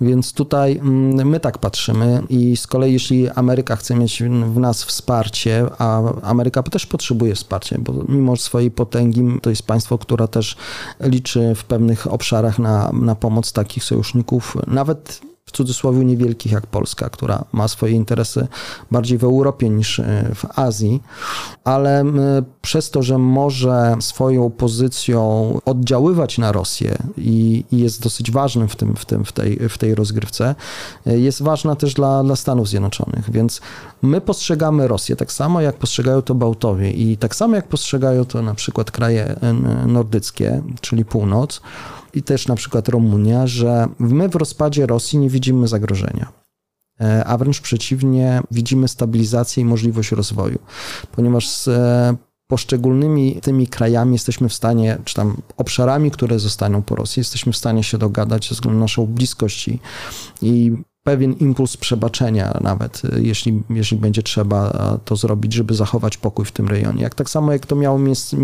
Więc 0.01 0.33
tutaj 0.33 0.77
mm, 0.77 1.27
my 1.29 1.39
tak 1.39 1.57
patrzymy 1.57 2.23
i 2.29 2.57
z 2.57 2.67
kolei 2.67 2.93
jeśli 2.93 3.29
Ameryka 3.29 3.75
chce 3.75 3.95
mieć 3.95 4.23
w 4.53 4.59
nas 4.59 4.83
wsparcie, 4.83 5.65
a 5.77 6.01
Ameryka 6.21 6.63
też 6.63 6.85
potrzebuje 6.85 7.35
wsparcia, 7.35 7.77
bo 7.79 7.93
mimo 8.09 8.35
swojej 8.35 8.71
potęgi 8.71 9.39
to 9.41 9.49
jest 9.49 9.63
państwo, 9.63 9.97
które 9.97 10.27
też 10.27 10.57
liczy 10.99 11.55
w 11.55 11.63
pewnych 11.63 12.13
obszarach 12.13 12.59
na, 12.59 12.91
na 12.93 13.15
pomoc 13.15 13.53
takich 13.53 13.83
sojuszników, 13.83 14.57
nawet 14.67 15.21
w 15.45 15.51
cudzysłowie 15.51 16.05
niewielkich 16.05 16.51
jak 16.51 16.67
Polska, 16.67 17.09
która 17.09 17.45
ma 17.51 17.67
swoje 17.67 17.93
interesy 17.93 18.47
bardziej 18.91 19.17
w 19.17 19.23
Europie 19.23 19.69
niż 19.69 19.99
e, 19.99 20.31
w 20.35 20.59
Azji, 20.59 21.03
ale 21.63 22.03
przez 22.61 22.89
to, 22.89 23.03
że 23.03 23.17
może 23.17 23.95
swoją 23.99 24.49
pozycją 24.49 25.21
oddziaływać 25.65 26.37
na 26.37 26.51
Rosję 26.51 26.97
i, 27.17 27.65
i 27.71 27.77
jest 27.77 28.01
dosyć 28.01 28.31
ważnym 28.31 28.67
w, 28.67 28.75
tym, 28.75 28.95
w, 28.95 29.05
tym, 29.05 29.25
w, 29.25 29.31
tej, 29.31 29.69
w 29.69 29.77
tej 29.77 29.95
rozgrywce, 29.95 30.55
e, 31.05 31.19
jest 31.19 31.41
ważna 31.41 31.75
też 31.75 31.93
dla, 31.93 32.23
dla 32.23 32.35
Stanów 32.35 32.69
Zjednoczonych. 32.69 33.31
Więc 33.31 33.61
my 34.01 34.21
postrzegamy 34.21 34.87
Rosję 34.87 35.15
tak 35.15 35.31
samo, 35.31 35.61
jak 35.61 35.75
postrzegają 35.75 36.21
to 36.21 36.35
Bałtowie 36.35 36.91
i 36.91 37.17
tak 37.17 37.35
samo, 37.35 37.55
jak 37.55 37.67
postrzegają 37.67 38.25
to 38.25 38.41
na 38.41 38.53
przykład 38.53 38.91
kraje 38.91 39.35
nordyckie, 39.87 40.61
czyli 40.81 41.05
północ, 41.05 41.61
i 42.15 42.23
też 42.23 42.47
na 42.47 42.55
przykład 42.55 42.89
Rumunia, 42.89 43.47
że 43.47 43.87
my 43.99 44.29
w 44.29 44.35
rozpadzie 44.35 44.85
Rosji 44.85 45.19
nie 45.19 45.29
widzimy 45.29 45.67
zagrożenia 45.67 46.31
e, 47.01 47.25
a 47.25 47.37
wręcz 47.37 47.61
przeciwnie, 47.61 48.41
widzimy 48.51 48.87
stabilizację 48.87 49.61
i 49.61 49.65
możliwość 49.65 50.11
rozwoju, 50.11 50.59
ponieważ 51.11 51.49
z 51.49 51.67
e, 51.67 52.15
poszczególnymi 52.47 53.39
tymi 53.41 53.67
krajami 53.67 54.13
jesteśmy 54.13 54.49
w 54.49 54.53
stanie, 54.53 54.97
czy 55.05 55.15
tam 55.15 55.37
obszarami, 55.57 56.11
które 56.11 56.39
zostaną 56.39 56.81
po 56.81 56.95
Rosji, 56.95 57.19
jesteśmy 57.19 57.51
w 57.51 57.57
stanie 57.57 57.83
się 57.83 57.97
dogadać 57.97 58.49
ze 58.49 58.55
względu 58.55 58.79
na 58.79 58.83
naszą 58.83 59.05
bliskość 59.05 59.69
i, 60.41 60.71
pewien 61.03 61.33
impuls 61.33 61.77
przebaczenia 61.77 62.57
nawet, 62.61 63.01
e, 63.05 63.21
jeśli, 63.21 63.63
jeśli 63.69 63.97
będzie 63.97 64.23
trzeba 64.23 64.71
to 65.05 65.15
zrobić, 65.15 65.53
żeby 65.53 65.73
zachować 65.73 66.17
pokój 66.17 66.45
w 66.45 66.51
tym 66.51 66.67
rejonie. 66.67 67.03
Jak 67.03 67.15
tak 67.15 67.29
samo 67.29 67.51
jak 67.51 67.65
to 67.65 67.75
miało 67.75 67.99
miejsce 67.99 68.37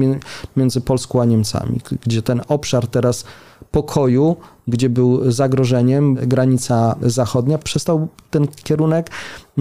między 0.55 0.81
Polską 0.81 1.21
a 1.21 1.25
Niemcami, 1.25 1.81
gdzie 2.03 2.21
ten 2.21 2.41
obszar 2.47 2.87
teraz 2.87 3.25
pokoju, 3.71 4.35
gdzie 4.67 4.89
był 4.89 5.31
zagrożeniem, 5.31 6.15
granica 6.15 6.95
zachodnia, 7.01 7.57
przestał 7.57 8.07
ten 8.31 8.47
kierunek 8.47 9.09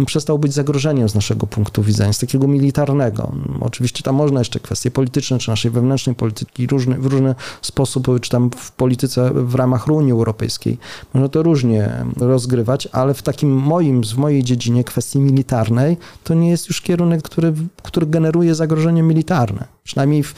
przestał 0.06 0.38
być 0.38 0.52
zagrożeniem 0.52 1.08
z 1.08 1.14
naszego 1.14 1.46
punktu 1.46 1.82
widzenia, 1.82 2.12
z 2.12 2.18
takiego 2.18 2.48
militarnego. 2.48 3.32
Oczywiście 3.60 4.02
tam 4.02 4.14
można 4.14 4.38
jeszcze 4.38 4.60
kwestie 4.60 4.90
polityczne, 4.90 5.38
czy 5.38 5.50
naszej 5.50 5.70
wewnętrznej 5.70 6.14
polityki 6.16 6.66
różne, 6.66 6.98
w 6.98 7.06
różny 7.06 7.34
sposób, 7.62 8.08
czy 8.20 8.30
tam 8.30 8.50
w 8.56 8.72
polityce 8.72 9.30
w 9.34 9.54
ramach 9.54 9.88
Unii 9.88 10.12
Europejskiej. 10.12 10.78
Można 11.14 11.28
to 11.28 11.42
różnie 11.42 12.04
rozgrywać, 12.16 12.88
ale 12.92 13.14
w 13.14 13.22
takim 13.22 13.52
moim, 13.52 14.02
w 14.02 14.16
mojej 14.16 14.44
dziedzinie 14.44 14.84
kwestii 14.84 15.18
militarnej, 15.18 15.96
to 16.24 16.34
nie 16.34 16.50
jest 16.50 16.68
już 16.68 16.80
kierunek, 16.80 17.22
który, 17.22 17.52
który 17.82 18.06
generuje 18.06 18.54
zagrożenie 18.54 19.02
militarne. 19.02 19.64
Przynajmniej 19.84 20.22
w 20.22 20.34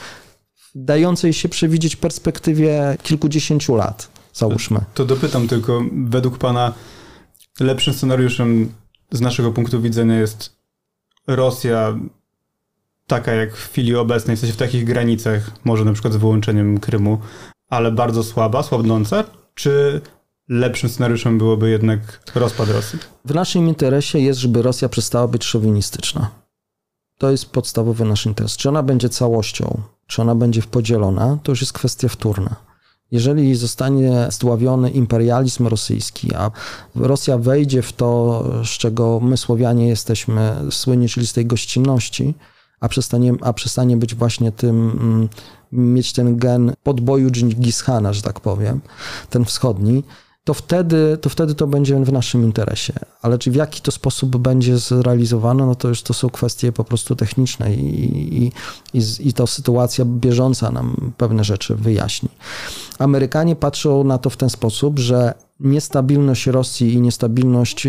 dającej 0.75 1.33
się 1.33 1.49
przewidzieć 1.49 1.95
perspektywie 1.95 2.97
kilkudziesięciu 3.03 3.75
lat, 3.75 4.09
załóżmy. 4.33 4.79
To, 4.79 4.85
to 4.93 5.05
dopytam 5.05 5.47
tylko, 5.47 5.81
według 5.91 6.37
Pana 6.37 6.73
lepszym 7.59 7.93
scenariuszem 7.93 8.73
z 9.11 9.21
naszego 9.21 9.51
punktu 9.51 9.81
widzenia 9.81 10.19
jest 10.19 10.55
Rosja 11.27 11.97
taka 13.07 13.31
jak 13.33 13.55
w 13.55 13.69
chwili 13.69 13.95
obecnej, 13.95 14.37
w 14.37 14.39
sensie 14.39 14.53
w 14.53 14.57
takich 14.57 14.85
granicach, 14.85 15.51
może 15.63 15.85
na 15.85 15.93
przykład 15.93 16.13
z 16.13 16.17
wyłączeniem 16.17 16.79
Krymu, 16.79 17.19
ale 17.69 17.91
bardzo 17.91 18.23
słaba, 18.23 18.63
słabnąca, 18.63 19.23
czy 19.55 20.01
lepszym 20.49 20.89
scenariuszem 20.89 21.37
byłoby 21.37 21.69
jednak 21.69 22.31
rozpad 22.35 22.69
Rosji? 22.69 22.99
W 23.25 23.33
naszym 23.33 23.67
interesie 23.67 24.19
jest, 24.19 24.39
żeby 24.39 24.61
Rosja 24.61 24.89
przestała 24.89 25.27
być 25.27 25.43
szowinistyczna. 25.43 26.42
To 27.23 27.31
jest 27.31 27.45
podstawowy 27.45 28.05
nasz 28.05 28.25
interes. 28.25 28.57
Czy 28.57 28.69
ona 28.69 28.83
będzie 28.83 29.09
całością 29.09 29.81
czy 30.07 30.21
ona 30.21 30.35
będzie 30.35 30.61
podzielona, 30.61 31.37
to 31.43 31.51
już 31.51 31.61
jest 31.61 31.73
kwestia 31.73 32.09
wtórna. 32.09 32.55
Jeżeli 33.11 33.55
zostanie 33.55 34.27
zdławiony 34.29 34.89
imperializm 34.89 35.67
rosyjski, 35.67 36.35
a 36.35 36.51
Rosja 36.95 37.37
wejdzie 37.37 37.81
w 37.81 37.93
to, 37.93 38.43
z 38.65 38.69
czego 38.69 39.19
my 39.19 39.37
Słowianie 39.37 39.87
jesteśmy 39.87 40.55
słynni, 40.71 41.09
czyli 41.09 41.27
z 41.27 41.33
tej 41.33 41.45
gościnności, 41.45 42.33
a 42.79 42.87
przestanie, 42.89 43.33
a 43.41 43.53
przestanie 43.53 43.97
być 43.97 44.15
właśnie 44.15 44.51
tym, 44.51 44.91
mm, 44.91 45.29
mieć 45.71 46.13
ten 46.13 46.37
gen 46.37 46.73
podboju 46.83 47.29
Dżingis 47.31 47.83
że 48.11 48.21
tak 48.21 48.39
powiem, 48.39 48.81
ten 49.29 49.45
wschodni, 49.45 50.03
to 50.43 50.53
wtedy, 50.53 51.17
to 51.21 51.29
wtedy 51.29 51.55
to 51.55 51.67
będzie 51.67 51.95
w 51.95 52.11
naszym 52.11 52.43
interesie. 52.43 52.93
Ale 53.21 53.37
czy 53.37 53.51
w 53.51 53.55
jaki 53.55 53.81
to 53.81 53.91
sposób 53.91 54.37
będzie 54.37 54.77
zrealizowane, 54.77 55.65
no 55.65 55.75
to 55.75 55.87
już 55.87 56.01
to 56.01 56.13
są 56.13 56.29
kwestie 56.29 56.71
po 56.71 56.83
prostu 56.83 57.15
techniczne 57.15 57.75
i, 57.75 58.43
i, 58.43 58.51
i, 58.93 59.01
i 59.19 59.33
to 59.33 59.47
sytuacja 59.47 60.05
bieżąca 60.05 60.71
nam 60.71 61.13
pewne 61.17 61.43
rzeczy 61.43 61.75
wyjaśni. 61.75 62.29
Amerykanie 62.99 63.55
patrzą 63.55 64.03
na 64.03 64.17
to 64.17 64.29
w 64.29 64.37
ten 64.37 64.49
sposób, 64.49 64.99
że 64.99 65.33
niestabilność 65.63 66.47
Rosji 66.47 66.93
i 66.93 67.01
niestabilność 67.01 67.87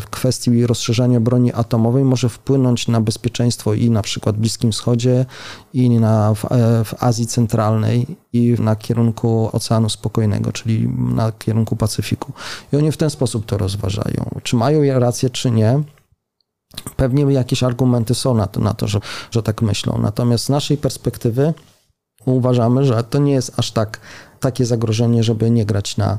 w 0.00 0.10
kwestii 0.10 0.66
rozszerzania 0.66 1.20
broni 1.20 1.52
atomowej 1.52 2.04
może 2.04 2.28
wpłynąć 2.28 2.88
na 2.88 3.00
bezpieczeństwo 3.00 3.74
i 3.74 3.90
na 3.90 4.02
przykład 4.02 4.36
w 4.36 4.40
Bliskim 4.40 4.72
Wschodzie, 4.72 5.26
i 5.72 5.90
na, 5.90 6.34
w, 6.34 6.44
e, 6.44 6.84
w 6.84 6.94
Azji 7.02 7.26
Centralnej, 7.26 8.06
i 8.32 8.56
na 8.58 8.76
kierunku 8.76 9.50
Oceanu 9.52 9.88
Spokojnego, 9.88 10.52
czyli 10.52 10.88
na 11.14 11.32
kierunku 11.32 11.76
Pacyfiku. 11.76 12.32
I 12.72 12.76
oni 12.76 12.92
w 12.92 12.96
ten 12.96 13.10
sposób 13.10 13.46
to 13.46 13.58
rozważają. 13.58 14.30
Czy 14.42 14.56
mają 14.56 14.98
rację, 15.00 15.30
czy 15.30 15.50
nie? 15.50 15.82
Pewnie 16.96 17.22
jakieś 17.22 17.62
argumenty 17.62 18.14
są 18.14 18.34
na 18.34 18.46
to, 18.46 18.60
na 18.60 18.74
to 18.74 18.88
że, 18.88 19.00
że 19.30 19.42
tak 19.42 19.62
myślą. 19.62 19.98
Natomiast 20.02 20.44
z 20.44 20.48
naszej 20.48 20.76
perspektywy 20.76 21.54
uważamy, 22.24 22.84
że 22.84 23.04
to 23.04 23.18
nie 23.18 23.32
jest 23.32 23.58
aż 23.58 23.70
tak 23.70 24.00
takie 24.40 24.66
zagrożenie, 24.66 25.24
żeby 25.24 25.50
nie 25.50 25.64
grać 25.64 25.96
na 25.96 26.18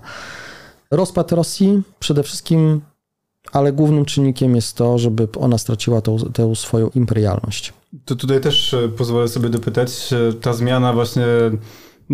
rozpad 0.91 1.31
Rosji 1.31 1.81
przede 1.99 2.23
wszystkim, 2.23 2.81
ale 3.51 3.73
głównym 3.73 4.05
czynnikiem 4.05 4.55
jest 4.55 4.77
to, 4.77 4.97
żeby 4.97 5.27
ona 5.37 5.57
straciła 5.57 6.01
tą, 6.01 6.17
tę 6.17 6.55
swoją 6.55 6.89
imperialność. 6.89 7.73
To 8.05 8.15
tutaj 8.15 8.41
też 8.41 8.73
e, 8.73 8.89
pozwolę 8.89 9.27
sobie 9.27 9.49
dopytać, 9.49 10.09
ta 10.41 10.53
zmiana 10.53 10.93
właśnie 10.93 11.25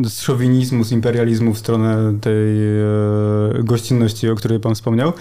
z 0.06 0.22
szowinizmu, 0.22 0.84
z 0.84 0.92
imperializmu 0.92 1.54
w 1.54 1.60
stronę 1.60 2.20
tej 2.22 2.58
e, 2.80 3.64
gościnności, 3.64 4.30
o 4.30 4.36
której 4.36 4.60
pan 4.60 4.76
wspomniał, 4.76 5.14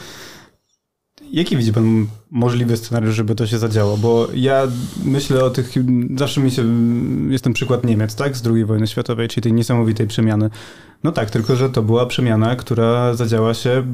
Jaki 1.33 1.57
widzi 1.57 1.73
pan 1.73 2.07
możliwy 2.31 2.77
scenariusz, 2.77 3.15
żeby 3.15 3.35
to 3.35 3.47
się 3.47 3.59
zadziało? 3.59 3.97
Bo 3.97 4.29
ja 4.35 4.63
myślę 5.05 5.45
o 5.45 5.51
tych, 5.51 5.75
zawsze 6.17 6.41
mi 6.41 6.51
się, 6.51 6.65
jest 7.31 7.45
ten 7.45 7.53
przykład 7.53 7.85
Niemiec, 7.85 8.15
tak, 8.15 8.37
z 8.37 8.47
II 8.47 8.65
wojny 8.65 8.87
światowej, 8.87 9.29
czyli 9.29 9.43
tej 9.43 9.53
niesamowitej 9.53 10.07
przemiany. 10.07 10.51
No 11.05 11.13
tak, 11.13 11.31
tylko 11.31 11.57
że 11.57 11.71
to 11.71 11.83
była 11.83 12.07
przemiana, 12.07 12.57
która 12.57 13.15
zadziała 13.15 13.55
się 13.55 13.85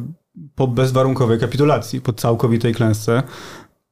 po 0.54 0.68
bezwarunkowej 0.68 1.38
kapitulacji, 1.38 2.00
po 2.00 2.12
całkowitej 2.12 2.74
klęsce. 2.74 3.22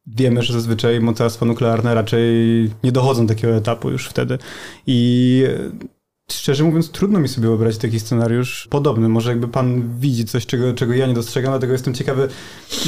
Wiemy, 0.07 0.43
że 0.43 0.53
zazwyczaj 0.53 1.01
mocarstwa 1.01 1.47
nuklearne 1.47 1.95
raczej 1.95 2.25
nie 2.85 2.93
dochodzą 2.93 3.27
do 3.27 3.35
takiego 3.35 3.55
etapu 3.55 3.91
już 3.91 4.09
wtedy. 4.09 4.39
I 4.87 5.45
Szczerze 6.33 6.65
mówiąc, 6.65 6.91
trudno 6.91 7.21
mi 7.21 7.29
sobie 7.29 7.49
wyobrazić 7.49 7.81
taki 7.81 8.01
scenariusz 8.01 8.67
podobny. 8.71 9.09
Może 9.09 9.31
jakby 9.31 9.49
pan 9.49 9.99
widzi 9.99 10.25
coś, 10.25 10.47
czego, 10.47 10.75
czego 10.75 10.95
ja 10.95 11.07
nie 11.07 11.15
dostrzegam, 11.15 11.53
dlatego 11.53 11.73
jestem 11.73 11.95
ciekawy, 11.95 12.29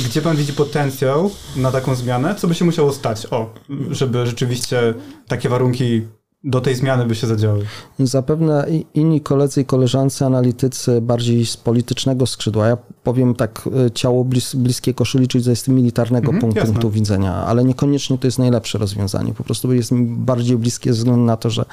gdzie 0.05 0.23
pan 0.23 0.37
widzi 0.37 0.53
potencjał 0.53 1.31
na 1.57 1.73
taką 1.73 1.95
zmianę? 1.95 2.35
Co 2.35 2.49
by 2.49 2.55
się 2.55 2.65
musiało 2.65 2.93
stać? 2.93 3.27
O, 3.31 3.55
żeby 3.91 4.27
rzeczywiście 4.27 4.95
takie 5.29 5.49
warunki 5.49 6.03
do 6.45 6.61
tej 6.61 6.75
zmiany 6.75 7.07
by 7.07 7.15
się 7.15 7.27
zadziały? 7.27 7.67
Zapewne 7.99 8.67
inni 8.95 9.21
koledzy 9.21 9.61
i 9.61 9.65
koleżanki 9.65 10.25
analitycy 10.25 11.01
bardziej 11.01 11.47
z 11.47 11.57
politycznego 11.57 12.27
skrzydła, 12.27 12.67
ja 12.67 12.77
powiem 13.03 13.35
tak, 13.35 13.69
e, 13.87 13.91
ciało 13.91 14.25
blis, 14.25 14.55
bliskie 14.55 14.95
koszuli, 14.95 15.29
czyli 15.29 15.57
z 15.57 15.69
militarnego 15.69 16.33
mhm, 16.33 16.41
punktu, 16.41 16.67
punktu 16.67 16.91
widzenia, 16.91 17.35
ale 17.35 17.65
niekoniecznie 17.65 18.19
to 18.19 18.27
jest 18.27 18.39
najlepsze 18.39 18.79
rozwiązanie. 18.79 19.35
Po 19.35 19.45
prostu 19.45 19.73
jest 19.73 19.93
mi 19.93 20.07
bardziej 20.07 20.57
bliskie 20.57 20.93
ze 20.93 20.99
względu 20.99 21.25
na 21.25 21.37
to, 21.37 21.51
że 21.51 21.65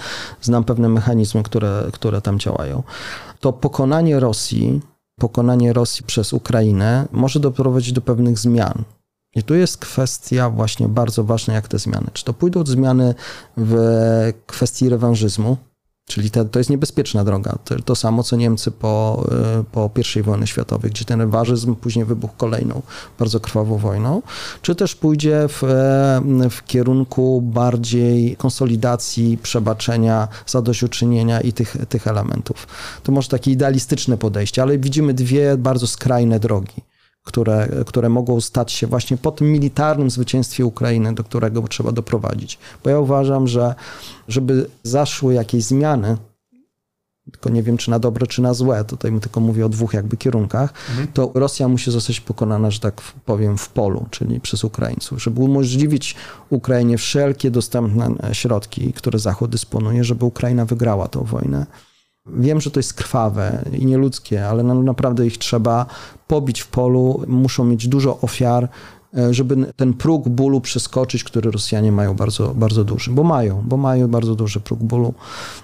znam 0.41 0.63
pewne 0.63 0.89
mechanizmy, 0.89 1.43
które, 1.43 1.84
które 1.93 2.21
tam 2.21 2.39
działają. 2.39 2.84
To 3.39 3.53
pokonanie 3.53 4.19
Rosji, 4.19 4.82
pokonanie 5.19 5.73
Rosji 5.73 6.05
przez 6.05 6.34
Ukrainę 6.34 7.08
może 7.12 7.39
doprowadzić 7.39 7.93
do 7.93 8.01
pewnych 8.01 8.39
zmian 8.39 8.84
I 9.36 9.44
tu 9.44 9.56
jest 9.56 9.78
kwestia 9.78 10.50
właśnie 10.50 10.88
bardzo 10.88 11.24
ważna, 11.24 11.54
jak 11.54 11.68
te 11.68 11.80
zmiany. 11.80 12.08
Czy 12.13 12.26
to 12.26 12.34
pójdą 12.34 12.65
zmiany 12.65 13.15
w 13.58 14.34
kwestii 14.48 14.89
rewanżyzmu, 14.89 15.58
Czyli 16.10 16.32
te, 16.32 16.46
to 16.46 16.60
jest 16.60 16.70
niebezpieczna 16.70 17.24
droga. 17.24 17.58
To, 17.65 17.76
to, 17.82 17.96
samo, 17.96 18.24
co 18.24 18.36
Niemcy 18.36 18.72
po, 18.72 19.26
e, 19.60 19.63
po 19.72 19.89
I 20.15 20.22
wojnie 20.22 20.48
światowej, 20.48 20.92
gdzie 20.92 21.06
ten 21.06 21.22
rewanżyzm 21.22 21.76
później 21.76 22.06
wybuchł 22.06 22.34
kolejną 22.38 22.82
bardzo 23.20 23.39
krwawą 23.39 23.78
wojną, 23.78 24.22
czy 24.62 24.76
też 24.76 24.96
pójdzie 24.96 25.48
w, 25.48 25.63
w 26.50 26.65
kierunku 26.65 27.42
bardziej 27.42 28.36
konsolidacji, 28.36 29.38
przebaczenia, 29.38 30.28
zadośćuczynienia 30.46 31.42
i 31.42 31.54
tych, 31.54 31.78
tych 31.89 32.08
elementów. 32.08 32.68
To 33.04 33.12
może 33.12 33.30
takie 33.30 33.52
idealistyczne 33.52 34.18
podejście, 34.18 34.62
ale 34.62 34.78
widzimy 34.78 35.13
dwie 35.13 35.58
bardzo 35.58 35.88
skrajne 35.88 36.39
drogi 36.39 36.82
które, 37.30 37.70
które 37.86 38.10
mogą 38.10 38.42
stać 38.42 38.72
się 38.72 38.88
właśnie 38.88 39.18
po 39.18 39.32
tym 39.32 39.52
militarnym 39.52 40.10
zwycięstwie 40.10 40.65
Ukrainy, 40.65 41.15
do 41.15 41.24
którego 41.24 41.68
trzeba 41.68 41.92
doprowadzić. 41.92 42.60
Bo 42.84 42.89
ja 42.89 43.00
uważam, 43.00 43.48
że 43.48 43.76
żeby 44.28 44.70
zaszły 44.84 45.34
jakieś 45.34 45.63
zmiany, 45.63 46.18
tylko 47.32 47.50
nie 47.50 47.63
wiem, 47.63 47.78
czy 47.78 47.92
na 47.92 48.00
dobre, 48.00 48.28
czy 48.28 48.42
na 48.42 48.54
złe, 48.54 48.84
tutaj 48.84 49.20
tylko 49.20 49.39
mówię 49.39 49.65
o 49.65 49.70
dwóch 49.70 49.94
jakby 49.94 50.18
kierunkach, 50.18 50.74
mhm. 50.89 51.08
to 51.13 51.32
Rosja 51.34 51.68
musi 51.68 51.92
zostać 51.92 52.20
pokonana, 52.20 52.72
że 52.72 52.80
tak 52.80 53.02
powiem, 53.26 53.58
w 53.58 53.70
polu, 53.70 54.06
czyli 54.10 54.39
przez 54.39 54.63
Ukraińców, 54.63 55.24
żeby 55.24 55.42
umożliwić 55.42 56.15
Ukrainie 56.50 56.98
wszelkie 56.98 57.52
dostępne 57.52 58.10
środki, 58.32 58.94
które 58.94 59.20
Zachód 59.20 59.52
dysponuje, 59.52 60.04
żeby 60.04 60.26
Ukraina 60.26 60.65
wygrała 60.65 61.08
tę 61.08 61.24
wojnę. 61.24 61.65
Wiem, 62.25 62.62
że 62.62 62.71
to 62.71 62.79
jest 62.79 62.93
krwawe 62.93 63.65
i 63.73 63.86
nieludzkie, 63.86 64.47
ale 64.47 64.63
no 64.63 64.84
naprawdę 64.84 65.27
ich 65.27 65.38
trzeba 65.38 65.86
pobić 66.27 66.62
w 66.62 66.67
polu, 66.67 67.23
muszą 67.27 67.65
mieć 67.65 67.88
dużo 67.88 68.19
ofiar, 68.21 68.69
e, 69.17 69.34
żeby 69.34 69.73
ten 69.75 69.93
próg 69.93 70.29
bólu 70.29 70.62
przeskoczyć, 70.62 71.23
który 71.23 71.51
Rosjanie 71.51 71.91
mają 71.91 72.13
bardzo, 72.15 72.53
bardzo 72.55 72.84
duży, 72.84 73.12
bo 73.12 73.23
mają, 73.23 73.63
bo 73.65 73.77
mają 73.77 74.08
bardzo 74.08 74.36
duży 74.36 74.60
próg 74.60 74.79
bólu, 74.79 75.13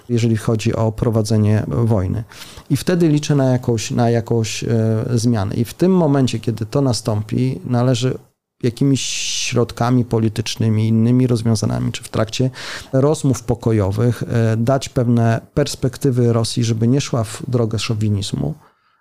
jeżeli 0.08 0.36
chodzi 0.36 0.74
o 0.74 0.92
prowadzenie 0.92 1.64
wojny. 1.68 2.24
I 2.70 2.76
wtedy 2.76 3.08
liczę 3.08 3.34
na 3.34 3.44
jakąś, 3.44 3.90
na 3.90 4.10
jakąś 4.10 4.64
e, 4.64 4.68
zmianę. 5.14 5.54
I 5.54 5.64
w 5.64 5.74
tym 5.74 5.96
momencie, 5.96 6.40
kiedy 6.40 6.66
to 6.66 6.80
nastąpi, 6.80 7.60
należy 7.64 8.18
jakimiś 8.62 9.00
środkami 9.46 10.04
politycznymi, 10.04 10.88
innymi 10.88 11.26
rozwiązaniami, 11.26 11.92
czy 11.92 12.04
w 12.04 12.08
trakcie 12.08 12.50
rozmów 12.92 13.42
pokojowych 13.42 14.22
e, 14.22 14.56
dać 14.56 14.88
pewne 14.88 15.40
perspektywy 15.54 16.32
Rosji, 16.32 16.64
żeby 16.64 16.88
nie 16.88 17.00
szła 17.00 17.24
w 17.24 17.42
drogę 17.48 17.78
szowinizmu, 17.78 18.54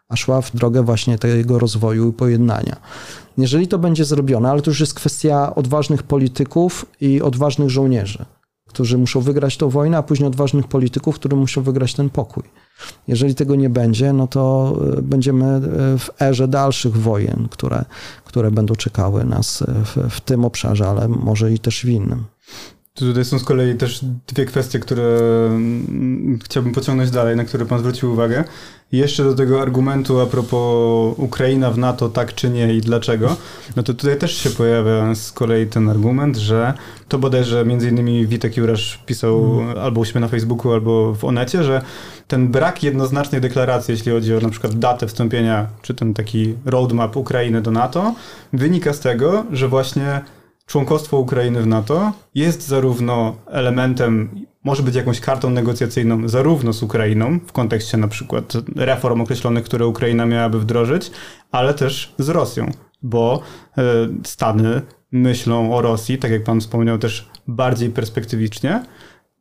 a 0.09 0.15
szła 0.15 0.41
w 0.41 0.55
drogę 0.55 0.83
właśnie 0.83 1.17
tego 1.17 1.59
rozwoju 1.59 2.09
i 2.09 2.13
pojednania. 2.13 2.75
Jeżeli 3.37 3.67
to 3.67 3.79
będzie 3.79 4.05
zrobione, 4.05 4.49
ale 4.49 4.61
to 4.61 4.71
już 4.71 4.79
jest 4.79 4.93
kwestia 4.93 5.55
odważnych 5.55 6.03
polityków 6.03 6.85
i 7.01 7.21
odważnych 7.21 7.69
żołnierzy, 7.69 8.25
którzy 8.67 8.97
muszą 8.97 9.21
wygrać 9.21 9.57
tę 9.57 9.69
wojnę, 9.69 9.97
a 9.97 10.03
później 10.03 10.27
odważnych 10.27 10.67
polityków, 10.67 11.15
którzy 11.15 11.35
muszą 11.35 11.61
wygrać 11.61 11.93
ten 11.93 12.09
pokój. 12.09 12.43
Jeżeli 13.07 13.35
tego 13.35 13.55
nie 13.55 13.69
będzie, 13.69 14.13
no 14.13 14.27
to 14.27 14.75
e, 14.97 15.01
będziemy 15.01 15.45
e, 15.45 15.59
w 15.97 16.09
erze 16.21 16.47
dalszych 16.47 16.97
wojen, 16.97 17.47
które, 17.51 17.85
które 18.25 18.51
będą 18.51 18.75
czekały 18.75 19.23
nas 19.23 19.63
w, 19.67 20.09
w 20.09 20.21
tym 20.21 20.45
obszarze, 20.45 20.87
ale 20.87 21.07
może 21.07 21.53
i 21.53 21.59
też 21.59 21.85
w 21.85 21.89
innym. 21.89 22.23
Tutaj 22.95 23.25
są 23.25 23.39
z 23.39 23.43
kolei 23.43 23.75
też 23.75 24.05
dwie 24.27 24.45
kwestie, 24.45 24.79
które 24.79 25.17
mm, 25.47 26.39
chciałbym 26.43 26.73
pociągnąć 26.73 27.11
dalej, 27.11 27.35
na 27.35 27.43
które 27.43 27.65
Pan 27.65 27.79
zwrócił 27.79 28.11
uwagę. 28.11 28.43
jeszcze 28.91 29.23
do 29.23 29.35
tego 29.35 29.61
argumentu 29.61 30.19
a 30.19 30.25
propos 30.25 31.15
Ukraina 31.17 31.71
w 31.71 31.77
NATO, 31.77 32.09
tak 32.09 32.33
czy 32.35 32.49
nie 32.49 32.73
i 32.73 32.81
dlaczego, 32.81 33.37
no 33.75 33.83
to 33.83 33.93
tutaj 33.93 34.17
też 34.17 34.37
się 34.37 34.49
pojawia 34.49 35.15
z 35.15 35.31
kolei 35.31 35.67
ten 35.67 35.89
argument, 35.89 36.37
że 36.37 36.73
to 37.07 37.19
bodajże 37.19 37.65
między 37.65 37.89
innymi 37.89 38.27
Witek 38.27 38.57
Jurasz 38.57 38.99
pisał 39.05 39.57
hmm. 39.57 39.77
albo 39.77 40.01
u 40.01 40.05
siebie 40.05 40.19
na 40.19 40.27
Facebooku, 40.27 40.73
albo 40.73 41.13
w 41.13 41.25
Onecie, 41.25 41.63
że 41.63 41.81
ten 42.27 42.47
brak 42.47 42.83
jednoznacznej 42.83 43.41
deklaracji, 43.41 43.91
jeśli 43.91 44.11
chodzi 44.11 44.35
o 44.35 44.39
na 44.39 44.49
przykład 44.49 44.73
datę 44.73 45.07
wstąpienia, 45.07 45.67
czy 45.81 45.93
ten 45.93 46.13
taki 46.13 46.55
roadmap 46.65 47.17
Ukrainy 47.17 47.61
do 47.61 47.71
NATO, 47.71 48.15
wynika 48.53 48.93
z 48.93 48.99
tego, 48.99 49.45
że 49.51 49.67
właśnie 49.67 50.21
członkostwo 50.65 51.17
Ukrainy 51.17 51.61
w 51.61 51.67
NATO 51.67 52.11
jest 52.35 52.67
zarówno 52.67 53.35
elementem, 53.47 54.45
może 54.63 54.83
być 54.83 54.95
jakąś 54.95 55.19
kartą 55.19 55.49
negocjacyjną 55.49 56.27
zarówno 56.27 56.73
z 56.73 56.83
Ukrainą, 56.83 57.39
w 57.47 57.51
kontekście 57.51 57.97
na 57.97 58.07
przykład 58.07 58.53
reform 58.75 59.21
określonych, 59.21 59.63
które 59.63 59.87
Ukraina 59.87 60.25
miałaby 60.25 60.59
wdrożyć, 60.59 61.11
ale 61.51 61.73
też 61.73 62.13
z 62.17 62.29
Rosją, 62.29 62.71
bo 63.01 63.41
e, 63.77 63.83
Stany 64.23 64.81
myślą 65.11 65.75
o 65.75 65.81
Rosji, 65.81 66.17
tak 66.17 66.31
jak 66.31 66.43
pan 66.43 66.61
wspomniał, 66.61 66.97
też 66.97 67.29
bardziej 67.47 67.89
perspektywicznie 67.89 68.83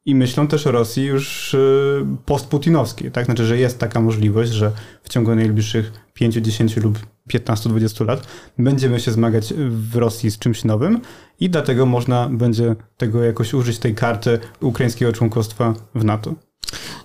i 0.06 0.14
myślą 0.14 0.46
też 0.46 0.66
o 0.66 0.72
Rosji 0.72 1.04
już 1.04 1.54
e, 1.54 1.58
postputinowskiej. 2.26 3.10
Tak? 3.10 3.24
Znaczy, 3.24 3.44
że 3.46 3.58
jest 3.58 3.78
taka 3.78 4.00
możliwość, 4.00 4.52
że 4.52 4.72
w 5.02 5.08
ciągu 5.08 5.34
najbliższych 5.34 5.92
5, 6.14 6.34
10 6.34 6.76
lub 6.76 6.98
15-20 7.32 8.06
lat 8.06 8.26
będziemy 8.58 9.00
się 9.00 9.12
zmagać 9.12 9.54
w 9.68 9.96
Rosji 9.96 10.30
z 10.30 10.38
czymś 10.38 10.64
nowym 10.64 11.00
i 11.40 11.50
dlatego 11.50 11.86
można 11.86 12.28
będzie 12.28 12.76
tego 12.96 13.24
jakoś 13.24 13.54
użyć, 13.54 13.78
tej 13.78 13.94
karty 13.94 14.38
ukraińskiego 14.60 15.12
członkostwa 15.12 15.74
w 15.94 16.04
NATO. 16.04 16.34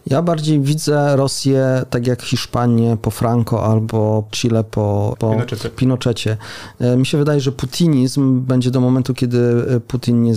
Ja 0.06 0.22
bardziej 0.22 0.60
widzę 0.60 1.16
Rosję 1.16 1.86
tak 1.90 2.08
jak 2.08 2.22
Hiszpanię 2.22 2.98
po 3.02 3.12
Franco 3.12 3.66
albo 3.66 4.24
Chile 4.32 4.64
po, 4.64 5.16
po 5.20 5.30
Pinochecie. 5.32 5.70
Pinochecie. 5.70 6.38
E, 6.80 6.98
mi 6.98 7.06
się 7.06 7.18
wydaje, 7.18 7.40
że 7.42 7.52
putinizm 7.52 8.42
będzie 8.42 8.72
do 8.72 8.82
momentu, 8.82 9.14
kiedy 9.14 9.40
Putin 9.88 10.24
nie, 10.24 10.34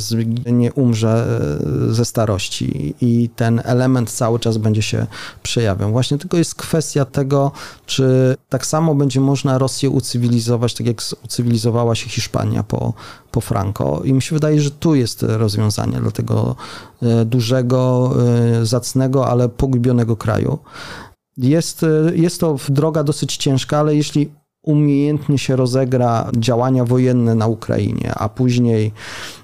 nie 0.47 0.73
umrze 0.73 1.41
e, 1.91 1.95
ze 1.95 2.05
starości 2.05 2.95
i 3.01 3.29
ten 3.37 3.63
element 3.65 4.11
cały 4.11 4.39
czas 4.39 4.59
będzie 4.59 4.83
się 4.83 5.07
przejawiał. 5.43 5.91
Właśnie 5.91 6.19
tylko 6.19 6.37
jest 6.37 6.55
kwestia 6.55 7.05
tego, 7.05 7.53
czy 7.87 8.37
tak 8.49 8.67
samo 8.67 8.95
będzie 8.95 9.21
można 9.21 9.59
Rosję 9.59 9.91
ucywilizować, 9.91 10.75
tak 10.75 10.87
jak 10.87 11.03
ucywilizowała 11.25 11.95
się 11.95 12.09
Hiszpania 12.09 12.63
po, 12.63 12.93
po 13.33 13.41
Franco. 13.41 14.03
I 14.05 14.13
mi 14.13 14.23
się 14.23 14.37
wydaje, 14.37 14.61
że 14.61 14.71
tu 14.71 14.95
jest 14.95 15.23
rozwiązanie 15.23 16.01
dla 16.01 16.11
tego 16.11 16.57
e, 17.03 17.25
dużego, 17.25 18.15
zacnego, 18.63 19.27
ale 19.27 19.49
pogubionego 19.49 20.17
kraju. 20.17 20.59
Jest, 21.37 21.85
jest 22.15 22.41
to 22.41 22.57
droga 22.69 23.05
dosyć 23.05 23.37
ciężka, 23.37 23.79
ale 23.79 23.97
jeśli 23.97 24.31
umiejętnie 24.63 25.39
się 25.39 25.57
rozegra 25.57 26.31
działania 26.37 26.85
wojenne 26.85 27.35
na 27.35 27.47
Ukrainie, 27.47 28.15
a 28.15 28.29
później 28.29 28.93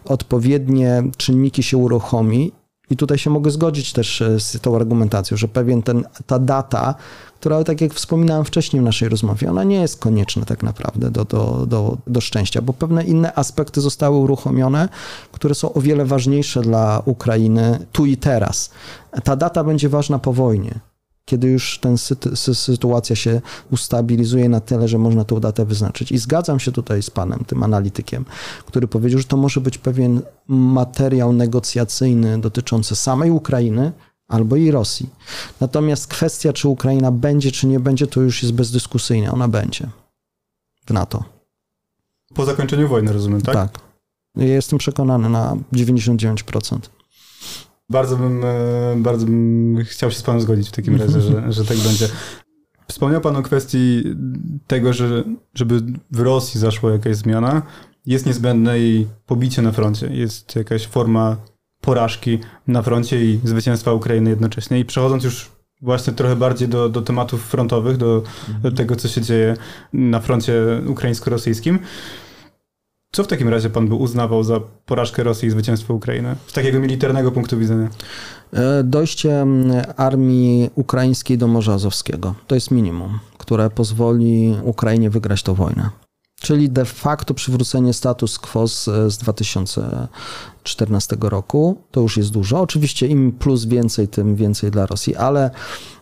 odpowiednie 0.04 1.02
czynniki 1.16 1.62
się 1.62 1.76
uruchomi, 1.76 2.52
i 2.90 2.96
tutaj 2.96 3.18
się 3.18 3.30
mogę 3.30 3.50
zgodzić 3.50 3.92
też 3.92 4.22
z 4.38 4.60
tą 4.60 4.76
argumentacją, 4.76 5.36
że 5.36 5.48
pewien 5.48 5.82
ten, 5.82 6.04
ta 6.26 6.38
data, 6.38 6.94
która, 7.40 7.64
tak 7.64 7.80
jak 7.80 7.94
wspominałem 7.94 8.44
wcześniej 8.44 8.82
w 8.82 8.84
naszej 8.84 9.08
rozmowie, 9.08 9.50
ona 9.50 9.64
nie 9.64 9.80
jest 9.80 10.00
konieczna 10.00 10.44
tak 10.44 10.62
naprawdę 10.62 11.10
do, 11.10 11.24
do, 11.24 11.66
do, 11.66 11.96
do 12.06 12.20
szczęścia, 12.20 12.62
bo 12.62 12.72
pewne 12.72 13.04
inne 13.04 13.34
aspekty 13.34 13.80
zostały 13.80 14.16
uruchomione, 14.16 14.88
które 15.32 15.54
są 15.54 15.72
o 15.72 15.80
wiele 15.80 16.04
ważniejsze 16.04 16.60
dla 16.60 17.02
Ukrainy 17.04 17.86
tu 17.92 18.06
i 18.06 18.16
teraz. 18.16 18.70
Ta 19.24 19.36
data 19.36 19.64
będzie 19.64 19.88
ważna 19.88 20.18
po 20.18 20.32
wojnie 20.32 20.80
kiedy 21.28 21.48
już 21.48 21.78
ten 21.78 21.98
sytuacja 22.54 23.16
się 23.16 23.40
ustabilizuje 23.70 24.48
na 24.48 24.60
tyle, 24.60 24.88
że 24.88 24.98
można 24.98 25.24
tą 25.24 25.40
datę 25.40 25.64
wyznaczyć. 25.64 26.12
I 26.12 26.18
zgadzam 26.18 26.60
się 26.60 26.72
tutaj 26.72 27.02
z 27.02 27.10
panem, 27.10 27.44
tym 27.46 27.62
analitykiem, 27.62 28.24
który 28.66 28.88
powiedział, 28.88 29.18
że 29.20 29.26
to 29.26 29.36
może 29.36 29.60
być 29.60 29.78
pewien 29.78 30.22
materiał 30.48 31.32
negocjacyjny 31.32 32.40
dotyczący 32.40 32.96
samej 32.96 33.30
Ukrainy, 33.30 33.92
albo 34.28 34.56
i 34.56 34.70
Rosji. 34.70 35.08
Natomiast 35.60 36.06
kwestia, 36.06 36.52
czy 36.52 36.68
Ukraina 36.68 37.12
będzie, 37.12 37.52
czy 37.52 37.66
nie 37.66 37.80
będzie, 37.80 38.06
to 38.06 38.20
już 38.20 38.42
jest 38.42 38.54
bezdyskusyjne. 38.54 39.32
Ona 39.32 39.48
będzie 39.48 39.88
w 40.86 40.92
NATO. 40.92 41.24
Po 42.34 42.44
zakończeniu 42.44 42.88
wojny, 42.88 43.12
rozumiem, 43.12 43.40
tak? 43.40 43.54
Tak. 43.54 43.78
Ja 44.36 44.46
jestem 44.46 44.78
przekonany 44.78 45.28
na 45.28 45.56
99%. 45.72 46.78
Bardzo 47.90 48.16
bym, 48.16 48.44
e, 48.44 48.96
bardzo 48.96 49.26
bym 49.26 49.78
chciał 49.84 50.10
się 50.10 50.18
z 50.18 50.22
panem 50.22 50.40
zgodzić 50.40 50.68
w 50.68 50.72
takim 50.72 50.96
razie, 51.00 51.20
że, 51.20 51.52
że 51.52 51.64
tak 51.64 51.76
będzie. 51.76 52.08
Wspomniał 52.88 53.20
pan 53.20 53.36
o 53.36 53.42
kwestii 53.42 54.02
tego, 54.66 54.92
że 54.92 55.24
żeby 55.54 55.82
w 56.10 56.20
Rosji 56.20 56.60
zaszła 56.60 56.92
jakaś 56.92 57.16
zmiana, 57.16 57.62
jest 58.06 58.26
niezbędne 58.26 58.78
jej 58.78 59.06
pobicie 59.26 59.62
na 59.62 59.72
froncie. 59.72 60.06
Jest 60.06 60.56
jakaś 60.56 60.86
forma 60.86 61.36
porażki 61.88 62.38
na 62.66 62.82
froncie 62.82 63.24
i 63.24 63.40
zwycięstwa 63.44 63.92
Ukrainy 63.92 64.30
jednocześnie. 64.30 64.78
I 64.78 64.84
przechodząc 64.84 65.24
już 65.24 65.50
właśnie 65.82 66.12
trochę 66.12 66.36
bardziej 66.36 66.68
do, 66.68 66.88
do 66.88 67.02
tematów 67.02 67.44
frontowych, 67.44 67.96
do, 67.96 68.22
do 68.62 68.72
tego, 68.72 68.96
co 68.96 69.08
się 69.08 69.20
dzieje 69.20 69.56
na 69.92 70.20
froncie 70.20 70.52
ukraińsko-rosyjskim, 70.86 71.78
co 73.12 73.24
w 73.24 73.26
takim 73.26 73.48
razie 73.48 73.70
pan 73.70 73.88
by 73.88 73.94
uznawał 73.94 74.42
za 74.44 74.60
porażkę 74.86 75.22
Rosji 75.22 75.48
i 75.48 75.50
zwycięstwo 75.50 75.94
Ukrainy? 75.94 76.36
Z 76.46 76.52
takiego 76.52 76.80
militarnego 76.80 77.32
punktu 77.32 77.58
widzenia. 77.58 77.88
E, 78.52 78.82
dojście 78.84 79.46
armii 79.96 80.70
ukraińskiej 80.74 81.38
do 81.38 81.46
Morza 81.46 81.72
Azowskiego. 81.72 82.34
To 82.46 82.54
jest 82.54 82.70
minimum, 82.70 83.18
które 83.38 83.70
pozwoli 83.70 84.56
Ukrainie 84.62 85.10
wygrać 85.10 85.42
tę 85.42 85.54
wojnę. 85.54 85.90
Czyli 86.40 86.70
de 86.70 86.84
facto 86.84 87.34
przywrócenie 87.34 87.92
status 87.92 88.38
quo 88.38 88.68
z, 88.68 88.84
z 88.84 89.18
2014 89.18 91.16
roku. 91.20 91.78
To 91.90 92.00
już 92.00 92.16
jest 92.16 92.30
dużo. 92.30 92.60
Oczywiście 92.60 93.06
im 93.06 93.32
plus 93.32 93.64
więcej, 93.64 94.08
tym 94.08 94.36
więcej 94.36 94.70
dla 94.70 94.86
Rosji, 94.86 95.16
ale 95.16 95.50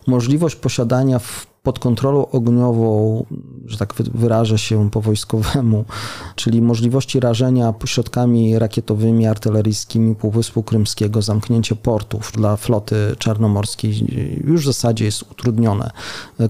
możliwość 0.07 0.55
posiadania 0.55 1.19
w 1.19 1.47
pod 1.67 1.79
kontrolą 1.79 2.27
ogniową, 2.31 3.25
że 3.65 3.77
tak 3.77 3.93
wyrażę 3.93 4.57
się 4.57 4.89
po 4.89 5.01
wojskowemu, 5.01 5.85
czyli 6.35 6.61
możliwości 6.61 7.19
rażenia 7.19 7.73
środkami 7.85 8.59
rakietowymi, 8.59 9.27
artyleryjskimi 9.27 10.15
Półwyspu 10.15 10.63
Krymskiego, 10.63 11.21
zamknięcie 11.21 11.75
portów 11.75 12.31
dla 12.31 12.57
floty 12.57 12.95
czarnomorskiej, 13.19 14.05
już 14.45 14.61
w 14.61 14.65
zasadzie 14.65 15.05
jest 15.05 15.31
utrudnione 15.31 15.91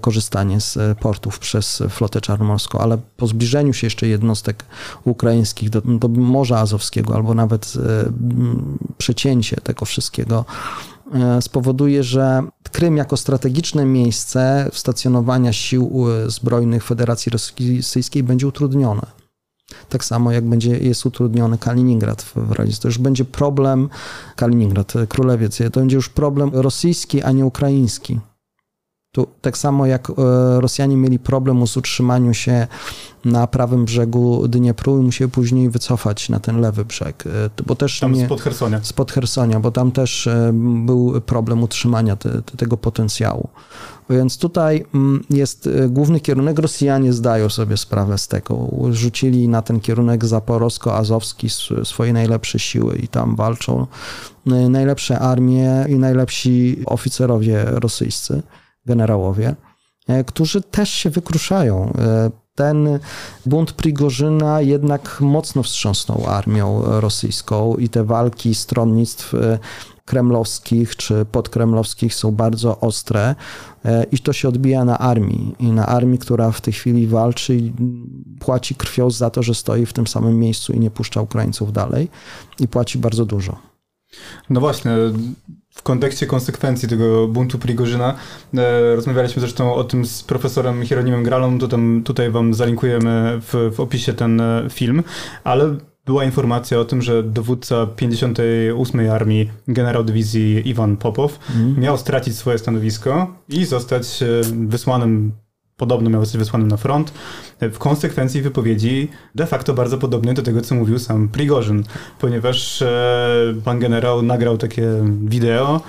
korzystanie 0.01 0.61
z 0.61 0.97
portów 0.99 1.39
przez 1.39 1.83
flotę 1.89 2.21
czarnomorską, 2.21 2.79
ale 2.79 2.97
po 3.17 3.27
zbliżeniu 3.27 3.73
się 3.73 3.87
jeszcze 3.87 4.07
jednostek 4.07 4.65
ukraińskich 5.03 5.69
do, 5.69 5.81
do 5.81 6.07
Morza 6.07 6.59
Azowskiego 6.59 7.15
albo 7.15 7.33
nawet 7.33 7.73
e, 7.75 8.11
przecięcie 8.97 9.55
tego 9.63 9.85
wszystkiego 9.85 10.45
E, 10.45 10.96
spowoduje, 11.41 12.03
że 12.03 12.43
Krym 12.71 12.97
jako 12.97 13.17
strategiczne 13.17 13.85
miejsce 13.85 14.69
stacjonowania 14.73 15.53
sił 15.53 16.05
e, 16.09 16.29
zbrojnych 16.29 16.83
Federacji 16.83 17.31
Rosyjskiej 17.31 18.23
będzie 18.23 18.47
utrudnione. 18.47 19.01
Tak 19.89 20.05
samo 20.05 20.31
jak 20.31 20.49
będzie, 20.49 20.77
jest 20.77 21.05
utrudniony 21.05 21.57
Kaliningrad 21.57 22.21
w 22.21 22.51
realizacji. 22.51 22.81
To 22.81 22.87
już 22.87 22.97
będzie 22.97 23.25
problem, 23.25 23.89
Kaliningrad, 24.35 24.93
Królewiec, 25.09 25.57
to 25.73 25.79
będzie 25.79 25.95
już 25.95 26.09
problem 26.09 26.51
rosyjski, 26.53 27.21
a 27.21 27.31
nie 27.31 27.45
ukraiński. 27.45 28.19
Tu, 29.17 29.27
tak 29.41 29.57
samo 29.57 29.85
jak 29.85 30.09
e, 30.09 30.13
Rosjanie 30.61 30.97
mieli 30.97 31.19
problem 31.19 31.67
z 31.67 31.77
utrzymaniem 31.77 32.33
się 32.33 32.67
na 33.25 33.47
prawym 33.47 33.85
brzegu 33.85 34.47
Dniepru 34.47 34.97
i 34.97 35.01
musieli 35.01 35.31
później 35.31 35.69
wycofać 35.69 36.29
na 36.29 36.39
ten 36.39 36.61
lewy 36.61 36.85
brzeg. 36.85 37.23
E, 37.27 37.63
bo 37.65 37.75
też 37.75 37.99
tam 37.99 38.13
nie, 38.13 38.25
spod 38.25 38.41
Hersonia. 38.41 38.79
Spod 38.83 39.11
Hersonia, 39.11 39.59
bo 39.59 39.71
tam 39.71 39.91
też 39.91 40.27
e, 40.27 40.51
był 40.85 41.21
problem 41.21 41.63
utrzymania 41.63 42.15
te, 42.15 42.41
te, 42.41 42.57
tego 42.57 42.77
potencjału. 42.77 43.49
Więc 44.09 44.37
tutaj 44.37 44.85
mm, 44.93 45.23
jest 45.29 45.69
główny 45.89 46.19
kierunek. 46.19 46.59
Rosjanie 46.59 47.13
zdają 47.13 47.49
sobie 47.49 47.77
sprawę 47.77 48.17
z 48.17 48.27
tego. 48.27 48.69
Rzucili 48.91 49.47
na 49.47 49.61
ten 49.61 49.79
kierunek 49.79 50.25
zaporowsko-azowski 50.25 51.49
swoje 51.83 52.13
najlepsze 52.13 52.59
siły 52.59 52.97
i 52.97 53.07
tam 53.07 53.35
walczą 53.35 53.87
najlepsze 54.45 55.19
armie 55.19 55.85
i 55.89 55.95
najlepsi 55.95 56.81
oficerowie 56.85 57.65
rosyjscy 57.65 58.43
generałowie, 58.87 59.55
e, 60.07 60.23
którzy 60.23 60.61
też 60.61 60.89
się 60.89 61.09
wykruszają. 61.09 61.93
E, 61.99 62.29
ten 62.55 62.99
bunt 63.45 63.71
Prigorzyna 63.71 64.61
jednak 64.61 65.17
mocno 65.21 65.63
wstrząsnął 65.63 66.27
armią 66.27 66.81
rosyjską 66.85 67.75
i 67.75 67.89
te 67.89 68.03
walki 68.03 68.55
stronnictw 68.55 69.33
e, 69.33 69.59
kremlowskich 70.05 70.95
czy 70.95 71.25
podkremlowskich 71.25 72.15
są 72.15 72.31
bardzo 72.31 72.79
ostre 72.79 73.35
i 74.11 74.19
to 74.19 74.33
się 74.33 74.47
odbija 74.49 74.85
na 74.85 74.97
armii 74.97 75.55
i 75.59 75.71
na 75.71 75.85
armii, 75.85 76.19
która 76.19 76.51
w 76.51 76.61
tej 76.61 76.73
chwili 76.73 77.07
walczy 77.07 77.55
i 77.55 77.73
płaci 78.39 78.75
krwią 78.75 79.11
za 79.11 79.29
to, 79.29 79.43
że 79.43 79.55
stoi 79.55 79.85
w 79.85 79.93
tym 79.93 80.07
samym 80.07 80.39
miejscu 80.39 80.73
i 80.73 80.79
nie 80.79 80.91
puszcza 80.91 81.21
Ukraińców 81.21 81.73
dalej 81.73 82.09
i 82.59 82.67
płaci 82.67 82.97
bardzo 82.97 83.25
dużo. 83.25 83.57
No 84.49 84.59
właśnie, 84.59 84.91
w 85.77 85.83
kontekście 85.83 86.25
konsekwencji 86.25 86.89
tego 86.89 87.27
buntu 87.27 87.59
Prigorzyna. 87.59 88.15
E, 88.57 88.95
rozmawialiśmy 88.95 89.39
zresztą 89.39 89.73
o 89.73 89.83
tym 89.83 90.05
z 90.05 90.23
profesorem 90.23 90.85
Hieronimem 90.85 91.23
Gralą, 91.23 91.59
to 91.59 91.67
tam, 91.67 92.01
tutaj 92.05 92.31
wam 92.31 92.53
zalinkujemy 92.53 93.39
w, 93.41 93.71
w 93.75 93.79
opisie 93.79 94.13
ten 94.13 94.41
e, 94.41 94.67
film, 94.69 95.03
ale 95.43 95.75
była 96.05 96.23
informacja 96.23 96.79
o 96.79 96.85
tym, 96.85 97.01
że 97.01 97.23
dowódca 97.23 97.85
58 97.85 99.09
Armii, 99.09 99.49
generał 99.67 100.03
dywizji 100.03 100.69
Iwan 100.69 100.97
Popow, 100.97 101.39
mm. 101.55 101.79
miał 101.79 101.97
stracić 101.97 102.35
swoje 102.35 102.57
stanowisko 102.57 103.35
i 103.49 103.65
zostać 103.65 104.23
e, 104.23 104.27
wysłanym 104.67 105.31
podobno 105.77 106.09
miał 106.09 106.21
zostać 106.21 106.39
wysłany 106.39 106.65
na 106.65 106.77
front, 106.77 107.13
w 107.61 107.77
konsekwencji 107.77 108.41
wypowiedzi 108.41 109.07
de 109.35 109.45
facto 109.45 109.73
bardzo 109.73 109.97
podobnej 109.97 110.35
do 110.35 110.41
tego, 110.41 110.61
co 110.61 110.75
mówił 110.75 110.99
sam 110.99 111.29
Prigorzyn, 111.29 111.83
ponieważ 112.19 112.81
e, 112.81 113.53
pan 113.65 113.79
generał 113.79 114.21
nagrał 114.21 114.57
takie 114.57 114.87
wideo 115.23 115.81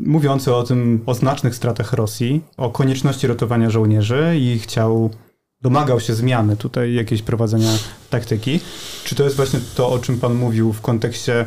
mówiące 0.00 0.54
o 0.54 0.62
tym, 0.62 1.02
o 1.06 1.14
znacznych 1.14 1.54
stratach 1.54 1.92
Rosji, 1.92 2.40
o 2.56 2.70
konieczności 2.70 3.26
ratowania 3.26 3.70
żołnierzy 3.70 4.36
i 4.38 4.58
chciał 4.58 5.10
domagał 5.62 6.00
się 6.00 6.14
zmiany 6.14 6.56
tutaj 6.56 6.94
jakiejś 6.94 7.22
prowadzenia 7.22 7.70
taktyki. 8.10 8.60
Czy 9.04 9.14
to 9.14 9.24
jest 9.24 9.36
właśnie 9.36 9.60
to, 9.74 9.90
o 9.90 9.98
czym 9.98 10.18
pan 10.18 10.34
mówił 10.34 10.72
w 10.72 10.80
kontekście 10.80 11.46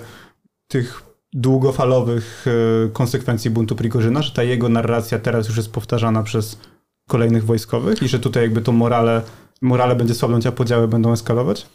tych 0.68 1.04
długofalowych 1.34 2.46
e, 2.48 2.90
konsekwencji 2.90 3.50
buntu 3.50 3.76
Prigorzyna, 3.76 4.22
że 4.22 4.32
ta 4.32 4.44
jego 4.44 4.70
narracja 4.70 5.20
teraz 5.20 5.48
już 5.48 5.58
jest 5.58 5.72
powtarzana 5.72 6.24
przez 6.24 6.58
kolejnych 7.08 7.46
wojskowych 7.46 8.02
i 8.02 8.08
że 8.08 8.20
tutaj 8.20 8.44
jakby 8.44 8.62
to 8.62 8.72
morale, 8.72 9.22
morale 9.62 9.96
będzie 9.96 10.16
słabnąć, 10.16 10.46
a 10.46 10.52
podziały 10.52 10.88
będą 10.88 11.12
eskalować? 11.12 11.68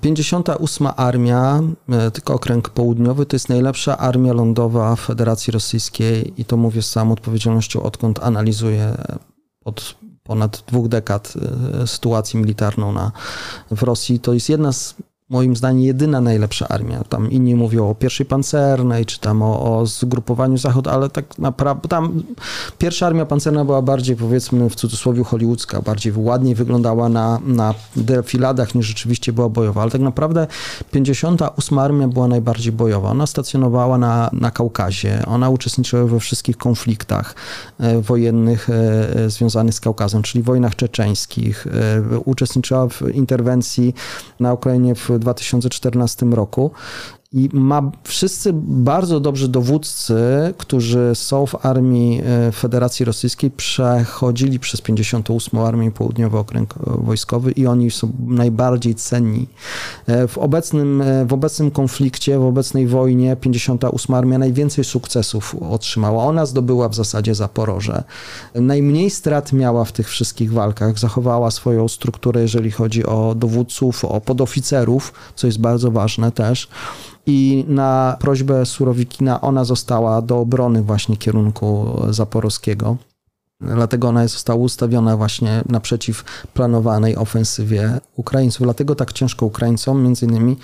58 0.00 0.88
Armia, 0.96 1.60
e, 1.88 2.10
tylko 2.10 2.34
okręg 2.34 2.70
południowy, 2.70 3.26
to 3.26 3.36
jest 3.36 3.48
najlepsza 3.48 3.98
armia 3.98 4.32
lądowa 4.32 4.96
Federacji 4.96 5.50
Rosyjskiej 5.50 6.32
i 6.36 6.44
to 6.44 6.56
mówię 6.56 6.82
z 6.82 6.90
całą 6.90 7.12
odpowiedzialnością, 7.12 7.82
odkąd 7.82 8.18
analizuję 8.22 8.96
od 9.64 9.94
ponad 10.22 10.64
dwóch 10.66 10.88
dekad 10.88 11.34
e, 11.82 11.86
sytuację 11.86 12.40
militarną 12.40 12.92
na, 12.92 13.12
w 13.70 13.82
Rosji. 13.82 14.20
To 14.20 14.34
jest 14.34 14.48
jedna 14.48 14.72
z 14.72 14.94
moim 15.30 15.56
zdaniem 15.56 15.84
jedyna 15.84 16.20
najlepsza 16.20 16.68
armia. 16.68 17.04
Tam 17.04 17.30
inni 17.30 17.54
mówią 17.54 17.90
o 17.90 17.94
pierwszej 17.94 18.26
pancernej, 18.26 19.06
czy 19.06 19.20
tam 19.20 19.42
o, 19.42 19.78
o 19.78 19.86
zgrupowaniu 19.86 20.58
Zachód, 20.58 20.88
ale 20.88 21.08
tak 21.08 21.38
naprawdę 21.38 21.88
tam 21.88 22.22
pierwsza 22.78 23.06
armia 23.06 23.26
pancerna 23.26 23.64
była 23.64 23.82
bardziej 23.82 24.16
powiedzmy 24.16 24.70
w 24.70 24.74
cudzysłowie 24.74 25.24
hollywoodzka, 25.24 25.82
bardziej 25.82 26.12
ładniej 26.16 26.54
wyglądała 26.54 27.08
na, 27.08 27.40
na 27.46 27.74
defiladach 27.96 28.74
niż 28.74 28.86
rzeczywiście 28.86 29.32
była 29.32 29.48
bojowa, 29.48 29.82
ale 29.82 29.90
tak 29.90 30.00
naprawdę 30.00 30.46
58 30.92 31.78
armia 31.78 32.08
była 32.08 32.28
najbardziej 32.28 32.72
bojowa. 32.72 33.10
Ona 33.10 33.26
stacjonowała 33.26 33.98
na, 33.98 34.30
na 34.32 34.50
Kaukazie, 34.50 35.22
ona 35.26 35.50
uczestniczyła 35.50 36.04
we 36.04 36.20
wszystkich 36.20 36.56
konfliktach 36.56 37.34
e, 37.80 38.00
wojennych 38.00 38.70
e, 38.70 38.74
e 39.24 39.30
związanych 39.30 39.74
z 39.74 39.80
Kaukazem, 39.80 40.22
czyli 40.22 40.44
wojnach 40.44 40.76
czeczeńskich, 40.76 41.66
uczestniczyła 42.24 42.88
w 42.88 43.02
interwencji 43.12 43.94
na 44.40 44.52
Ukrainie 44.52 44.94
w 44.94 45.17
2014 45.18 46.22
roku 46.32 46.72
i 47.32 47.48
ma 47.52 47.90
wszyscy 48.04 48.50
bardzo 48.62 49.20
dobrzy 49.20 49.48
dowódcy, 49.48 50.14
którzy 50.58 51.10
są 51.14 51.46
w 51.46 51.66
armii 51.66 52.22
e, 52.24 52.52
Federacji 52.52 53.04
Rosyjskiej, 53.04 53.50
przechodzili 53.50 54.58
przez 54.58 54.80
58. 54.80 55.60
Armię 55.60 55.90
Południowy 55.90 56.38
Okręg 56.38 56.74
Wojskowy 56.86 57.52
i 57.52 57.66
oni 57.66 57.90
są 57.90 58.12
najbardziej 58.26 58.94
cenni. 58.94 59.46
E, 60.06 60.28
w 60.28 60.38
obecnym, 60.38 61.02
e, 61.02 61.26
w 61.26 61.32
obecnym 61.32 61.70
konflikcie, 61.70 62.38
w 62.38 62.44
obecnej 62.44 62.86
wojnie 62.86 63.36
58. 63.36 64.14
Armia 64.14 64.38
najwięcej 64.38 64.84
sukcesów 64.84 65.54
otrzymała. 65.70 66.24
Ona 66.24 66.46
zdobyła 66.46 66.88
w 66.88 66.94
zasadzie 66.94 67.34
Zaporoże. 67.34 68.04
Najmniej 68.54 69.10
strat 69.10 69.52
miała 69.52 69.84
w 69.84 69.92
tych 69.92 70.08
wszystkich 70.08 70.52
walkach. 70.52 70.98
Zachowała 70.98 71.50
swoją 71.50 71.88
strukturę, 71.88 72.42
jeżeli 72.42 72.70
chodzi 72.70 73.06
o 73.06 73.34
dowódców, 73.34 74.04
o 74.04 74.20
podoficerów, 74.20 75.12
co 75.34 75.46
jest 75.46 75.60
bardzo 75.60 75.90
ważne 75.90 76.32
też 76.32 76.68
i 77.28 77.64
na 77.68 78.16
prośbę 78.20 78.66
Surowikina 78.66 79.40
ona 79.40 79.64
została 79.64 80.22
do 80.22 80.38
obrony 80.38 80.82
właśnie 80.82 81.16
kierunku 81.16 81.96
zaporowskiego. 82.10 82.96
Dlatego 83.60 84.08
ona 84.08 84.28
została 84.28 84.58
ustawiona 84.58 85.16
właśnie 85.16 85.62
naprzeciw 85.68 86.24
planowanej 86.54 87.16
ofensywie 87.16 88.00
Ukraińców. 88.16 88.62
Dlatego 88.62 88.94
tak 88.94 89.12
ciężko 89.12 89.46
Ukraińcom 89.46 90.02
między 90.02 90.26
innymi 90.26 90.56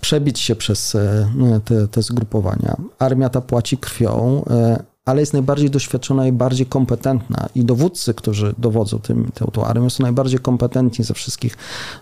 przebić 0.00 0.38
się 0.38 0.56
przez 0.56 0.94
e, 0.94 1.28
te, 1.64 1.88
te 1.88 2.02
zgrupowania. 2.02 2.76
Armia 2.98 3.28
ta 3.28 3.40
płaci 3.40 3.78
krwią, 3.78 4.44
e, 4.50 4.82
ale 5.08 5.20
jest 5.20 5.32
najbardziej 5.32 5.70
doświadczona 5.70 6.26
i 6.26 6.32
bardziej 6.32 6.66
kompetentna. 6.66 7.48
I 7.54 7.64
dowódcy, 7.64 8.14
którzy 8.14 8.54
dowodzą 8.58 8.98
tym, 8.98 9.30
armią, 9.66 9.90
są 9.90 10.02
najbardziej 10.02 10.38
kompetentni 10.40 11.04
ze 11.04 11.14
wszystkich 11.14 11.56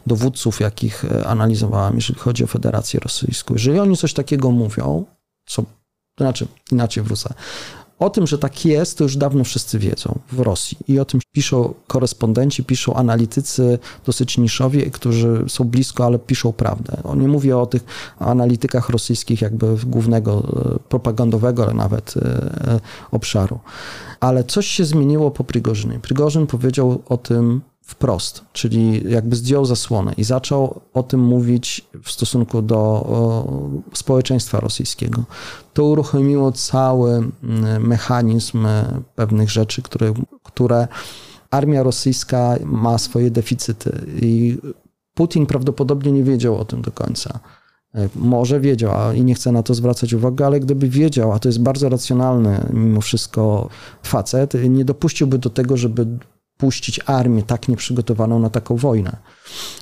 dowódców, 0.06 0.60
jakich 0.60 1.04
e, 1.04 1.26
analizowałem, 1.26 1.94
jeżeli 1.94 2.18
chodzi 2.18 2.44
o 2.44 2.46
Federację 2.46 3.00
Rosyjską. 3.00 3.54
Jeżeli 3.54 3.80
oni 3.80 3.96
coś 3.96 4.14
takiego 4.14 4.50
mówią, 4.50 5.04
co, 5.46 5.62
to 6.14 6.24
znaczy, 6.24 6.46
inaczej 6.72 7.02
wrócę, 7.02 7.34
o 7.98 8.10
tym, 8.10 8.26
że 8.26 8.38
tak 8.38 8.64
jest, 8.64 8.98
to 8.98 9.04
już 9.04 9.16
dawno 9.16 9.44
wszyscy 9.44 9.78
wiedzą 9.78 10.18
w 10.32 10.40
Rosji 10.40 10.78
i 10.88 10.98
o 10.98 11.04
tym 11.04 11.20
piszą 11.32 11.74
korespondenci, 11.86 12.64
piszą 12.64 12.94
analitycy 12.94 13.78
dosyć 14.06 14.38
niszowi, 14.38 14.90
którzy 14.90 15.44
są 15.48 15.64
blisko, 15.64 16.04
ale 16.04 16.18
piszą 16.18 16.52
prawdę. 16.52 16.96
Nie 17.16 17.28
mówię 17.28 17.58
o 17.58 17.66
tych 17.66 17.84
analitykach 18.18 18.88
rosyjskich 18.88 19.42
jakby 19.42 19.76
głównego 19.86 20.42
e, 20.76 20.78
propagandowego, 20.88 21.62
ale 21.64 21.74
nawet 21.74 22.14
e, 22.16 22.20
e, 22.22 22.80
obszaru. 23.10 23.58
Ale 24.20 24.44
coś 24.44 24.66
się 24.66 24.84
zmieniło 24.84 25.30
po 25.30 25.44
Prigorzynie. 25.44 25.98
Prigorzyn 25.98 26.46
powiedział 26.46 27.02
o 27.08 27.16
tym 27.16 27.60
wprost, 27.86 28.44
czyli 28.52 29.10
jakby 29.12 29.36
zdjął 29.36 29.64
zasłonę 29.64 30.12
i 30.16 30.24
zaczął 30.24 30.80
o 30.94 31.02
tym 31.02 31.20
mówić 31.20 31.86
w 32.02 32.10
stosunku 32.10 32.62
do 32.62 33.06
społeczeństwa 33.94 34.60
rosyjskiego. 34.60 35.24
To 35.72 35.84
uruchomiło 35.84 36.52
cały 36.52 37.30
mechanizm 37.80 38.66
e, 38.66 39.00
pewnych 39.14 39.50
rzeczy, 39.50 39.82
które, 39.82 40.14
które 40.42 40.88
armia 41.50 41.82
rosyjska 41.82 42.56
ma 42.64 42.98
swoje 42.98 43.30
deficyty 43.30 44.06
i 44.22 44.58
Putin 45.14 45.46
prawdopodobnie 45.46 46.12
nie 46.12 46.24
wiedział 46.24 46.58
o 46.58 46.64
tym 46.64 46.82
do 46.82 46.92
końca. 46.92 47.40
E, 47.94 48.08
może 48.14 48.60
wiedział 48.60 49.12
i 49.12 49.24
nie 49.24 49.34
chcę 49.34 49.52
na 49.52 49.62
to 49.62 49.74
zwracać 49.74 50.12
uwagi, 50.12 50.42
ale 50.42 50.60
gdyby 50.60 50.88
wiedział, 50.88 51.32
a 51.32 51.38
to 51.38 51.48
jest 51.48 51.60
bardzo 51.60 51.88
racjonalny 51.88 52.60
mimo 52.72 53.00
wszystko 53.00 53.68
facet, 54.02 54.54
nie 54.68 54.84
dopuściłby 54.84 55.38
do 55.38 55.50
tego, 55.50 55.76
żeby 55.76 56.06
puścić 56.58 57.00
armię 57.06 57.42
tak 57.42 57.68
nieprzygotowaną 57.68 58.38
na 58.38 58.50
taką 58.50 58.76
wojnę. 58.76 59.16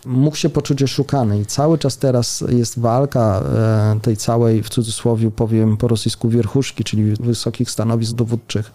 Mógł 0.06 0.36
się 0.36 0.48
poczuć 0.48 0.82
oszukany 0.82 1.40
i 1.40 1.46
cały 1.46 1.78
czas 1.78 1.98
teraz 1.98 2.44
jest 2.48 2.78
walka 2.78 3.40
e, 3.40 4.00
tej 4.02 4.16
całej, 4.16 4.62
w 4.62 4.68
cudzysłowie 4.68 5.30
powiem 5.30 5.76
po 5.76 5.88
rosyjsku, 5.88 6.28
wierchuszki, 6.28 6.84
czyli 6.84 7.14
wysokich 7.20 7.70
stanowisk 7.70 8.12
dowódczych, 8.12 8.72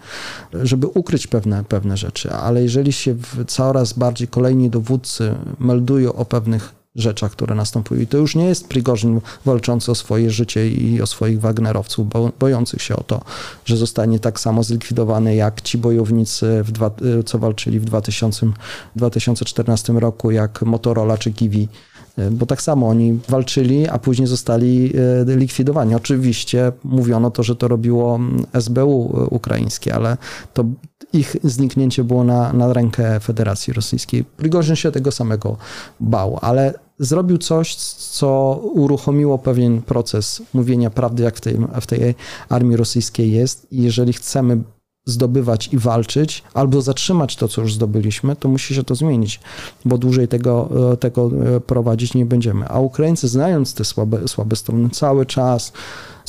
żeby 0.53 0.87
ukryć 0.87 1.27
pewne, 1.27 1.63
pewne 1.63 1.97
rzeczy. 1.97 2.31
Ale 2.31 2.63
jeżeli 2.63 2.93
się 2.93 3.15
coraz 3.47 3.93
bardziej 3.93 4.27
kolejni 4.27 4.69
dowódcy 4.69 5.35
meldują 5.59 6.13
o 6.13 6.25
pewnych 6.25 6.78
rzeczach, 6.99 7.31
które 7.31 7.55
następują. 7.55 8.01
I 8.01 8.07
to 8.07 8.17
już 8.17 8.35
nie 8.35 8.45
jest 8.45 8.67
Prigorzyn 8.67 9.21
walczący 9.45 9.91
o 9.91 9.95
swoje 9.95 10.31
życie 10.31 10.69
i 10.69 11.01
o 11.01 11.07
swoich 11.07 11.41
Wagnerowców, 11.41 12.09
bo, 12.09 12.31
bojących 12.39 12.81
się 12.81 12.95
o 12.95 13.03
to, 13.03 13.21
że 13.65 13.77
zostanie 13.77 14.19
tak 14.19 14.39
samo 14.39 14.63
zlikwidowany 14.63 15.35
jak 15.35 15.61
ci 15.61 15.77
bojownicy, 15.77 16.63
dwa, 16.67 16.91
co 17.25 17.39
walczyli 17.39 17.79
w 17.79 17.85
2000, 17.85 18.47
2014 18.95 19.93
roku, 19.93 20.31
jak 20.31 20.61
Motorola 20.61 21.17
czy 21.17 21.31
Kiwi 21.31 21.67
bo 22.31 22.45
tak 22.45 22.61
samo 22.61 22.87
oni 22.87 23.19
walczyli, 23.29 23.87
a 23.87 23.99
później 23.99 24.27
zostali 24.27 24.93
e, 25.27 25.35
likwidowani. 25.35 25.95
Oczywiście 25.95 26.71
mówiono 26.83 27.31
to, 27.31 27.43
że 27.43 27.55
to 27.55 27.67
robiło 27.67 28.19
SBU 28.59 29.17
e, 29.17 29.25
ukraińskie, 29.25 29.95
ale 29.95 30.17
to 30.53 30.65
ich 31.13 31.35
zniknięcie 31.43 32.03
było 32.03 32.23
na, 32.23 32.53
na 32.53 32.73
rękę 32.73 33.19
Federacji 33.19 33.73
Rosyjskiej. 33.73 34.23
Prigorzyn 34.23 34.75
się 34.75 34.91
tego 34.91 35.11
samego 35.11 35.57
bał, 35.99 36.39
ale 36.41 36.73
zrobił 36.99 37.37
coś, 37.37 37.75
co 37.75 38.59
uruchomiło 38.73 39.37
pewien 39.37 39.81
proces 39.81 40.41
mówienia 40.53 40.89
prawdy, 40.89 41.23
jak 41.23 41.37
w 41.37 41.41
tej, 41.41 41.57
w 41.81 41.87
tej 41.87 42.15
armii 42.49 42.77
rosyjskiej 42.77 43.31
jest. 43.31 43.67
I 43.71 43.81
jeżeli 43.81 44.13
chcemy 44.13 44.63
zdobywać 45.05 45.69
i 45.73 45.77
walczyć, 45.77 46.43
albo 46.53 46.81
zatrzymać 46.81 47.35
to, 47.35 47.47
co 47.47 47.61
już 47.61 47.73
zdobyliśmy, 47.73 48.35
to 48.35 48.49
musi 48.49 48.75
się 48.75 48.83
to 48.83 48.95
zmienić, 48.95 49.39
bo 49.85 49.97
dłużej 49.97 50.27
tego, 50.27 50.69
e, 50.93 50.97
tego 50.97 51.31
e, 51.55 51.59
prowadzić 51.59 52.13
nie 52.13 52.25
będziemy. 52.25 52.67
A 52.67 52.79
Ukraińcy, 52.79 53.27
znając 53.27 53.73
te 53.73 53.85
słabe, 53.85 54.27
słabe 54.27 54.55
strony, 54.55 54.89
cały 54.89 55.25
czas 55.25 55.73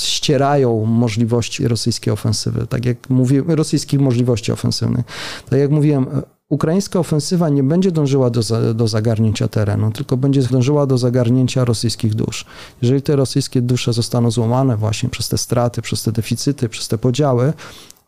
ścierają 0.03 0.85
możliwości 0.85 1.69
rosyjskiej 1.69 2.13
ofensywy, 2.13 2.67
tak 2.67 2.85
jak 2.85 3.11
mówię, 3.11 3.43
rosyjskich 3.47 4.01
możliwości 4.01 4.53
ofensywnych. 4.53 5.07
Tak 5.51 5.59
jak 5.59 5.71
mówiłem, 5.71 6.07
ukraińska 6.49 6.99
ofensywa 6.99 7.49
nie 7.49 7.63
będzie 7.63 7.93
dążyła 7.93 8.31
do, 8.31 8.41
do 8.75 8.89
zagarnięcia 8.89 9.49
terenu, 9.49 9.91
tylko 9.91 10.17
będzie 10.17 10.43
dążyła 10.43 10.87
do 10.87 10.99
zagarnięcia 10.99 11.65
rosyjskich 11.65 12.15
dusz. 12.15 12.45
Jeżeli 12.83 13.03
te 13.03 13.17
rosyjskie 13.17 13.63
dusze 13.63 13.93
zostaną 13.93 14.31
złamane 14.31 14.77
właśnie 14.77 15.09
przez 15.09 15.29
te 15.29 15.39
straty, 15.39 15.83
przez 15.83 16.03
te 16.03 16.13
deficyty, 16.13 16.69
przez 16.69 16.89
te 16.89 16.99
podziały, 16.99 17.53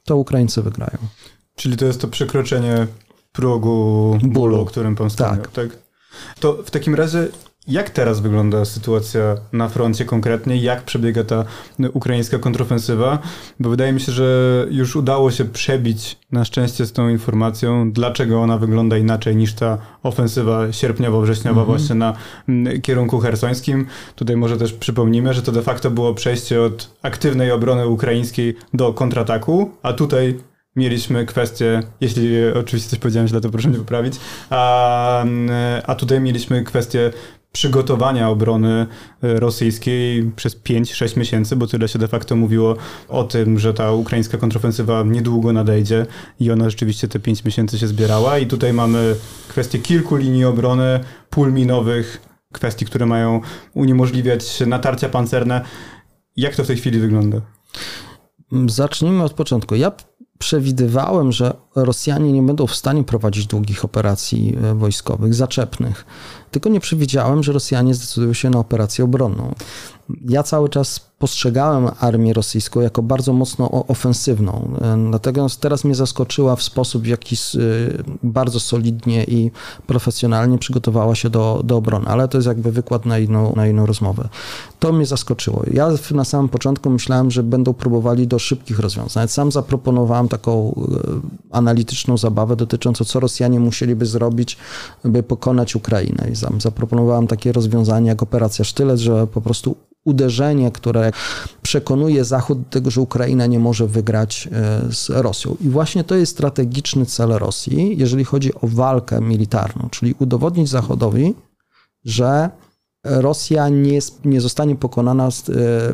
to 0.04 0.16
Ukraińcy 0.16 0.62
wygrają. 0.62 0.98
Czyli 1.56 1.76
to 1.76 1.84
jest 1.84 2.00
to 2.00 2.08
przekroczenie 2.08 2.86
progu 3.32 4.18
bólu, 4.22 4.60
o 4.60 4.64
którym 4.64 4.96
pan 4.96 5.10
wspomniał, 5.10 5.36
tak. 5.36 5.52
tak? 5.52 5.68
To 6.40 6.62
w 6.62 6.70
takim 6.70 6.94
razie 6.94 7.28
jak 7.68 7.90
teraz 7.90 8.20
wygląda 8.20 8.64
sytuacja 8.64 9.36
na 9.52 9.68
froncie 9.68 10.04
konkretnie? 10.04 10.56
Jak 10.56 10.82
przebiega 10.82 11.24
ta 11.24 11.44
ukraińska 11.92 12.38
kontrofensywa? 12.38 13.18
Bo 13.60 13.70
wydaje 13.70 13.92
mi 13.92 14.00
się, 14.00 14.12
że 14.12 14.66
już 14.70 14.96
udało 14.96 15.30
się 15.30 15.44
przebić 15.44 16.18
na 16.32 16.44
szczęście 16.44 16.86
z 16.86 16.92
tą 16.92 17.08
informacją, 17.08 17.92
dlaczego 17.92 18.40
ona 18.40 18.58
wygląda 18.58 18.98
inaczej 18.98 19.36
niż 19.36 19.54
ta 19.54 19.78
ofensywa 20.02 20.72
sierpniowo-wrześniowa 20.72 21.50
mm 21.50 21.64
-hmm. 21.64 21.66
właśnie 21.66 21.94
na 21.94 22.14
kierunku 22.82 23.20
hersońskim. 23.20 23.86
Tutaj 24.16 24.36
może 24.36 24.56
też 24.56 24.72
przypomnimy, 24.72 25.34
że 25.34 25.42
to 25.42 25.52
de 25.52 25.62
facto 25.62 25.90
było 25.90 26.14
przejście 26.14 26.62
od 26.62 26.90
aktywnej 27.02 27.50
obrony 27.50 27.86
ukraińskiej 27.86 28.56
do 28.74 28.92
kontrataku, 28.92 29.70
a 29.82 29.92
tutaj 29.92 30.38
mieliśmy 30.76 31.26
kwestię, 31.26 31.82
jeśli 32.00 32.46
oczywiście 32.54 32.90
coś 32.90 32.98
powiedziałem 32.98 33.28
źle, 33.28 33.40
to 33.40 33.50
proszę 33.50 33.68
mnie 33.68 33.78
poprawić, 33.78 34.14
a, 34.50 35.24
a 35.86 35.94
tutaj 35.94 36.20
mieliśmy 36.20 36.64
kwestię 36.64 37.10
przygotowania 37.52 38.28
obrony 38.28 38.86
e, 39.22 39.40
rosyjskiej 39.40 40.32
przez 40.36 40.56
5-6 40.56 41.16
miesięcy, 41.16 41.56
bo 41.56 41.66
tyle 41.66 41.88
się 41.88 41.98
de 41.98 42.08
facto 42.08 42.36
mówiło 42.36 42.76
o 43.08 43.24
tym, 43.24 43.58
że 43.58 43.74
ta 43.74 43.92
ukraińska 43.92 44.38
kontrofensywa 44.38 45.02
niedługo 45.02 45.52
nadejdzie 45.52 46.06
i 46.40 46.50
ona 46.50 46.70
rzeczywiście 46.70 47.08
te 47.08 47.18
5 47.18 47.44
miesięcy 47.44 47.78
się 47.78 47.86
zbierała 47.86 48.38
i 48.38 48.46
tutaj 48.46 48.72
mamy 48.72 49.14
kwestię 49.48 49.78
kilku 49.78 50.16
linii 50.16 50.44
obrony, 50.44 51.00
pól 51.30 51.52
minowych, 51.52 52.22
kwestii, 52.52 52.86
które 52.86 53.06
mają 53.06 53.40
uniemożliwiać 53.74 54.60
natarcia 54.66 55.08
pancerne. 55.08 55.64
Jak 56.36 56.56
to 56.56 56.64
w 56.64 56.66
tej 56.66 56.76
chwili 56.76 56.98
wygląda? 56.98 57.40
Zacznijmy 58.66 59.22
od 59.22 59.32
początku. 59.32 59.74
Ja 59.74 59.92
przewidywałem, 60.42 61.32
że 61.32 61.56
Rosjanie 61.74 62.32
nie 62.32 62.42
będą 62.42 62.66
w 62.66 62.74
stanie 62.74 63.04
prowadzić 63.04 63.46
długich 63.46 63.84
operacji 63.84 64.56
e, 64.62 64.74
wojskowych, 64.74 65.34
zaczepnych. 65.34 66.04
Tylko 66.50 66.68
nie 66.68 66.80
przewidziałem, 66.80 67.42
że 67.42 67.52
Rosjanie 67.52 67.94
zdecydują 67.94 68.32
się 68.32 68.50
na 68.50 68.58
operację 68.58 69.04
obronną. 69.04 69.54
Ja 70.28 70.42
cały 70.42 70.68
czas 70.68 71.12
postrzegałem 71.22 71.90
armię 72.00 72.32
rosyjską 72.32 72.80
jako 72.80 73.02
bardzo 73.02 73.32
mocno 73.32 73.70
ofensywną. 73.70 74.72
Natomiast 74.96 75.60
teraz 75.60 75.84
mnie 75.84 75.94
zaskoczyła 75.94 76.56
w 76.56 76.62
sposób, 76.62 77.02
w 77.02 77.06
jaki 77.06 77.36
bardzo 78.22 78.60
solidnie 78.60 79.24
i 79.24 79.50
profesjonalnie 79.86 80.58
przygotowała 80.58 81.14
się 81.14 81.30
do, 81.30 81.60
do 81.64 81.76
obrony, 81.76 82.06
ale 82.06 82.28
to 82.28 82.38
jest 82.38 82.48
jakby 82.48 82.72
wykład 82.72 83.06
na 83.06 83.18
inną, 83.18 83.52
na 83.56 83.66
inną 83.66 83.86
rozmowę. 83.86 84.28
To 84.78 84.92
mnie 84.92 85.06
zaskoczyło. 85.06 85.62
Ja 85.72 85.88
na 86.10 86.24
samym 86.24 86.48
początku 86.48 86.90
myślałem, 86.90 87.30
że 87.30 87.42
będą 87.42 87.72
próbowali 87.72 88.26
do 88.26 88.38
szybkich 88.38 88.78
rozwiązań. 88.78 89.28
Sam 89.28 89.52
zaproponowałem 89.52 90.28
taką 90.28 90.74
e, 90.74 91.56
analityczną 91.56 92.16
zabawę 92.16 92.56
dotyczącą, 92.56 93.04
co 93.04 93.20
Rosjanie 93.20 93.60
musieliby 93.60 94.06
zrobić, 94.06 94.56
by 95.04 95.22
pokonać 95.22 95.76
Ukrainę. 95.76 96.28
I 96.32 96.60
zaproponowałem 96.60 97.26
takie 97.26 97.52
rozwiązanie 97.52 98.08
jak 98.08 98.22
operacja 98.22 98.64
Sztylet, 98.64 98.98
że 98.98 99.26
po 99.26 99.40
prostu 99.40 99.76
uderzenie, 100.04 100.70
które 100.70 101.12
przekonuje 101.62 102.24
Zachód 102.24 102.58
do 102.58 102.70
tego, 102.70 102.90
że 102.90 103.00
Ukraina 103.00 103.46
nie 103.46 103.58
może 103.58 103.86
wygrać 103.86 104.48
e, 104.52 104.92
z 104.92 105.10
Rosją. 105.10 105.56
I 105.60 105.68
właśnie 105.68 106.04
to 106.04 106.14
jest 106.14 106.32
strategiczny 106.32 107.06
cel 107.06 107.28
Rosji, 107.28 107.98
jeżeli 107.98 108.24
chodzi 108.24 108.54
o 108.54 108.60
walkę 108.62 109.20
militarną, 109.20 109.88
czyli 109.90 110.14
udowodnić 110.18 110.68
Zachodowi, 110.68 111.34
że 112.04 112.50
Rosja 113.04 113.68
nie, 113.68 113.98
nie 114.24 114.40
zostanie 114.40 114.76
pokonana, 114.76 115.28
e, 115.28 115.30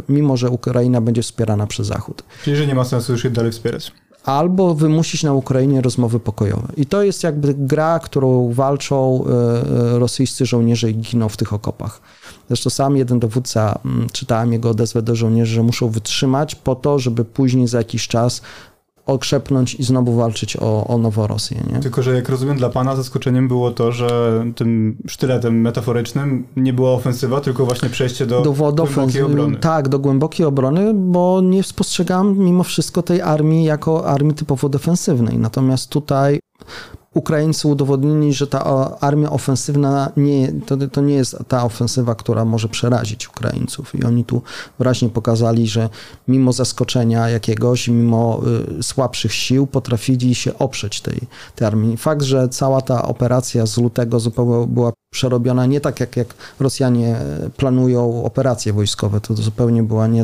mimo 0.08 0.36
że 0.36 0.50
Ukraina 0.50 1.00
będzie 1.00 1.22
wspierana 1.22 1.66
przez 1.66 1.86
Zachód. 1.86 2.22
Czyli, 2.44 2.56
że 2.56 2.66
nie 2.66 2.74
ma 2.74 2.84
sensu 2.84 3.12
już 3.12 3.24
jej 3.24 3.32
dalej 3.32 3.52
wspierać 3.52 3.92
albo 4.24 4.74
wymusić 4.74 5.22
na 5.22 5.32
Ukrainie 5.32 5.80
rozmowy 5.80 6.20
pokojowe. 6.20 6.68
I 6.76 6.86
to 6.86 7.02
jest 7.02 7.22
jakby 7.22 7.54
gra, 7.54 7.98
którą 7.98 8.52
walczą 8.52 9.24
e, 9.24 9.98
rosyjscy 9.98 10.46
żołnierze 10.46 10.90
i 10.90 10.94
giną 10.94 11.28
w 11.28 11.36
tych 11.36 11.52
okopach. 11.52 12.00
Zresztą 12.48 12.70
sam 12.70 12.96
jeden 12.96 13.18
dowódca, 13.18 13.78
mm, 13.84 14.06
czytałem 14.12 14.52
jego 14.52 14.70
odezwę 14.70 15.02
do 15.02 15.14
żołnierzy, 15.14 15.54
że 15.54 15.62
muszą 15.62 15.88
wytrzymać 15.88 16.54
po 16.54 16.74
to, 16.74 16.98
żeby 16.98 17.24
później 17.24 17.68
za 17.68 17.78
jakiś 17.78 18.08
czas 18.08 18.42
okrzepnąć 19.08 19.74
i 19.74 19.82
znowu 19.82 20.14
walczyć 20.14 20.56
o, 20.56 20.86
o 20.86 20.98
Noworosję. 20.98 21.60
Nie? 21.72 21.80
Tylko, 21.80 22.02
że 22.02 22.14
jak 22.14 22.28
rozumiem, 22.28 22.56
dla 22.56 22.68
pana 22.68 22.96
zaskoczeniem 22.96 23.48
było 23.48 23.70
to, 23.70 23.92
że 23.92 24.42
tym 24.56 24.96
sztyletem 25.06 25.60
metaforycznym 25.60 26.46
nie 26.56 26.72
była 26.72 26.90
ofensywa, 26.90 27.40
tylko 27.40 27.66
właśnie 27.66 27.88
przejście 27.88 28.26
do, 28.26 28.40
do 28.40 28.52
głębokiej 28.52 29.22
obrony. 29.22 29.56
Tak, 29.56 29.88
do 29.88 29.98
głębokiej 29.98 30.46
obrony, 30.46 30.94
bo 30.94 31.40
nie 31.40 31.62
spostrzegam 31.62 32.38
mimo 32.38 32.64
wszystko 32.64 33.02
tej 33.02 33.22
armii 33.22 33.64
jako 33.64 34.06
armii 34.06 34.34
typowo 34.34 34.68
defensywnej. 34.68 35.38
Natomiast 35.38 35.90
tutaj 35.90 36.40
Ukraińcy 37.18 37.68
udowodnili, 37.68 38.34
że 38.34 38.46
ta 38.46 38.60
armia 39.00 39.30
ofensywna 39.30 40.12
nie, 40.16 40.52
to, 40.66 40.76
to 40.92 41.00
nie 41.00 41.14
jest 41.14 41.36
ta 41.48 41.64
ofensywa, 41.64 42.14
która 42.14 42.44
może 42.44 42.68
przerazić 42.68 43.28
Ukraińców. 43.28 43.94
I 43.94 44.04
oni 44.04 44.24
tu 44.24 44.42
wyraźnie 44.78 45.08
pokazali, 45.08 45.68
że 45.68 45.88
mimo 46.28 46.52
zaskoczenia 46.52 47.28
jakiegoś, 47.28 47.88
mimo 47.88 48.40
y, 48.78 48.82
słabszych 48.82 49.32
sił, 49.32 49.66
potrafili 49.66 50.34
się 50.34 50.58
oprzeć 50.58 51.00
tej, 51.00 51.20
tej 51.56 51.66
armii. 51.66 51.96
Fakt, 51.96 52.22
że 52.22 52.48
cała 52.48 52.80
ta 52.80 53.02
operacja 53.02 53.66
z 53.66 53.78
lutego 53.78 54.20
zupełnie 54.20 54.66
była 54.66 54.92
przerobiona 55.10 55.66
nie 55.66 55.80
tak, 55.80 56.00
jak, 56.00 56.16
jak 56.16 56.34
Rosjanie 56.60 57.16
planują 57.56 58.24
operacje 58.24 58.72
wojskowe. 58.72 59.20
To 59.20 59.34
zupełnie 59.34 59.82
była 59.82 60.06
nie, 60.06 60.22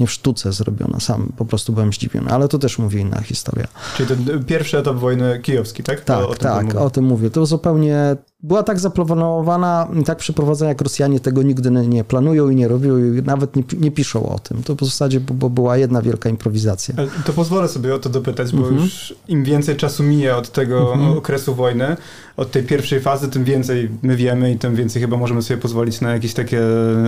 nie 0.00 0.06
w 0.06 0.12
sztuce 0.12 0.52
zrobiona. 0.52 1.00
Sam 1.00 1.32
po 1.36 1.44
prostu 1.44 1.72
byłem 1.72 1.92
zdziwiony, 1.92 2.30
ale 2.30 2.48
to 2.48 2.58
też 2.58 2.78
mówi 2.78 3.00
inna 3.00 3.20
historia. 3.20 3.68
Czyli 3.96 4.08
ten 4.08 4.44
pierwszy 4.44 4.78
etap 4.78 4.96
wojny 4.96 5.40
kijowski, 5.42 5.82
tak? 5.82 6.00
Tak, 6.00 6.27
o 6.28 6.34
tym 6.34 6.48
Tak, 6.48 6.74
o 6.74 6.90
tym 6.90 7.04
mówię. 7.04 7.30
To 7.30 7.46
zupełnie 7.46 8.16
była 8.42 8.62
tak 8.62 8.80
zaplanowana 8.80 9.88
tak 10.06 10.18
przeprowadzona, 10.18 10.68
jak 10.68 10.80
Rosjanie 10.80 11.20
tego 11.20 11.42
nigdy 11.42 11.70
nie 11.70 12.04
planują 12.04 12.48
i 12.50 12.56
nie 12.56 12.68
robią 12.68 12.98
i 12.98 13.22
nawet 13.22 13.56
nie, 13.56 13.62
nie 13.78 13.90
piszą 13.90 14.28
o 14.28 14.38
tym. 14.38 14.62
To 14.62 14.74
w 14.74 14.84
zasadzie 14.84 15.20
bo 15.20 15.50
była 15.50 15.76
jedna 15.76 16.02
wielka 16.02 16.28
improwizacja. 16.28 16.94
To 17.24 17.32
pozwolę 17.32 17.68
sobie 17.68 17.94
o 17.94 17.98
to 17.98 18.08
dopytać, 18.08 18.52
bo 18.52 18.58
mhm. 18.58 18.76
już 18.76 19.14
im 19.28 19.44
więcej 19.44 19.76
czasu 19.76 20.02
mija 20.02 20.36
od 20.36 20.52
tego 20.52 20.92
mhm. 20.92 21.18
okresu 21.18 21.54
wojny, 21.54 21.96
od 22.36 22.50
tej 22.50 22.62
pierwszej 22.62 23.00
fazy, 23.00 23.28
tym 23.28 23.44
więcej 23.44 23.90
my 24.02 24.16
wiemy 24.16 24.52
i 24.52 24.58
tym 24.58 24.74
więcej 24.74 25.02
chyba 25.02 25.16
możemy 25.16 25.42
sobie 25.42 25.60
pozwolić 25.60 26.00
na 26.00 26.12
jakieś 26.12 26.34
takie 26.34 26.62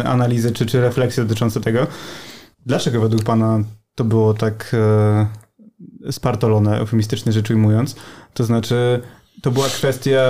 analizy 0.05 0.53
czy, 0.53 0.67
czy 0.67 0.81
refleksje 0.81 1.23
dotyczące 1.23 1.61
tego. 1.61 1.87
Dlaczego 2.67 3.01
według 3.01 3.23
Pana 3.23 3.61
to 3.95 4.05
było 4.05 4.35
tak 4.35 4.71
e, 4.75 5.27
spartolone, 6.11 6.79
eufemistycznie 6.79 7.33
rzecz 7.33 7.51
ujmując? 7.51 7.97
To 8.35 8.45
znaczy, 8.45 9.01
to 9.43 9.51
była 9.51 9.67
kwestia 9.67 10.21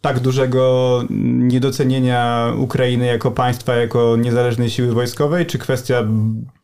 tak 0.00 0.20
dużego 0.20 1.04
niedocenienia 1.38 2.52
Ukrainy 2.58 3.06
jako 3.06 3.30
państwa, 3.30 3.74
jako 3.74 4.16
niezależnej 4.16 4.70
siły 4.70 4.92
wojskowej, 4.92 5.46
czy 5.46 5.58
kwestia 5.58 6.04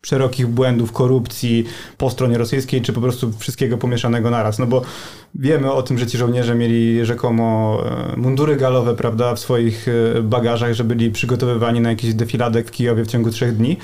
szerokich 0.03 0.47
błędów, 0.47 0.93
korupcji 0.93 1.65
po 1.99 2.11
stronie 2.11 2.39
rosyjskiej, 2.39 2.83
czy 2.83 2.93
po 2.93 3.01
prostu 3.01 3.33
wszystkiego 3.39 3.79
pomieszanego 3.79 4.31
naraz? 4.31 4.59
No 4.59 4.67
bo 4.67 4.83
wiemy 5.35 5.73
o 5.73 5.83
tym, 5.83 5.99
że 5.99 6.07
ci 6.07 6.19
żołnierze 6.19 6.55
mieli 6.55 7.05
rzekomo 7.07 7.79
e, 8.13 8.17
mundury 8.17 8.57
galowe, 8.57 8.95
prawda, 8.95 9.35
w 9.35 9.41
swoich 9.41 9.87
e, 9.89 10.23
bagażach, 10.23 10.73
że 10.73 10.85
byli 10.85 11.11
przygotowywani 11.11 11.81
na 11.81 11.91
jakiś 11.91 12.15
defiladek 12.15 12.69
w 12.69 12.71
Kijowie 12.71 13.05
w 13.05 13.09
ciągu 13.09 13.31
trzech 13.31 13.57
dni. 13.57 13.77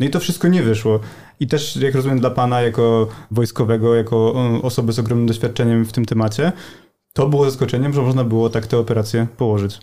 No 0.00 0.06
i 0.06 0.10
to 0.10 0.20
wszystko 0.20 0.48
nie 0.48 0.62
wyszło. 0.62 1.00
I 1.40 1.46
też, 1.46 1.76
jak 1.76 1.94
rozumiem, 1.94 2.20
dla 2.20 2.30
pana 2.30 2.62
jako 2.62 3.08
wojskowego, 3.30 3.94
jako 3.94 4.34
osoby 4.62 4.92
z 4.92 4.98
ogromnym 4.98 5.26
doświadczeniem 5.26 5.84
w 5.84 5.92
tym 5.92 6.04
temacie, 6.04 6.52
to 7.12 7.28
było 7.28 7.44
zaskoczeniem, 7.44 7.92
że 7.92 8.02
można 8.02 8.24
było 8.24 8.50
tak 8.50 8.66
te 8.66 8.78
operacje 8.78 9.26
położyć. 9.36 9.80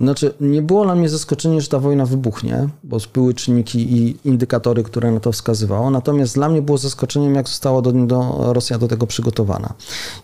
Znaczy, 0.00 0.34
nie 0.40 0.62
było 0.62 0.84
dla 0.84 0.94
mnie 0.94 1.08
zaskoczenie, 1.08 1.60
że 1.60 1.68
ta 1.68 1.78
wojna 1.78 2.06
wybuchnie, 2.06 2.68
bo 2.84 2.98
były 3.14 3.34
czynniki 3.34 3.96
i 3.96 4.16
indykatory, 4.24 4.82
które 4.82 5.12
na 5.12 5.20
to 5.20 5.32
wskazywało. 5.32 5.90
Natomiast 5.90 6.34
dla 6.34 6.48
mnie 6.48 6.62
było 6.62 6.78
zaskoczeniem, 6.78 7.34
jak 7.34 7.48
została 7.48 7.82
do, 7.82 7.92
do 7.92 8.52
Rosja 8.52 8.78
do 8.78 8.88
tego 8.88 9.06
przygotowana. 9.06 9.74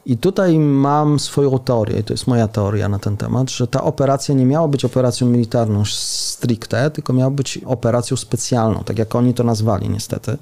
I 0.07 0.17
tutaj 0.17 0.59
mam 0.59 1.19
swoją 1.19 1.59
teorię, 1.59 2.03
to 2.03 2.15
jest 2.15 2.27
moja 2.27 2.49
teoria 2.49 2.89
na 2.89 2.99
ten 2.99 3.17
temat, 3.17 3.51
że 3.51 3.67
ta 3.67 3.85
operacja 3.85 4.35
nie 4.35 4.47
miała 4.47 4.69
być 4.69 4.85
operacją 4.85 5.27
militarną 5.27 5.83
stricte, 5.85 6.91
tylko 6.91 7.13
miała 7.13 7.31
być 7.31 7.59
operacją 7.67 8.17
specjalną, 8.17 8.85
tak 8.85 8.99
jak 8.99 9.15
oni 9.15 9.35
to 9.35 9.45
nazwali 9.45 9.89
niestety. 9.89 10.39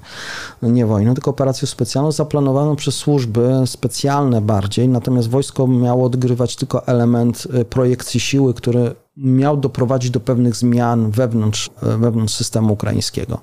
Nie 0.61 0.85
wojną, 0.85 1.13
tylko 1.13 1.31
operacją 1.31 1.67
specjalną, 1.67 2.11
zaplanowaną 2.11 2.75
przez 2.75 2.95
służby 2.95 3.53
specjalne 3.65 4.41
bardziej, 4.41 4.89
natomiast 4.89 5.29
wojsko 5.29 5.67
miało 5.67 6.05
odgrywać 6.05 6.55
tylko 6.55 6.87
element 6.87 7.47
y, 7.61 7.65
projekcji 7.65 8.19
siły, 8.19 8.53
który 8.53 8.95
miał 9.17 9.57
doprowadzić 9.57 10.11
do 10.11 10.19
pewnych 10.19 10.55
zmian 10.55 11.11
wewnątrz, 11.11 11.69
wewnątrz 11.81 12.33
systemu 12.33 12.73
ukraińskiego. 12.73 13.41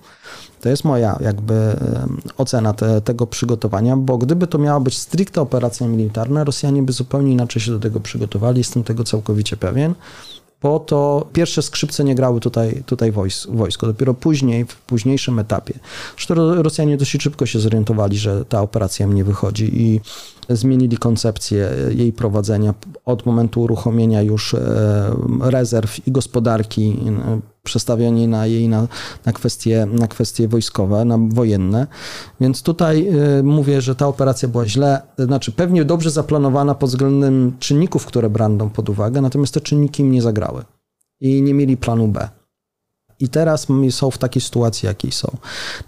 To 0.61 0.69
jest 0.69 0.85
moja 0.85 1.19
jakby 1.21 1.77
ocena 2.37 2.73
te, 2.73 3.01
tego 3.01 3.27
przygotowania, 3.27 3.97
bo 3.97 4.19
gdyby 4.19 4.47
to 4.47 4.59
miała 4.59 4.81
być 4.81 4.99
stricte 4.99 5.41
operacja 5.41 5.89
militarna, 5.89 6.45
Rosjanie 6.45 6.83
by 6.83 6.93
zupełnie 6.93 7.33
inaczej 7.33 7.63
się 7.63 7.71
do 7.71 7.79
tego 7.79 8.01
przygotowali, 8.01 8.59
jestem 8.59 8.85
tego 8.85 9.05
całkowicie 9.05 9.57
pewien 9.57 9.95
bo 10.63 10.81
to 10.81 11.27
pierwsze 11.33 11.63
skrzypce 11.63 12.05
nie 12.05 12.15
grały 12.15 12.41
tutaj, 12.41 12.83
tutaj 12.87 13.13
wojsko. 13.49 13.87
Dopiero 13.87 14.15
później, 14.15 14.65
w 14.65 14.77
późniejszym 14.77 15.39
etapie. 15.39 15.75
Zresztą 16.17 16.63
Rosjanie 16.63 16.97
dosyć 16.97 17.23
szybko 17.23 17.47
się 17.47 17.61
zorientowali, 17.61 18.19
że 18.19 18.45
ta 18.45 18.63
operacja 18.63 19.07
nie 19.07 19.25
wychodzi 19.25 19.83
i 19.83 20.01
zmienili 20.49 20.97
koncepcję 20.97 21.71
jej 21.91 22.13
prowadzenia 22.13 22.75
od 23.05 23.27
momentu 23.27 23.63
uruchomienia 23.63 24.23
już 24.23 24.55
e, 24.55 24.61
rezerw 25.41 26.07
i 26.07 26.13
gospodarki, 26.13 26.97
e, 27.09 27.41
przestawianie 27.63 28.29
na 28.29 28.47
jej 28.47 28.69
na, 28.69 28.89
na, 29.27 29.33
kwestie, 29.33 29.87
na 29.93 30.09
kwestie 30.09 30.49
wojskowe, 30.49 31.05
na 31.05 31.19
wojenne. 31.29 31.87
Więc 32.41 32.63
tutaj 32.63 33.09
e, 33.09 33.43
mówię, 33.43 33.81
że 33.81 33.95
ta 33.95 34.07
operacja 34.07 34.49
była 34.49 34.67
źle, 34.67 35.03
znaczy 35.19 35.53
pewnie 35.53 35.85
dobrze 35.85 36.11
zaplanowana 36.11 36.75
pod 36.75 36.91
względem 36.91 37.53
czynników, 37.59 38.07
które 38.07 38.31
brandą 38.31 38.71
pod 38.71 38.89
uwagę, 38.89 39.21
natomiast 39.21 39.55
te 39.55 39.61
czynniki 39.61 40.03
im 40.03 40.11
nie 40.11 40.23
zagrały 40.23 40.65
i 41.21 41.43
nie 41.43 41.55
mieli 41.55 41.77
planu 41.77 42.09
B 42.09 42.38
i 43.21 43.29
teraz 43.29 43.67
są 43.91 44.11
w 44.11 44.19
takiej 44.19 44.43
sytuacji, 44.43 44.87
jakiej 44.87 45.13
są. 45.13 45.37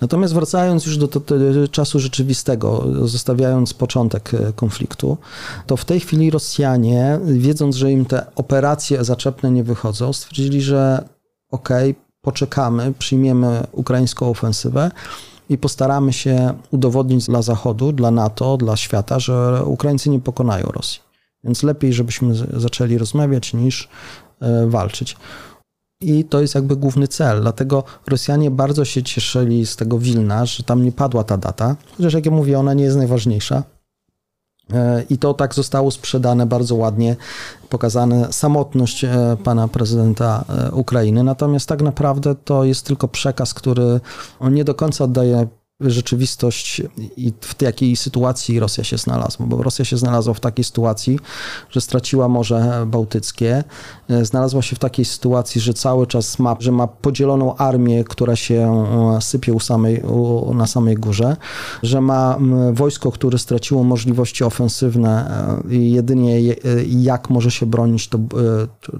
Natomiast 0.01 0.35
wracając 0.35 0.87
już 0.87 0.97
do, 0.97 1.07
do, 1.07 1.21
do, 1.21 1.69
czasu 1.69 2.01
rzeczywistego, 2.01 2.85
zostawiając 3.05 3.75
początek 3.75 4.35
e, 4.35 4.53
konfliktu, 4.53 5.19
to 5.67 5.77
w 5.77 5.85
tej 5.85 6.01
chwili 6.01 6.31
Rosjanie, 6.31 7.19
wiedząc, 7.25 7.77
że 7.77 7.93
im 7.93 8.05
te 8.05 8.27
operacje 8.35 9.05
zaczepne 9.05 9.51
nie 9.51 9.65
wychodzą, 9.65 10.13
stwierdzili, 10.13 10.63
że 10.63 11.09
okej, 11.51 11.91
okay, 11.91 12.05
poczekamy, 12.23 12.93
przyjmiemy 12.99 13.67
ukraińską 13.73 14.31
ofensywę 14.31 14.91
i 15.49 15.59
postaramy 15.59 16.13
się 16.13 16.55
udowodnić 16.71 17.27
dla 17.27 17.43
Zachodu, 17.43 17.93
dla 17.93 18.11
NATO, 18.11 18.57
dla 18.57 18.77
świata, 18.77 19.19
że 19.19 19.65
Ukraińcy 19.65 20.11
nie 20.11 20.21
pokonają 20.21 20.67
Rosji. 20.67 21.01
Więc 21.45 21.63
lepiej, 21.63 21.93
żebyśmy 21.93 22.35
zaczęli 22.61 22.99
rozmawiać 22.99 23.55
niż 23.55 23.89
e, 24.41 24.67
walczyć. 24.67 25.17
I 26.01 26.25
to 26.25 26.41
jest 26.41 26.55
jakby 26.55 26.77
główny 26.77 27.09
cel. 27.09 27.41
Dlatego 27.41 27.85
Rosjanie 28.07 28.51
bardzo 28.51 28.85
się 28.85 29.03
cieszyli 29.03 29.67
z 29.67 29.77
tego 29.77 29.99
Wilna, 29.99 30.47
że 30.47 30.63
tam 30.63 30.85
nie 30.85 30.93
padła 30.93 31.25
ta 31.25 31.37
data. 31.37 31.77
Chociaż, 31.97 32.15
jak 32.15 32.27
ja 32.27 32.33
mówię, 32.33 32.59
ona 32.59 32.75
nie 32.75 32.85
jest 32.85 32.97
najważniejsza. 32.97 33.63
E, 34.73 35.05
I 35.11 35.19
to 35.19 35.35
tak 35.35 35.55
zostało 35.55 35.91
sprzedane 35.91 36.47
bardzo 36.47 36.75
ładnie, 36.75 37.17
pokazane 37.69 38.33
samotność 38.33 39.05
e, 39.05 39.37
pana 39.45 39.69
prezydenta 39.69 40.45
e, 40.49 40.73
Ukrainy. 40.73 41.25
Natomiast 41.25 41.69
tak 41.69 41.83
naprawdę 41.83 42.35
to 42.35 42.65
jest 42.65 42.87
tylko 42.87 43.09
przekaz, 43.09 43.55
który 43.55 44.01
nie 44.41 44.65
do 44.65 44.75
końca 44.75 45.05
oddaje 45.05 45.49
rzeczywistość 45.81 46.83
i 47.17 47.33
w 47.41 47.63
jakiej 47.63 47.97
sytuacji 47.97 48.61
Rosja 48.61 48.85
się 48.85 48.99
znalazła. 48.99 49.47
Bo 49.47 49.63
Rosja 49.63 49.85
się 49.85 49.97
znalazła 49.97 50.35
w 50.35 50.41
takiej 50.41 50.65
sytuacji, 50.65 51.19
że 51.71 51.81
straciła 51.81 52.29
Morze 52.29 52.87
Bałtyckie, 52.87 53.65
e, 54.09 54.25
znalazła 54.25 54.63
się 54.63 54.77
w 54.77 54.79
takiej 54.79 55.05
sytuacji, 55.05 55.61
że 55.61 55.75
cały 55.75 56.07
czas 56.07 56.39
ma, 56.39 56.57
że 56.59 56.73
ma 56.73 56.87
podzieloną 56.87 57.57
armię, 57.57 58.05
która 58.05 58.37
się 58.37 58.87
e, 59.17 59.21
sypie 59.21 59.53
u 59.53 59.61
samej, 59.61 60.03
u, 60.03 60.55
na 60.55 60.67
samej 60.67 60.95
górze, 60.95 61.37
że 61.83 62.01
ma 62.01 62.39
wojsko, 62.73 63.13
które 63.13 63.39
straciło 63.39 63.85
możliwości 63.85 64.45
ofensywne 64.45 65.11
e, 65.71 65.75
i 65.75 65.93
jedynie 65.93 66.41
jak 66.87 67.31
może 67.31 67.51
się 67.51 67.67
bronić, 67.67 68.09
to, 68.09 68.19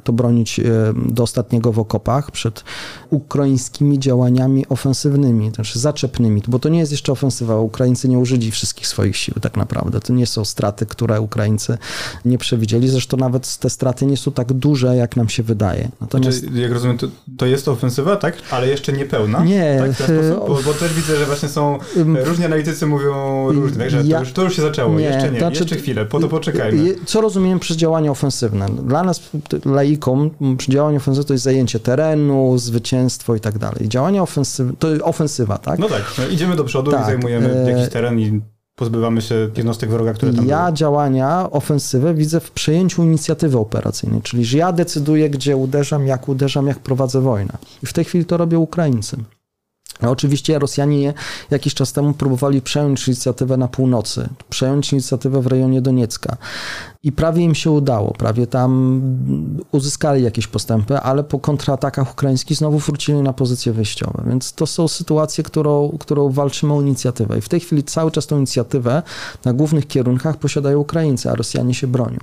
to 0.05 0.13
bronić 0.13 0.61
do 0.95 1.23
ostatniego 1.23 1.73
w 1.73 1.79
okopach 1.79 2.31
przed 2.31 2.65
ukraińskimi 3.11 3.99
działaniami 3.99 4.69
ofensywnymi, 4.69 5.51
znaczy 5.51 5.79
zaczepnymi, 5.79 6.43
bo 6.49 6.59
to 6.59 6.70
nie 6.71 6.79
jest 6.79 6.93
jeszcze 6.93 7.13
ofensywa. 7.13 7.57
Ukraińcy 7.57 8.09
nie 8.09 8.19
użyli 8.19 8.51
wszystkich 8.51 8.87
swoich 8.87 9.17
sił 9.17 9.35
tak 9.41 9.57
naprawdę. 9.57 10.01
To 10.01 10.13
nie 10.13 10.27
są 10.27 10.45
straty, 10.45 10.87
które 10.87 11.21
Ukraińcy 11.21 11.79
nie 12.25 12.39
przewidzieli. 12.39 12.89
Zresztą 12.89 13.17
nawet 13.17 13.57
te 13.57 13.71
straty 13.71 14.07
nie 14.07 14.17
są 14.17 14.33
tak 14.33 14.53
duże, 14.53 14.97
jak 14.97 15.17
nam 15.17 15.29
się 15.29 15.43
wydaje. 15.43 15.89
Natomiast... 16.01 16.39
Znaczy, 16.39 16.61
jak 16.61 16.73
rozumiem, 16.73 16.99
to, 16.99 17.07
to 17.41 17.47
jest 17.47 17.69
ofensywa, 17.69 18.17
tak? 18.17 18.37
Ale 18.51 18.69
jeszcze 18.69 18.93
nie 18.93 19.05
pełna? 19.05 19.45
Nie. 19.45 19.83
Tak, 19.99 20.07
bo, 20.39 20.59
bo, 20.65 20.75
też 20.75 20.95
widzę, 20.95 21.17
że 21.17 21.27
właśnie 21.27 21.49
są, 21.49 21.79
różni 22.25 22.45
analitycy 22.45 22.87
mówią 22.87 23.47
różnie, 23.53 23.79
także 23.79 24.03
ja... 24.05 24.17
to, 24.17 24.25
już, 24.25 24.33
to 24.33 24.43
już 24.43 24.57
się 24.57 24.63
zaczęło. 24.63 24.99
Nie, 24.99 25.05
jeszcze 25.05 25.31
nie, 25.31 25.39
znaczy, 25.39 25.59
jeszcze 25.59 25.77
chwilę, 25.77 26.07
po 26.07 26.21
to 26.21 26.29
poczekajmy. 26.29 26.95
Co 27.07 27.21
rozumiem 27.21 27.59
przez 27.59 27.77
działania 27.77 28.11
ofensywne? 28.11 28.67
Dla 28.69 29.03
nas, 29.03 29.21
laikom, 29.65 30.31
działanie 30.69 30.97
ofensywne 30.97 31.29
to 31.29 31.35
jest 31.35 31.45
zajęcie 31.45 31.81
terenu, 31.81 32.59
zwycięstwo 32.59 33.35
i 33.35 33.41
tak 33.41 33.59
dalej. 33.59 33.89
Działania 33.89 34.23
ofensywne, 34.23 34.73
to 34.79 34.89
ofensywa, 35.03 35.59
tak? 35.59 35.79
No 35.79 35.89
tak, 35.89 36.03
no 36.19 36.29
idziemy 36.29 36.57
do 36.57 36.65
przodu 36.65 36.91
tak, 36.91 37.03
i 37.03 37.05
zajmujemy 37.05 37.65
e, 37.67 37.71
jakiś 37.71 37.93
teren 37.93 38.21
i 38.21 38.41
pozbywamy 38.81 39.23
się 39.23 39.35
jednostek 39.57 39.91
wroga, 39.91 40.13
które 40.13 40.33
tam 40.33 40.47
Ja 40.47 40.65
były. 40.65 40.77
działania, 40.77 41.51
ofensywę 41.51 42.15
widzę 42.15 42.41
w 42.41 42.51
przejęciu 42.51 43.03
inicjatywy 43.03 43.59
operacyjnej, 43.59 44.23
czyli 44.23 44.45
że 44.45 44.59
ja 44.59 44.73
decyduję, 44.73 45.31
gdzie 45.31 45.57
uderzam, 45.57 46.07
jak 46.07 46.29
uderzam, 46.29 46.67
jak 46.67 46.79
prowadzę 46.79 47.21
wojnę. 47.21 47.53
I 47.83 47.87
w 47.87 47.93
tej 47.93 48.05
chwili 48.05 48.25
to 48.25 48.37
robią 48.37 48.61
Ukraińcy. 48.61 49.17
Oczywiście 50.01 50.59
Rosjanie 50.59 51.15
jakiś 51.51 51.75
czas 51.75 51.93
temu 51.93 52.13
próbowali 52.13 52.63
przejąć 52.63 53.09
inicjatywę 53.09 53.57
na 53.57 53.69
północy, 53.69 54.29
przejąć 54.51 54.93
inicjatywę 54.93 55.43
w 55.43 55.47
rejonie 55.47 55.83
Doniecka. 55.83 56.37
I 57.03 57.13
prawie 57.13 57.45
im 57.45 57.55
się 57.55 57.71
udało, 57.71 58.13
prawie 58.13 58.47
tam 58.47 59.01
uzyskali 59.73 60.23
jakieś 60.23 60.47
postępy, 60.47 60.99
ale 60.99 61.25
po 61.25 61.39
kontratakach 61.39 62.13
ukraińskich 62.13 62.57
znowu 62.57 62.79
wrócili 62.79 63.21
na 63.21 63.33
pozycje 63.33 63.73
wyjściowe. 63.73 64.25
Więc 64.27 64.53
to 64.53 64.67
są 64.67 64.89
sytuacje, 64.89 65.45
którą, 65.45 65.97
którą 66.01 66.31
walczymy 66.31 66.75
o 66.75 66.81
inicjatywę. 66.81 67.39
I 67.39 67.41
w 67.41 67.49
tej 67.49 67.61
chwili 67.61 67.85
cały 67.85 68.11
czas 68.11 68.27
tą 68.27 68.37
inicjatywę 68.37 69.03
na 69.45 69.53
głównych 69.53 69.87
kierunkach 69.87 70.37
posiadają 70.37 70.79
Ukraińcy, 70.79 71.31
a 71.31 71.35
Rosjanie 71.35 71.75
się 71.75 71.87
bronią. 71.87 72.19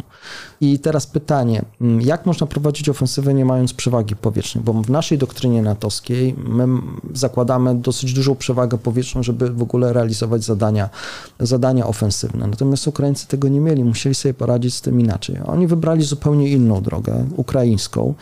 I 0.61 0.80
teraz 0.80 1.07
pytanie, 1.07 1.65
jak 1.99 2.25
można 2.25 2.47
prowadzić 2.47 2.89
ofensywę 2.89 3.34
nie 3.34 3.45
mając 3.45 3.73
przewagi 3.73 4.15
powietrznej? 4.15 4.63
Bo 4.63 4.73
w 4.73 4.89
naszej 4.89 5.17
doktrynie 5.17 5.61
natowskiej 5.61 6.36
my 6.38 6.67
zakładamy 7.13 7.75
dosyć 7.75 8.13
dużą 8.13 8.36
przewagę 8.36 8.78
powietrzną, 8.78 9.23
żeby 9.23 9.49
w 9.49 9.61
ogóle 9.61 9.93
realizować 9.93 10.43
zadania, 10.43 10.89
zadania 11.39 11.88
ofensywne. 11.88 12.47
Natomiast 12.47 12.88
Ukraińcy 12.88 13.28
tego 13.28 13.47
nie 13.47 13.59
mieli, 13.59 13.84
musieli 13.84 14.15
sobie 14.15 14.34
poradzić 14.34 14.66
z 14.72 14.82
tym 14.82 14.99
inaczej. 14.99 15.36
Oni 15.45 15.68
wybrali 15.68 16.03
zupełnie 16.03 16.49
inną 16.49 16.82
drogę, 16.82 17.26
ukraińską. 17.36 18.13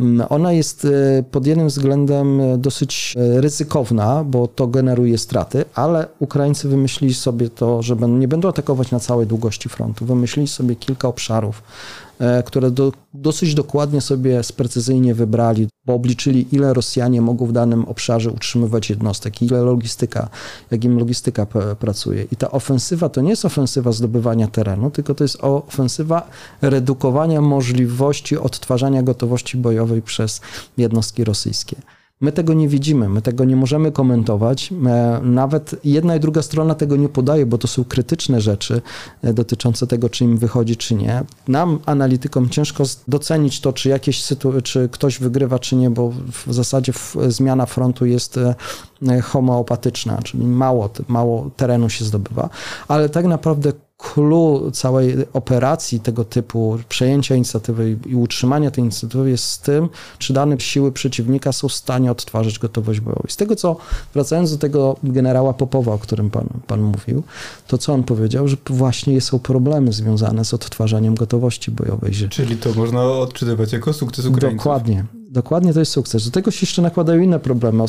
Mm, 0.00 0.26
ona 0.30 0.52
jest 0.52 0.84
e, 0.84 1.22
pod 1.22 1.46
jednym 1.46 1.68
względem 1.68 2.40
dosyć 2.58 3.14
ryzykowna, 3.16 4.24
bo 4.24 4.48
to 4.48 4.66
generuje 4.66 5.18
straty, 5.18 5.64
ale 5.74 6.06
Ukraińcy 6.18 6.68
wymyślili 6.68 7.14
sobie 7.14 7.50
to, 7.50 7.82
że 7.82 7.96
nie 7.96 8.28
będą 8.28 8.48
atakować 8.48 8.90
na 8.90 9.00
całej 9.00 9.26
długości 9.26 9.68
frontu. 9.68 10.06
Wymyślili 10.06 10.48
sobie 10.48 10.76
kilka 10.76 11.08
obszarów, 11.08 11.62
E, 11.62 12.07
które 12.44 12.70
do, 12.70 12.92
dosyć 13.14 13.54
dokładnie 13.54 14.00
sobie 14.00 14.42
sprecyzyjnie 14.42 15.14
wybrali, 15.14 15.68
bo 15.84 15.94
obliczyli, 15.94 16.46
ile 16.52 16.74
Rosjanie 16.74 17.20
mogą 17.20 17.46
w 17.46 17.52
danym 17.52 17.84
obszarze 17.84 18.30
utrzymywać 18.30 18.90
jednostek, 18.90 19.42
ile 19.42 19.62
logistyka, 19.62 20.28
jak 20.70 20.84
im 20.84 20.98
logistyka 20.98 21.46
pracuje. 21.78 22.26
I 22.32 22.36
ta 22.36 22.50
ofensywa 22.50 23.08
to 23.08 23.20
nie 23.20 23.30
jest 23.30 23.44
ofensywa 23.44 23.92
zdobywania 23.92 24.48
terenu, 24.48 24.90
tylko 24.90 25.14
to 25.14 25.24
jest 25.24 25.38
ofensywa 25.40 26.28
redukowania 26.62 27.40
możliwości 27.40 28.38
odtwarzania 28.38 29.02
gotowości 29.02 29.56
bojowej 29.56 30.02
przez 30.02 30.40
jednostki 30.76 31.24
rosyjskie. 31.24 31.76
My 32.20 32.32
tego 32.32 32.54
nie 32.54 32.68
widzimy, 32.68 33.08
my 33.08 33.22
tego 33.22 33.44
nie 33.44 33.56
możemy 33.56 33.92
komentować. 33.92 34.72
E, 34.86 35.20
nawet 35.22 35.74
jedna 35.84 36.16
i 36.16 36.20
druga 36.20 36.42
strona 36.42 36.74
tego 36.74 36.96
nie 36.96 37.08
podaje, 37.08 37.46
bo 37.46 37.58
to 37.58 37.68
są 37.68 37.84
krytyczne 37.84 38.40
rzeczy 38.40 38.82
e, 39.22 39.32
dotyczące 39.32 39.86
tego, 39.86 40.08
czy 40.08 40.24
im 40.24 40.38
wychodzi, 40.38 40.76
czy 40.76 40.94
nie. 40.94 41.24
Nam, 41.48 41.78
analitykom, 41.86 42.48
ciężko 42.48 42.84
docenić 43.08 43.60
to, 43.60 43.72
czy 43.72 43.88
jakieś 43.88 44.24
czy 44.64 44.88
ktoś 44.88 45.18
wygrywa, 45.18 45.58
czy 45.58 45.76
nie, 45.76 45.90
bo 45.90 46.12
w 46.46 46.54
zasadzie 46.54 46.92
zmiana 47.28 47.66
frontu 47.66 48.06
jest 48.06 48.38
e, 48.38 49.20
homeopatyczna, 49.20 50.22
czyli 50.22 50.44
mało, 50.44 50.90
mało 51.08 51.50
terenu 51.56 51.88
się 51.88 52.04
zdobywa, 52.04 52.50
ale 52.88 53.08
tak 53.08 53.26
naprawdę 53.26 53.72
clue 53.98 54.70
całej 54.72 55.16
operacji 55.32 56.00
tego 56.00 56.24
typu, 56.24 56.78
przejęcia 56.88 57.34
inicjatywy 57.34 57.96
i 58.06 58.14
utrzymania 58.14 58.70
tej 58.70 58.84
inicjatywy 58.84 59.30
jest 59.30 59.44
z 59.44 59.58
tym, 59.58 59.88
czy 60.18 60.32
dane 60.32 60.60
siły 60.60 60.92
przeciwnika 60.92 61.52
są 61.52 61.68
w 61.68 61.72
stanie 61.72 62.10
odtwarzać 62.10 62.58
gotowość 62.58 63.00
bojową. 63.00 63.22
Z 63.28 63.36
tego 63.36 63.56
co, 63.56 63.76
wracając 64.14 64.52
do 64.52 64.58
tego 64.58 64.96
generała 65.02 65.52
Popowa, 65.52 65.92
o 65.92 65.98
którym 65.98 66.30
pan, 66.30 66.46
pan 66.66 66.80
mówił, 66.80 67.22
to 67.66 67.78
co 67.78 67.92
on 67.92 68.02
powiedział, 68.02 68.48
że 68.48 68.56
właśnie 68.66 69.20
są 69.20 69.38
problemy 69.38 69.92
związane 69.92 70.44
z 70.44 70.54
odtwarzaniem 70.54 71.14
gotowości 71.14 71.70
bojowej. 71.70 72.12
Czyli 72.30 72.56
to 72.56 72.72
można 72.72 73.02
odczytywać 73.04 73.72
jako 73.72 73.92
sukces 73.92 74.26
Ukraińców. 74.26 74.58
Dokładnie. 74.58 75.04
Dokładnie 75.30 75.72
to 75.72 75.80
jest 75.80 75.92
sukces. 75.92 76.24
Do 76.24 76.30
tego 76.30 76.50
się 76.50 76.58
jeszcze 76.60 76.82
nakładają 76.82 77.20
inne 77.20 77.40
problemy, 77.40 77.84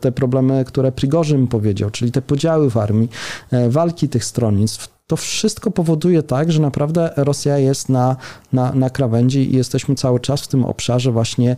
te 0.00 0.12
problemy, 0.12 0.64
które 0.64 0.92
Prigorzyn 0.92 1.46
powiedział, 1.46 1.90
czyli 1.90 2.12
te 2.12 2.22
podziały 2.22 2.70
w 2.70 2.76
armii, 2.76 3.08
e, 3.50 3.70
walki 3.70 4.08
tych 4.08 4.24
stronnictw, 4.24 4.97
to 5.08 5.16
wszystko 5.16 5.70
powoduje 5.70 6.22
tak, 6.22 6.52
że 6.52 6.60
naprawdę 6.62 7.10
Rosja 7.16 7.58
jest 7.58 7.88
na, 7.88 8.16
na, 8.52 8.72
na 8.72 8.90
krawędzi 8.90 9.54
i 9.54 9.56
jesteśmy 9.56 9.94
cały 9.94 10.20
czas 10.20 10.42
w 10.42 10.48
tym 10.48 10.64
obszarze 10.64 11.12
właśnie 11.12 11.56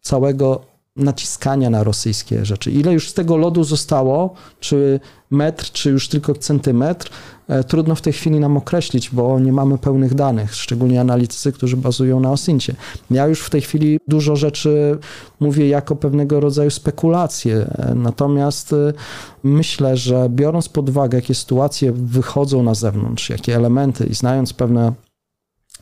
całego 0.00 0.60
naciskania 0.96 1.70
na 1.70 1.84
rosyjskie 1.84 2.44
rzeczy. 2.44 2.70
Ile 2.70 2.92
już 2.92 3.08
z 3.08 3.14
tego 3.14 3.36
lodu 3.36 3.64
zostało, 3.64 4.34
czy 4.60 5.00
metr, 5.30 5.72
czy 5.72 5.90
już 5.90 6.08
tylko 6.08 6.34
centymetr, 6.34 7.10
trudno 7.68 7.94
w 7.94 8.00
tej 8.00 8.12
chwili 8.12 8.40
nam 8.40 8.56
określić, 8.56 9.10
bo 9.10 9.40
nie 9.40 9.52
mamy 9.52 9.78
pełnych 9.78 10.14
danych, 10.14 10.54
szczególnie 10.54 11.00
analitycy, 11.00 11.52
którzy 11.52 11.76
bazują 11.76 12.20
na 12.20 12.32
Osincie. 12.32 12.74
Ja 13.10 13.26
już 13.26 13.40
w 13.40 13.50
tej 13.50 13.60
chwili 13.60 14.00
dużo 14.08 14.36
rzeczy 14.36 14.98
mówię 15.40 15.68
jako 15.68 15.96
pewnego 15.96 16.40
rodzaju 16.40 16.70
spekulacje, 16.70 17.56
e, 17.56 17.94
natomiast 17.94 18.72
e, 18.72 18.92
myślę, 19.42 19.96
że 19.96 20.28
biorąc 20.30 20.68
pod 20.68 20.88
uwagę, 20.88 21.18
jakie 21.18 21.34
sytuacje 21.34 21.92
wychodzą 21.92 22.62
na 22.62 22.74
zewnątrz, 22.74 23.30
jakie 23.30 23.56
elementy 23.56 24.06
i 24.06 24.14
znając 24.14 24.52
pewne 24.52 24.92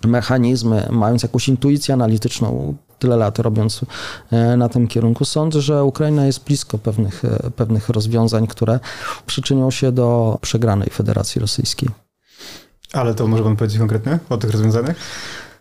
mechanizmy, 0.05 0.89
mając 0.91 1.23
jakąś 1.23 1.49
intuicję 1.49 1.95
analityczną, 1.95 2.75
tyle 2.99 3.17
lat 3.17 3.39
robiąc 3.39 3.81
e, 4.31 4.57
na 4.57 4.69
tym 4.69 4.89
kierunku, 4.89 5.25
sądzę, 5.25 5.61
że 5.61 5.85
Ukraina 5.85 6.27
jest 6.27 6.45
blisko 6.45 6.79
pewnych, 6.79 7.25
e, 7.25 7.51
pewnych 7.51 7.89
rozwiązań, 7.89 8.47
które 8.47 8.81
przyczynią 9.27 9.71
się 9.71 9.93
do 9.93 10.39
przegranej 10.41 10.91
Federacji 10.91 11.41
Rosyjskiej. 11.41 11.89
Ale 12.93 13.15
to 13.15 13.27
może 13.27 13.43
pan 13.43 13.57
powiedzieć 13.57 13.79
konkretnie 13.79 14.19
o 14.29 14.37
tych 14.37 14.51
rozwiązaniach? 14.51 14.97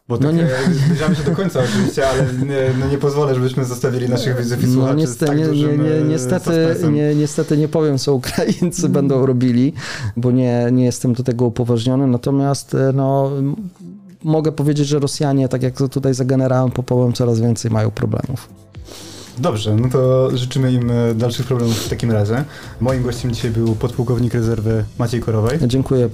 Bo 0.07 0.17
no 0.17 0.27
tak, 0.27 0.36
nie... 0.36 0.49
zbliżamy 0.86 1.15
się 1.15 1.23
do 1.23 1.31
końca 1.31 1.59
oczywiście, 1.63 2.09
ale 2.09 2.23
nie, 2.23 2.79
no 2.79 2.88
nie 2.88 2.97
pozwolę, 2.97 3.36
żebyśmy 3.36 3.65
zostawili 3.65 4.09
naszych 4.09 4.38
widzów 4.38 4.63
i 4.63 4.67
no 4.67 4.73
słuchaczy 4.73 4.93
no 4.93 4.99
niestety, 4.99 5.25
tak 5.25 5.38
nie, 5.38 5.45
nie, 5.47 5.77
nie, 5.77 6.01
niestety, 6.01 6.75
nie, 6.91 7.15
niestety 7.15 7.57
nie 7.57 7.67
powiem, 7.67 7.97
co 7.97 8.13
Ukraińcy 8.13 8.89
będą 8.89 9.25
robili, 9.25 9.73
bo 10.17 10.31
nie, 10.31 10.67
nie 10.71 10.86
jestem 10.86 11.13
do 11.13 11.23
tego 11.23 11.45
upoważniony, 11.45 12.07
natomiast 12.07 12.75
e, 12.75 12.91
no, 12.93 13.31
mogę 14.26 14.51
powiedzieć, 14.51 14.88
że 14.88 14.99
Rosjanie, 14.99 15.49
tak 15.49 15.63
jak 15.63 15.73
tutaj 15.91 16.13
za 16.13 16.26
generałem 16.26 16.71
Popowem, 16.71 17.13
coraz 17.13 17.39
więcej 17.39 17.71
mają 17.71 17.91
problemów. 17.91 18.49
Dobrze, 19.38 19.76
no 19.76 19.89
to 19.89 20.30
życzymy 20.38 20.71
im 20.71 20.91
e, 20.91 21.15
dalszych 21.15 21.45
problemów 21.45 21.78
w 21.86 21.89
takim 21.89 22.11
razie. 22.11 22.43
Moim 22.82 23.03
gościem 23.03 23.34
dzisiaj 23.34 23.51
był 23.51 23.76
podpułkownik 23.76 24.34
rezerwy 24.34 24.86
Maciej 24.99 25.21
Korowej. 25.21 25.59
Dziękuję 25.67 26.09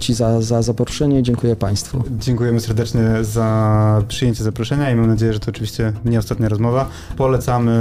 Ci 0.00 0.14
za, 0.14 0.42
za 0.42 0.62
zaproszenie 0.62 1.20
i 1.20 1.22
dziękuję 1.22 1.56
Państwu. 1.56 2.04
Dziękujemy 2.18 2.60
serdecznie 2.60 3.00
za 3.20 4.02
przyjęcie 4.08 4.44
zaproszenia 4.44 4.90
i 4.90 4.94
mam 4.94 5.06
nadzieję, 5.06 5.32
że 5.32 5.40
to 5.40 5.50
oczywiście 5.50 5.92
nie 6.04 6.18
ostatnia 6.18 6.48
rozmowa. 6.48 6.88
Polecamy 7.16 7.72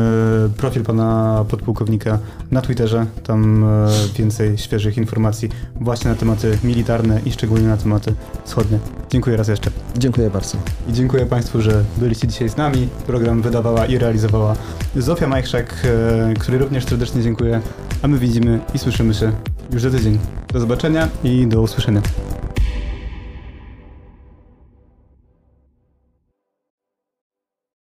profil 0.58 0.84
pana 0.84 1.46
podpułkownika 1.50 2.20
na 2.52 2.62
Twitterze. 2.62 3.06
Tam 3.24 3.64
e, 3.64 3.88
więcej 4.18 4.58
świeżych 4.58 4.98
informacji 4.98 5.50
właśnie 5.76 6.12
na 6.12 6.18
tematy 6.18 6.58
militarne 6.64 7.22
i 7.26 7.32
szczególnie 7.32 7.68
na 7.68 7.78
tematy 7.78 8.14
wschodnie. 8.46 8.80
Dziękuję 9.10 9.38
raz 9.38 9.48
jeszcze. 9.48 9.72
Dziękuję 9.98 10.30
bardzo. 10.30 10.58
I 10.90 10.94
dziękuję 10.94 11.26
Państwu, 11.26 11.62
że 11.62 11.84
byliście 11.98 12.28
dzisiaj 12.28 12.50
z 12.50 12.58
nami. 12.58 12.88
Program 13.08 13.42
wydawała 13.42 13.86
i 13.86 13.98
realizowała 13.98 14.56
Zofia 14.96 15.28
Majchrzak, 15.28 15.76
e, 15.86 16.34
której 16.40 16.60
również 16.60 16.86
serdecznie 16.86 17.22
dziękuję. 17.22 17.62
A 18.02 18.08
my 18.08 18.20
widzimy 18.20 18.60
i 18.74 18.80
słyszymy 18.80 19.14
się 19.14 19.32
już 19.74 19.82
za 19.82 19.90
tydzień. 19.90 20.20
Do 20.54 20.60
zobaczenia 20.60 21.08
i 21.24 21.48
do 21.48 21.62
usłyszenia. 21.62 22.02